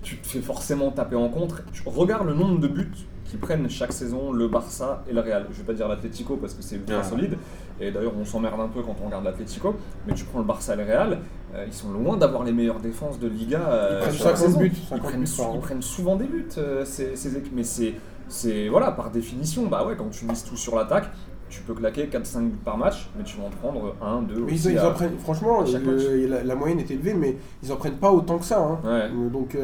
[0.01, 1.61] tu te fais forcément taper en contre.
[1.73, 2.91] Tu regardes le nombre de buts
[3.29, 5.45] qui prennent chaque saison le Barça et le Real.
[5.51, 7.03] Je vais pas dire l'Atlético parce que c'est ultra Ah.
[7.03, 7.37] solide.
[7.79, 9.75] Et d'ailleurs, on s'emmerde un peu quand on regarde l'Atlético.
[10.07, 11.19] Mais tu prends le Barça et le Real,
[11.53, 13.59] euh, ils sont loin d'avoir les meilleures défenses de Liga.
[13.69, 14.59] euh, Ils prennent sur la 50 saison.
[14.59, 17.53] buts, Ils 50 prennent, buts ils prennent souvent des buts, euh, ces, ces équipes.
[17.55, 17.93] Mais c'est,
[18.27, 21.09] c'est voilà, par définition, bah ouais, quand tu mises tout sur l'attaque,
[21.49, 24.51] tu peux claquer 4-5 buts par match, mais tu vas en prendre 1, 2 Mais
[24.51, 24.71] ils, aussi.
[24.71, 27.97] ils à- en prennent, franchement, le- la, la moyenne est élevée, mais ils en prennent
[27.97, 28.59] pas autant que ça.
[28.59, 28.79] hein.
[28.83, 29.09] Ouais.
[29.31, 29.55] Donc,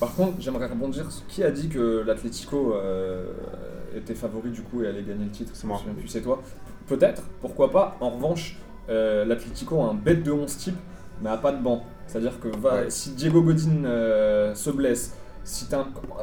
[0.00, 1.06] Par contre, j'aimerais rebondir.
[1.28, 3.26] Qui a dit que l'Atlético euh,
[3.96, 5.80] était favori du coup et allait gagner le titre C'est moi.
[5.98, 6.40] Plus, c'est toi.
[6.86, 7.96] Peut-être, pourquoi pas.
[8.00, 8.56] En revanche,
[8.88, 10.76] euh, l'Atlético a un bête de 11 type,
[11.20, 11.84] mais a pas de banc.
[12.06, 12.90] C'est-à-dire que va- Ouais.
[12.90, 15.66] si Diego Godin euh, se blesse, si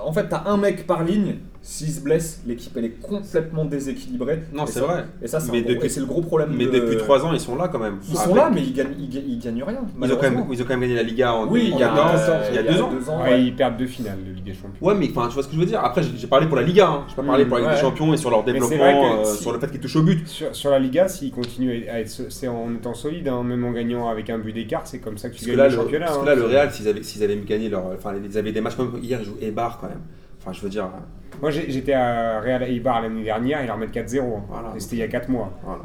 [0.04, 1.38] en fait t'as un mec par ligne,
[1.68, 4.44] s'il se blesse, l'équipe elle est complètement déséquilibrée.
[4.54, 5.06] Non, c'est vrai.
[5.24, 6.54] Et ça, c'est depuis- le gros problème.
[6.56, 7.98] Mais de- depuis 3 ans, ils sont là quand même.
[8.08, 9.80] Ils Avec- sont là, mais ils gagnent, ils gagnent, ils gagnent rien.
[10.00, 11.84] Ils ont, quand même, ils ont quand même gagné la Liga en Oui, il y
[11.84, 12.92] a, 2014, euh, il y a deux ans.
[13.24, 13.44] Ouais, ouais.
[13.46, 14.74] Ils perdent deux finales de Ligue des Champions.
[14.80, 15.80] Ouais, mais enfin, tu vois ce que je veux dire.
[15.84, 17.04] Après, j'ai parlé pour la Liga, hein.
[17.10, 17.82] j'ai pas parlé Mm, pour la Ligue des.
[17.82, 20.28] Champions et sur leur développement, euh, si- sur le fait qu'ils touchent au but.
[20.28, 23.72] Sur, sur la Liga, s'ils continuent à être, c'est en étant solide, hein, même en
[23.72, 26.06] gagnant avec un but d'écart, c'est comme ça que tu gagnes le championnat.
[26.06, 26.26] parce que hein.
[26.28, 27.86] là, le Real, s'ils avaient, s'ils avaient gagné leur.
[27.96, 30.02] Enfin, ils avaient des matchs comme hier, ils jouent Eibar quand même.
[30.46, 30.86] Enfin, je veux dire.
[30.86, 34.20] euh, Moi j'étais à Real Eibar l'année dernière, ils leur mettent 4-0.
[34.22, 34.42] hein.
[34.50, 34.74] Voilà.
[34.76, 35.52] Et C'était il y a 4 mois.
[35.64, 35.82] Voilà.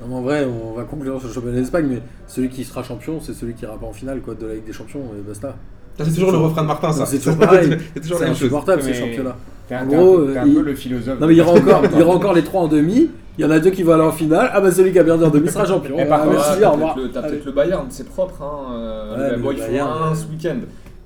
[0.00, 2.82] Non, mais en vrai, on va conclure sur le championnat d'Espagne, mais celui qui sera
[2.82, 5.20] champion, c'est celui qui ira pas en finale quoi, de la Ligue des Champions, et
[5.20, 5.54] basta.
[5.98, 7.04] Ça, c'est toujours le refrain de Martin, ça.
[7.04, 7.76] C'est toujours pareil.
[7.94, 8.44] C'est toujours C'est la même chose.
[8.44, 9.36] insupportable Mais- ces championnats.
[9.68, 11.20] T'es un, En gros, un il- peu le philosophe.
[11.20, 13.10] Non, mais il y aura encore, il y aura encore les trois en demi.
[13.38, 14.50] Il y en a deux qui vont aller en finale.
[14.52, 15.96] Ah bah celui qui a perdu en demi sera champion.
[15.98, 18.42] Eh, par Ah, contre, t'as peut-être le, Bayern, c'est propre.
[18.42, 20.56] Hein, bon, il faut un ce week-end,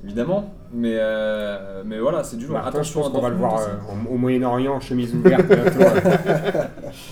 [0.05, 0.53] évidemment.
[0.77, 2.55] Mais, euh, mais voilà, c'est du lourd.
[2.55, 3.64] Martin, je Attention pense à qu'on va le voir aussi.
[3.68, 5.45] euh, en- au Moyen-Orient, chemise ouverte.
[5.51, 6.64] euh.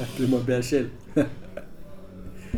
[0.02, 0.88] Appelez-moi BHL.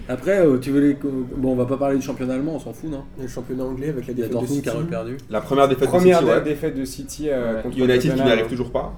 [0.09, 0.95] Après, tu veux les.
[0.95, 3.05] Bon, on va pas parler du championnat allemand, on s'en fout, non?
[3.21, 4.63] Le championnat anglais avec la défaite de City.
[4.63, 5.17] qui a reperdu.
[5.31, 6.45] La première défaite Première de City, ouais.
[6.45, 7.63] défaite de City euh, Ouais.
[7.63, 8.93] contre United qui n'y arrive toujours pas.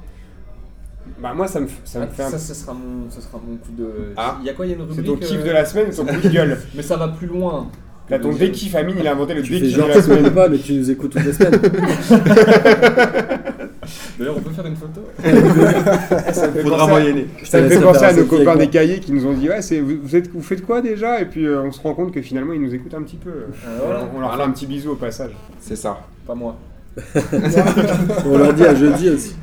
[1.20, 3.56] Bah, moi, ça me, ça me Ah, fait un ça, sera mon, ce sera mon
[3.56, 4.12] coup de.
[4.16, 4.36] Ah.
[4.40, 5.20] Il y a quoi Il y a une C'est rubrique.
[5.20, 6.58] ton kiff euh, de la semaine, ton coup de gueule.
[6.74, 7.68] Mais ça va plus loin.
[8.08, 10.30] T'as ton Je- dékiff, Amine, il a inventé le genre de la semaine.
[10.30, 11.60] pas, mais tu nous écoutes toutes les semaines.
[14.18, 15.00] D'ailleurs, on peut faire une photo.
[16.32, 17.26] Ça me fait Faudra penser à- moyenner.
[17.44, 19.80] Ça me fait penser à nos copains des cahiers qui nous ont dit ouais, c'est,
[19.80, 21.20] vous, vous êtes, vous faites quoi déjà?
[21.20, 23.30] Et puis euh, on se rend compte que finalement ils nous écoutent un petit peu.
[23.84, 24.08] voilà.
[24.16, 25.30] On leur fait un petit bisou au passage.
[25.60, 26.00] C'est ça.
[26.26, 26.56] Pas moi.
[28.26, 29.36] On leur dit à jeudi aussi.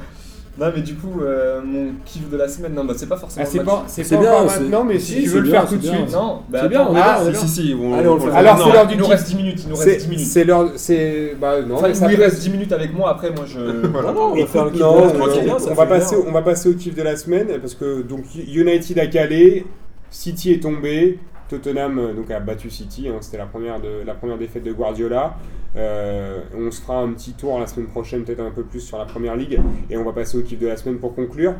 [0.55, 3.43] Non, mais du coup, euh, mon kiff de la semaine, non, bah c'est pas forcément.
[3.43, 5.67] Ah, c'est pas, c'est pas bien, encore maintenant, mais si, si, tu veux le faire
[5.67, 6.11] tout de suite.
[6.11, 7.39] Non, bah C'est bien, on est Ah, si, bien.
[7.39, 7.75] si, si.
[7.81, 8.29] on- Allez, on le fait.
[8.31, 9.61] Alors, c'est l'heure du Il nous reste 10 minutes.
[9.63, 10.27] Il nous reste 10 minutes.
[10.27, 10.69] c'est l'heure.
[10.75, 11.35] C'est.
[11.41, 13.59] Bah non, Enfin, il ça nous peut- reste 10 minutes avec moi, après, moi je.
[13.87, 14.11] Voilà.
[14.11, 16.23] Non, non, on va passer, bien.
[16.27, 19.65] on va passer au kiff de la semaine parce que donc United a calé,
[20.11, 21.17] City est tombé,
[21.49, 24.71] Tottenham euh, donc a battu City, hein, c'était la première de la première défaite de
[24.71, 25.33] Guardiola.
[25.75, 28.97] Euh, on se fera un petit tour la semaine prochaine, peut-être un peu plus sur
[28.97, 29.59] la première ligue,
[29.89, 31.55] et on va passer au kiff de la semaine pour conclure.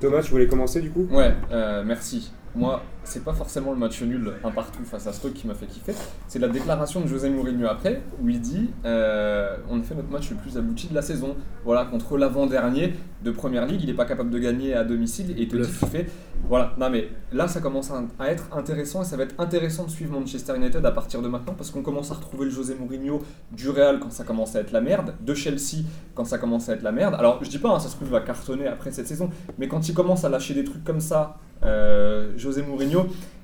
[0.00, 1.06] Thomas, tu voulais commencer du coup?
[1.10, 2.32] Ouais, euh, merci.
[2.54, 5.66] Moi, c'est pas forcément le match nul un partout face à Stoke qui m'a fait
[5.66, 5.94] kiffer.
[6.28, 10.10] C'est la déclaration de José Mourinho après, où il dit euh, On a fait notre
[10.10, 11.36] match le plus abouti de la saison.
[11.64, 15.42] Voilà, contre l'avant-dernier de première ligue, il est pas capable de gagner à domicile et
[15.42, 16.06] il te dit qu'il fait.
[16.48, 19.84] Voilà, non mais là ça commence à, à être intéressant et ça va être intéressant
[19.84, 22.74] de suivre Manchester United à partir de maintenant parce qu'on commence à retrouver le José
[22.74, 23.22] Mourinho
[23.52, 25.84] du Real quand ça commence à être la merde, de Chelsea
[26.14, 27.14] quand ça commence à être la merde.
[27.14, 29.68] Alors je dis pas, hein, ça se trouve, il va cartonner après cette saison, mais
[29.68, 32.91] quand il commence à lâcher des trucs comme ça, euh, José Mourinho,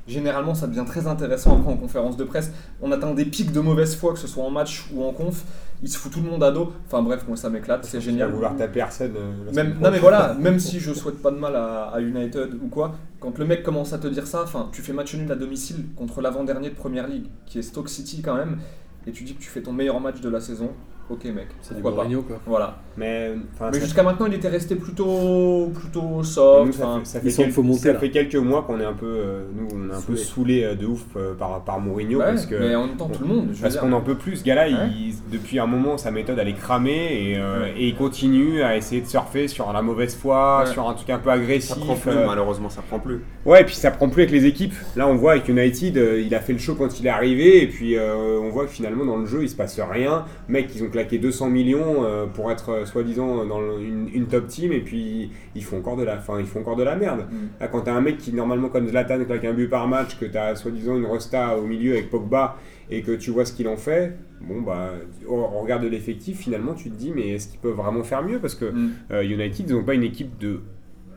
[0.06, 2.50] généralement ça devient très intéressant après en conférence de presse.
[2.80, 5.44] On atteint des pics de mauvaise foi, que ce soit en match ou en conf.
[5.82, 6.72] Il se fout tout le monde à dos.
[6.86, 8.30] Enfin bref, moi ça m'éclate, c'est génial.
[8.32, 9.12] vouloir taper Arsène.
[9.16, 12.54] euh, Même, non mais voilà, même si je souhaite pas de mal à, à United
[12.62, 15.30] ou quoi, quand le mec commence à te dire ça, enfin tu fais match nul
[15.30, 18.58] à domicile contre l'avant-dernier de Première Ligue, qui est Stoke City quand même,
[19.06, 20.70] et tu dis que tu fais ton meilleur match de la saison,
[21.10, 21.82] ok mec, C'est du.
[21.82, 22.38] Mourinho quoi.
[22.46, 22.78] Voilà.
[22.96, 26.72] Mais, Mais ça- jusqu'à maintenant il était resté plutôt, plutôt nous, soft.
[26.74, 29.68] ça, enfin, fait, ça, faut monter, ça quelques mois qu'on est un peu, euh, nous,
[29.72, 30.64] on est un peu Saoulé.
[30.64, 33.22] euh, de ouf euh, par, par Mourinho ouais, parce que mais en même temps tout
[33.22, 33.48] le monde.
[33.52, 34.36] Je Parce qu'on en peut plus.
[34.38, 35.12] Ce gars-là, Ouais.
[35.30, 37.74] depuis un moment, sa méthode, elle est cramée et, euh, Ouais.
[37.76, 40.72] et il continue à essayer de surfer sur la mauvaise foi, Ouais.
[40.72, 41.76] sur un truc un peu Ça agressif.
[41.78, 43.20] prend plus, euh, malheureusement, ça prend plus.
[43.46, 44.74] ouais, et puis ça prend plus avec les équipes.
[44.96, 47.62] Là, on voit avec United, euh, il a fait le show quand il est arrivé
[47.62, 50.24] et puis euh, on voit que finalement, dans le jeu, il se passe rien.
[50.48, 54.26] Mec, ils ont claqué 200 millions euh, pour être euh, soi-disant dans le- une, une
[54.26, 56.96] top team et puis ils font encore de la, fin, ils font encore de la
[56.96, 57.26] merde.
[57.30, 57.36] Mm.
[57.60, 60.24] Là, quand t'as un mec qui, normalement, comme Zlatan, claque un but par match, que
[60.26, 62.56] t'as soi-disant une Rosta au milieu avec Pogba
[62.90, 64.90] et que tu vois ce qu'il en fait, bon, bah,
[65.26, 68.22] au au regard de l'effectif, finalement, tu te dis, mais est-ce qu'ils peuvent vraiment faire
[68.24, 68.38] mieux?
[68.38, 68.90] Parce que Mm.
[69.12, 70.60] euh, United, ils n'ont pas une équipe de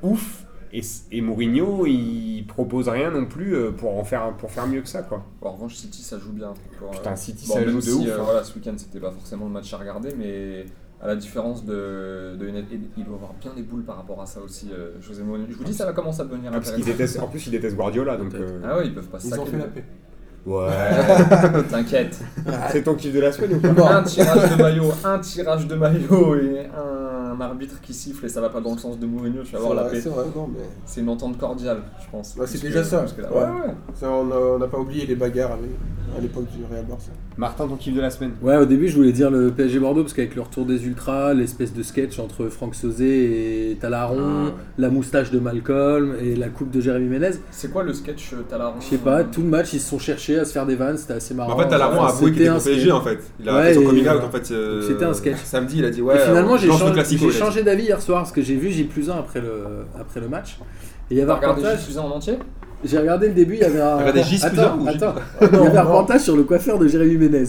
[0.03, 0.45] ouf.
[0.73, 4.81] Et, et Mourinho, il propose rien non plus euh, pour, en faire, pour faire mieux
[4.81, 5.25] que ça, quoi.
[5.41, 6.53] Bon, en revanche, City ça joue bien.
[6.79, 8.07] Pour, Putain, euh, City, bon, ça joue de si, ouf.
[8.07, 8.23] euh, hein.
[8.23, 10.65] voilà, ce week-end c'était pas forcément le match à regarder, mais
[11.01, 14.25] à la différence de, de United, il doit avoir bien des boules par rapport à
[14.25, 15.47] ça aussi, euh, José Mourinho.
[15.49, 16.85] Je vous dis, ça va commencer à devenir Ah, intéressant.
[16.85, 18.33] détestent, en plus, ils détestent Guardiola, donc.
[18.35, 19.83] Euh, Ah ouais, ils peuvent pas Ils ont fait la paix.
[20.45, 20.69] Ouais.
[21.69, 22.19] T'inquiète.
[22.71, 25.75] C'est ton kiff de la semaine ou pas un tirage de maillot, un tirage de
[25.75, 29.43] maillot et un arbitre qui siffle et ça va pas dans le sens de Mourinho,
[29.43, 30.01] tu vas avoir la paix.
[30.01, 30.09] c'est
[30.97, 32.35] mais une entente cordiale, je pense.
[32.35, 33.05] Ouais, c'est déjà ça.
[33.17, 33.31] là.
[33.31, 33.37] Ouais.
[33.39, 35.69] Ouais, ça, on n'a pas oublié les bagarres avec-
[36.17, 37.11] à l'époque du Real Barça.
[37.37, 40.01] Martin, ton kiff de la semaine Ouais, au début, je voulais dire le PSG Bordeaux
[40.01, 44.45] parce qu'avec le retour des Ultras, l'espèce de sketch entre Franck Sauzé et Talaron, Ah,
[44.47, 44.51] ouais.
[44.77, 47.29] la moustache de Malcolm et la coupe de Jérémy Ménez.
[47.51, 49.99] C'est quoi le sketch euh, Talaron Je sais pas, tout le match, ils se sont
[49.99, 51.53] cherchés à se faire des vannes, c'était assez marrant.
[51.53, 53.19] En fait, Talaron a avoué qu'il était un PSG en fait.
[53.39, 54.51] Il a Ouais, fait son et coming out en fait.
[54.51, 55.37] euh, C'était un sketch.
[55.45, 56.15] Samedi, il a dit ouais.
[56.15, 56.83] et finalement, j'ai changé,
[57.21, 60.19] j'ai changé d'avis hier soir parce que j'ai vu J plus 1 après le, après
[60.19, 60.57] le match.
[61.09, 61.79] Et il y avait un reportage.
[61.79, 62.33] J plus 1 en entier?
[62.83, 63.97] J'ai regardé le début, il y avait un.
[63.97, 65.13] regardé J plus attends, 1 ou J attends.
[65.13, 67.45] plus Il y avait un reportage sur le coiffeur de Jérémy Ménez.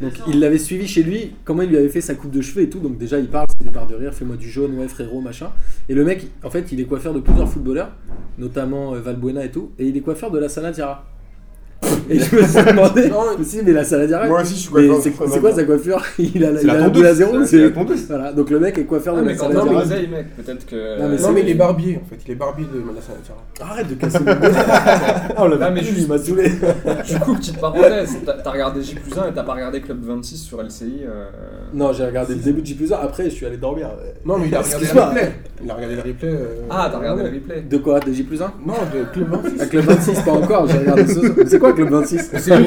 [0.00, 2.62] Donc il l'avait suivi chez lui, comment il lui avait fait sa coupe de cheveux
[2.62, 2.80] et tout.
[2.80, 5.50] Donc déjà il parle, c'est des barres de rire, fais-moi du jaune, ouais frérot, machin.
[5.88, 7.90] Et le mec, en fait, il est coiffeur de plusieurs footballeurs,
[8.38, 9.70] notamment euh, Valbuena et tout.
[9.78, 11.04] Et il est coiffeur de la Saladiara.
[12.10, 15.02] Et je me suis demandé, dit, mais la Saladiara, Moi aussi, je suis mais coiffeur
[15.32, 17.16] c'est quoi sa coiffure Il a, la- il a la la boule à tondeuse.
[17.16, 18.06] zéro C'est c'est- la tondeuse.
[18.08, 21.00] Voilà, donc le mec est coiffeur Ah, de la mec, peut-être que.
[21.00, 23.12] Non, mais non, mais il est barbier en fait, il est barbier de Manassa
[23.60, 24.24] Arrête de casser le.
[25.38, 26.50] Oh Non, la mais il m'a saoulé.
[27.08, 29.98] Du coup, petite parenthèse, t'as t'as regardé J plus 1 et t'as pas regardé Club
[30.02, 31.24] 26 sur LCI euh,
[31.72, 33.88] Non, j'ai regardé le début de J plus 1, après je suis allé dormir.
[34.24, 35.32] Non, mais il a regardé le replay.
[35.62, 36.28] Il a regardé le replay.
[36.28, 38.00] euh, Ah, t'as regardé le replay De quoi?
[38.00, 39.60] De J plus 1 Non, de Club 26.
[39.60, 41.30] À Club 26, pas encore, j'ai regardé ce soir.
[41.46, 42.66] C'est quoi Club 26 C'est lui.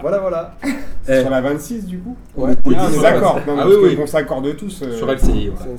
[0.00, 0.54] Voilà, voilà.
[1.08, 2.54] Eh, Sur la 26 du coup Ouais.
[2.64, 3.36] Oui, Ah, on est d'accord.
[3.46, 3.96] Non, Ah parce oui, que oui.
[3.96, 4.82] qu'on s'accorde tous.
[4.82, 5.50] euh, Sur LCI.
[5.54, 5.72] voilà.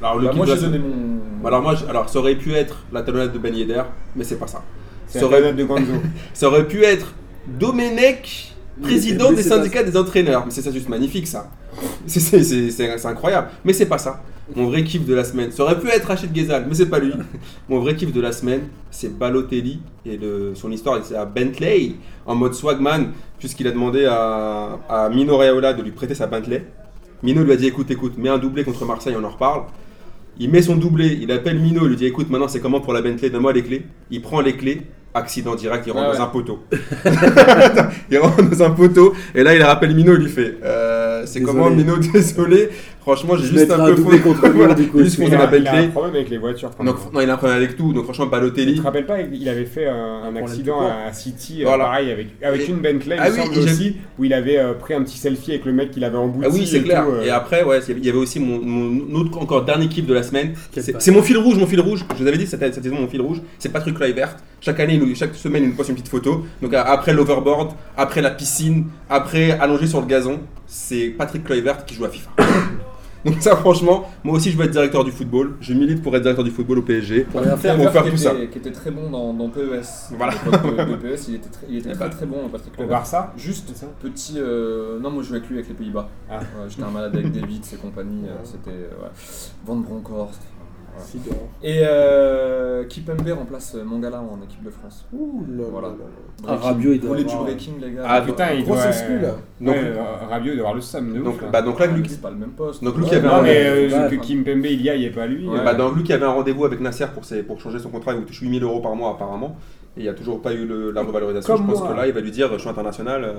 [0.00, 1.46] Alors le Bah, moi, de la j'ai donné semaine- mon.
[1.48, 3.82] Alors moi, je- alors ça aurait pu être la talonnade de Ben Yedder,
[4.16, 4.62] mais c'est pas ça.
[5.06, 5.92] C'est Ça la aurait, période de Gonzo.
[6.34, 7.12] ça aurait pu être
[7.46, 10.44] Domenech, président Mais des c'est syndicats des entraîneurs.
[10.46, 11.50] Mais c'est ça juste magnifique ça.
[12.06, 13.48] C'est- C'est c'est- c'est- c'est incroyable.
[13.64, 14.20] Mais c'est pas ça.
[14.56, 15.50] Mon vrai kiff de la semaine.
[15.52, 17.12] Ça aurait pu être Rachid Ghezal, mais c'est pas lui.
[17.68, 21.92] Mon vrai kiff de la semaine, c'est Balotelli et le- son histoire, c'est à Bentley
[22.26, 26.64] en mode swagman, puisqu'il a demandé à, à Mino Raiola de lui prêter sa Bentley.
[27.22, 29.62] Mino lui a dit écoute, écoute, mets un doublé contre Marseille, on en reparle.
[30.38, 32.92] Il met son doublé, il appelle Mino, il lui dit écoute, maintenant c'est comment pour
[32.94, 33.84] la Bentley, donne-moi les clés.
[34.10, 34.82] Il prend les clés,
[35.14, 36.60] accident direct, il rentre Ah dans un poteau.
[38.10, 41.42] il rentre dans un poteau, et là il rappelle Mino, il lui fait euh, c'est
[41.42, 42.70] comment Mino, désolé.
[43.02, 45.66] Franchement, j'ai juste un peu faux- contre lui, Voilà, du coup, juste Il a, il
[45.66, 46.70] a un problème avec les voitures.
[46.84, 48.76] Donc, non, il a un problème avec tout, donc franchement, Tu Balotelli.
[48.76, 51.84] te rappelles pas, il avait fait euh, un accident à City, euh, Voilà.
[51.86, 54.94] pareil, avec, avec Et- une Bentley, Ah il oui, aussi, où il avait euh, pris
[54.94, 56.46] un petit selfie avec le mec qu'il avait embouti.
[56.48, 57.04] Ah oui, c'est clair.
[57.04, 57.24] tout, euh.
[57.24, 60.22] Et après, ouais, il y avait aussi mon, mon autre, encore dernier kiff de la
[60.22, 60.52] semaine.
[60.72, 62.04] C'est mon fil rouge, mon fil rouge.
[62.16, 64.36] Je vous avais dit cette, cette saison, mon fil rouge, c'est Patrick Kluivert.
[64.60, 66.44] Chaque année, chaque semaine, il nous poste une petite photo.
[66.62, 71.94] Donc après l'overboard, après la piscine, après allongé sur le gazon, c'est Patrick Kluivert qui
[71.96, 72.30] joue à FIFA.
[73.24, 75.54] Donc ça, franchement, moi aussi, je veux être directeur du football.
[75.60, 77.20] Je milite pour être directeur du football au PSG.
[77.24, 78.34] Pour rien faire, Pour faire qui tout était, ça.
[78.50, 80.14] Qui était très bon dans, dans PES.
[80.16, 80.32] Voilà.
[80.32, 82.72] À l'époque de, de PES, il était très, il était très, ben, très bon, Patrick
[82.80, 82.86] Au.
[82.86, 84.34] Barça Juste ça petit.
[84.38, 86.08] euh, Non, moi je jouais avec lui avec les Pays-Bas.
[86.30, 86.38] Ah.
[86.40, 88.24] Ouais, J'étais un malade avec David, ses compagnies.
[88.28, 88.70] euh, C'était.
[88.70, 89.10] euh, ouais.
[89.66, 90.40] Van Bronckhorst.
[91.62, 95.06] Et euh, Kipembe remplace Mangala en équipe de France.
[95.12, 95.88] Ouh là Voilà.
[95.88, 96.04] là là.
[96.48, 96.56] Ah.
[96.56, 98.76] Rabiot, il doit du avoir- breaking, les gars Ah, Putain, il doit...
[98.76, 98.90] là.
[99.60, 101.48] Donc- ouais, euh, Rabiot doit avoir le de Donc, ouf, là.
[101.52, 102.82] bah, donc là, Luc, c'est pas le même poste.
[102.84, 104.16] donc Luc, Ouais, il y avait Non, un- mais euh, Ouais, que enfin.
[104.18, 105.48] Kim Pembe il y a, il n'y est pas lui.
[105.48, 105.58] Ouais.
[105.58, 108.12] euh, Bah, donc Luc avait un rendez-vous avec Nasser pour, ses- pour changer son contrat,
[108.12, 109.56] il vous touche 8000 euros par mois apparemment,
[109.96, 111.54] et il n'y a toujours pas eu le- la revalorisation.
[111.56, 111.92] Comme je pense moi.
[111.92, 113.32] que là, il va lui dire, je suis international, euh,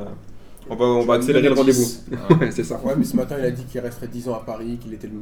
[0.70, 1.80] on va, on accélérer le rendez-vous.
[1.84, 2.06] 10.
[2.30, 2.36] Ouais.
[2.38, 2.80] Ouais, c'est ça.
[2.84, 5.08] Ouais, mais ce matin, il a dit qu'il resterait 10 ans à Paris, qu'il était
[5.08, 5.14] le,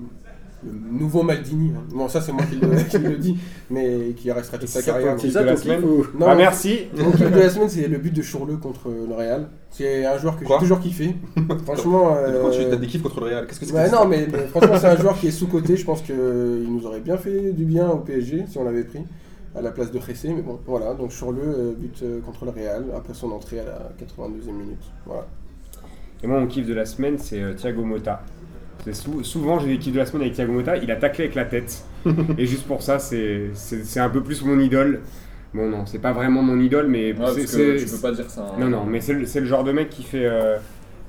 [0.64, 1.72] le nouveau Maldini.
[1.76, 1.82] hein.
[1.94, 3.38] Bon, ça, c'est moi qui le, qui le dis,
[3.70, 5.14] mais qu'il resterait toute sa carrière.
[5.16, 7.32] ton C'est kiff ça de la ton semaine kiff ou- Non, Ah, merci Mon kiff
[7.32, 9.48] de la semaine, c'est le but de Chourleux contre le Real.
[9.72, 11.16] C'est un joueur que j'ai toujours kiffé.
[11.66, 12.16] Franchement.
[12.42, 14.08] Quand tu euh, as des kiffs contre le Real, qu'est-ce que c'est que ça non,
[14.08, 15.78] mais, mais franchement, c'est un joueur qui est sous-coté.
[15.78, 19.00] Je pense qu'il nous aurait bien fait du bien au PSG si on l'avait pris
[19.56, 20.30] à la place de Ressé.
[20.34, 20.94] Mais bon, voilà.
[20.94, 24.84] Donc, Chourleux, euh, but euh, contre le Real après son entrée à la 82e minute.
[25.06, 25.26] Voilà.
[26.24, 28.22] Et moi, mon kiff de la semaine, c'est euh, Thiago Motta.
[28.84, 30.78] C'est sou- souvent, j'ai des kiffs de la semaine avec Thiago Motta.
[30.78, 31.84] Il a taclé avec la tête.
[32.38, 33.52] et juste pour ça, c'est
[33.98, 35.02] un peu plus mon idole.
[35.54, 38.02] Bon, non, c'est pas vraiment mon idole, mais Ouais, parce c'est- que c'est- tu peux
[38.02, 38.42] pas dire ça.
[38.42, 38.60] hein.
[38.60, 40.58] Non, non, mais c'est le, genre de mec qui fait, euh,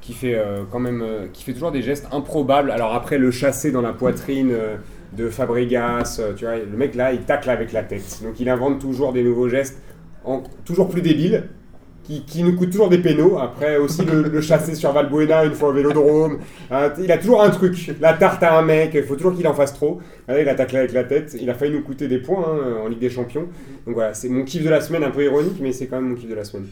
[0.00, 2.70] qui fait euh, quand même, euh, qui fait toujours des gestes improbables.
[2.72, 4.76] Alors après, le chasser dans la poitrine euh,
[5.16, 8.20] de Fabregas, euh, tu vois, le mec là, il tacle avec la tête.
[8.24, 9.80] Donc il invente toujours des nouveaux gestes,
[10.24, 11.44] en- toujours plus débiles,
[12.04, 13.38] qui, qui nous coûtent toujours des pénaux.
[13.38, 16.38] Après aussi le, le chasser sur Valbuena une fois au Vélodrome.
[16.70, 17.92] Hein, il a toujours un truc.
[18.00, 20.00] La tarte à un mec, il faut toujours qu'il en fasse trop.
[20.28, 21.36] Là, il a taclé avec la tête.
[21.40, 23.46] Il a failli nous coûter des points hein, en Ligue des Champions.
[23.86, 26.10] Donc voilà, c'est mon kiff de la semaine, un peu ironique, mais c'est quand même
[26.10, 26.66] mon kiff de la semaine.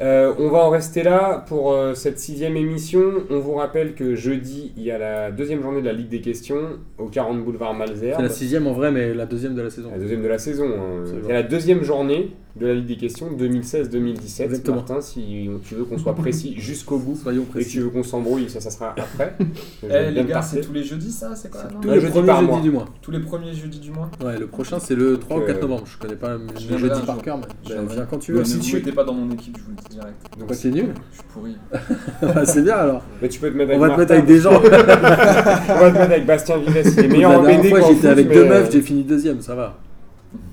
[0.00, 3.02] Euh, on va en rester là pour euh, cette sixième émission.
[3.30, 6.22] On vous rappelle que jeudi, il y a la deuxième journée de la Ligue des
[6.22, 8.22] questions au 40 boulevard C'est Malzerbe.
[8.22, 9.90] la sixième en vrai, mais la deuxième de la saison.
[9.92, 10.64] La deuxième de la saison.
[10.66, 11.02] hein.
[11.04, 12.30] C'est Il y a la deuxième journée.
[12.54, 14.42] De la Ligue des questions 2016-2017.
[14.44, 14.76] Exactement.
[14.76, 17.70] Martin, si tu veux qu'on soit précis jusqu'au bout Soyons et que précis.
[17.70, 19.36] tu veux qu'on s'embrouille, ça, ça sera après.
[19.84, 22.32] Eh les gars, c'est tous les jeudis ça C'est quoi Tous Un les jeudi premiers
[22.34, 22.60] jeudis mois.
[22.60, 22.84] du mois.
[23.00, 25.56] Tous les premiers jeudis du mois Ouais, le prochain c'est le 3 ou Donc, 4
[25.56, 25.82] euh, novembre.
[25.86, 27.46] Je connais pas le jeudi par cœur, mais
[27.94, 28.44] viens quand tu veux.
[28.44, 30.16] si vous tu- mettez pas dans mon équipe, je vous le dis direct.
[30.38, 30.92] Donc, Bah, c'est nul.
[31.10, 31.56] Je suis pourri.
[32.34, 33.02] Bah, c'est bien alors.
[33.20, 34.52] Mais tu peux te mettre On avec va te mettre avec des gens.
[34.54, 38.48] On va te mettre avec Bastien Vives, il est meilleur en j'étais avec deux euh,
[38.48, 39.78] meufs, j'ai fini deuxième, ça va.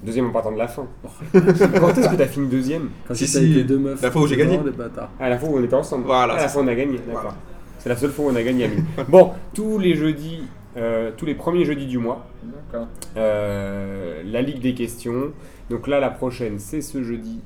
[0.04, 0.88] Deuxième en partant de la fin.
[1.34, 1.40] Quand
[1.98, 4.02] est-ce que t'as fini deuxième Quand Si, si, avec les deux meufs.
[4.02, 4.60] la fois où j'ai gagné.
[5.20, 6.06] À la fois où on était ensemble.
[6.06, 7.22] Voilà, À la c'est fois on a gagné, d'accord.
[7.22, 7.36] Voilà.
[7.80, 8.84] C'est la seule fois où on a gagné, Amine.
[9.08, 10.42] bon, tous les jeudis,
[10.78, 12.88] euh, tous les premiers jeudis du mois, D'accord.
[13.18, 15.32] euh, la Ligue des questions.
[15.70, 17.40] Donc là, la prochaine, c'est ce jeudi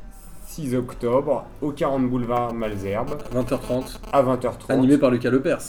[0.47, 4.71] 6 octobre, au 40 boulevard Malzerbe, 20h30, à 20h30.
[4.71, 5.61] animé par Lucas Lepers.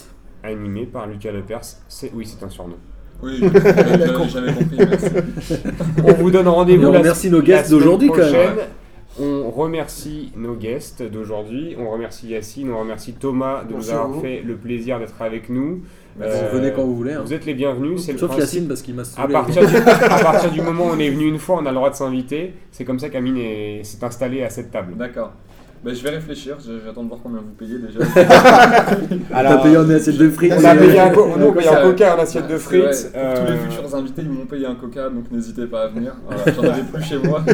[0.43, 1.61] Animé par Lucas Lepers.
[1.87, 2.75] C'est, oui, c'est un surnom.
[3.23, 4.77] Oui, jamais compris.
[4.77, 5.55] merci.
[6.03, 8.25] On vous donne rendez-vous on la, remercie nos guests semaine d'aujourd'hui quand même.
[8.31, 8.57] prochaine.
[9.17, 11.75] On remercie nos guests d'aujourd'hui.
[11.79, 14.21] On remercie Yacine, on remercie Thomas de Merci nous avoir vous.
[14.21, 15.81] fait le plaisir d'être avec nous.
[16.19, 17.13] Merci, Euh, venez quand vous voulez.
[17.13, 17.21] hein.
[17.25, 18.01] Vous êtes les bienvenus.
[18.05, 18.47] C'est le Sauf principe.
[18.53, 19.33] Yacine parce qu'il m'a À saoulé.
[19.33, 21.75] partir, du, à partir du moment où on est venu une fois, on a le
[21.75, 22.53] droit de s'inviter.
[22.71, 24.95] C'est comme ça qu'Amine est- s'est installé à cette table.
[24.97, 25.31] D'accord.
[25.85, 27.99] Ben, je vais réfléchir, je- j'attends de voir combien vous payez déjà.
[29.31, 30.53] T'as payé en assiette de frites.
[30.59, 32.57] On a payé un, co- On nous, on a paye un coca, un assiette de
[32.57, 32.81] frites.
[33.13, 33.19] Tous les
[33.53, 36.13] euh, futurs invités, ils m'ont payé un coca, donc n'hésitez pas à venir.
[36.25, 37.43] Voilà, J'en avais plus chez moi.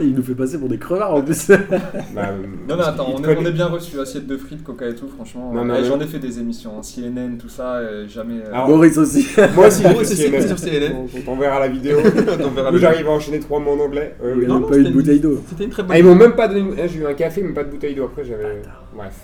[0.00, 1.48] Il nous fait passer pour des crevards en plus.
[2.14, 2.30] bah,
[2.68, 3.36] Non, non, attends, on est, connaît.
[3.42, 5.52] on est bien reçu, assiette de frites, coca et tout, franchement.
[5.52, 8.40] Non, non, eh, J'en ai fait des émissions, hein, CNN, tout ça, euh, jamais.
[8.44, 9.24] euh, Alors, Boris aussi.
[9.54, 10.48] Moi aussi, Moi j'ai aussi, CNN.
[10.48, 10.94] sur CNN.
[11.28, 11.98] On- On verra la vidéo.
[12.72, 14.16] Où j'arrive à enchaîner trois mots en anglais.
[14.24, 14.40] Euh, oui.
[14.42, 15.40] Il Non, n'a non, pas eu de bouteille d'eau.
[15.48, 16.60] C'était une très bonne Ah, ils m'ont même pas donné.
[16.60, 18.04] une- ah, J'ai eu un café, mais pas de bouteille d'eau.
[18.06, 18.62] Après, j'avais.
[18.96, 19.14] Bref.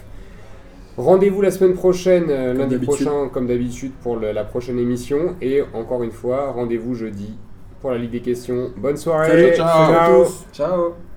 [0.97, 5.35] Rendez-vous la semaine prochaine, euh, lundi prochain, comme d'habitude, pour le- la prochaine émission.
[5.43, 7.35] Et encore une fois, rendez-vous jeudi
[7.81, 8.71] pour la Ligue des questions.
[8.77, 9.29] Bonne soirée.
[9.29, 9.93] Salut, ciao.
[9.93, 10.27] ciao.
[10.53, 11.10] Ciao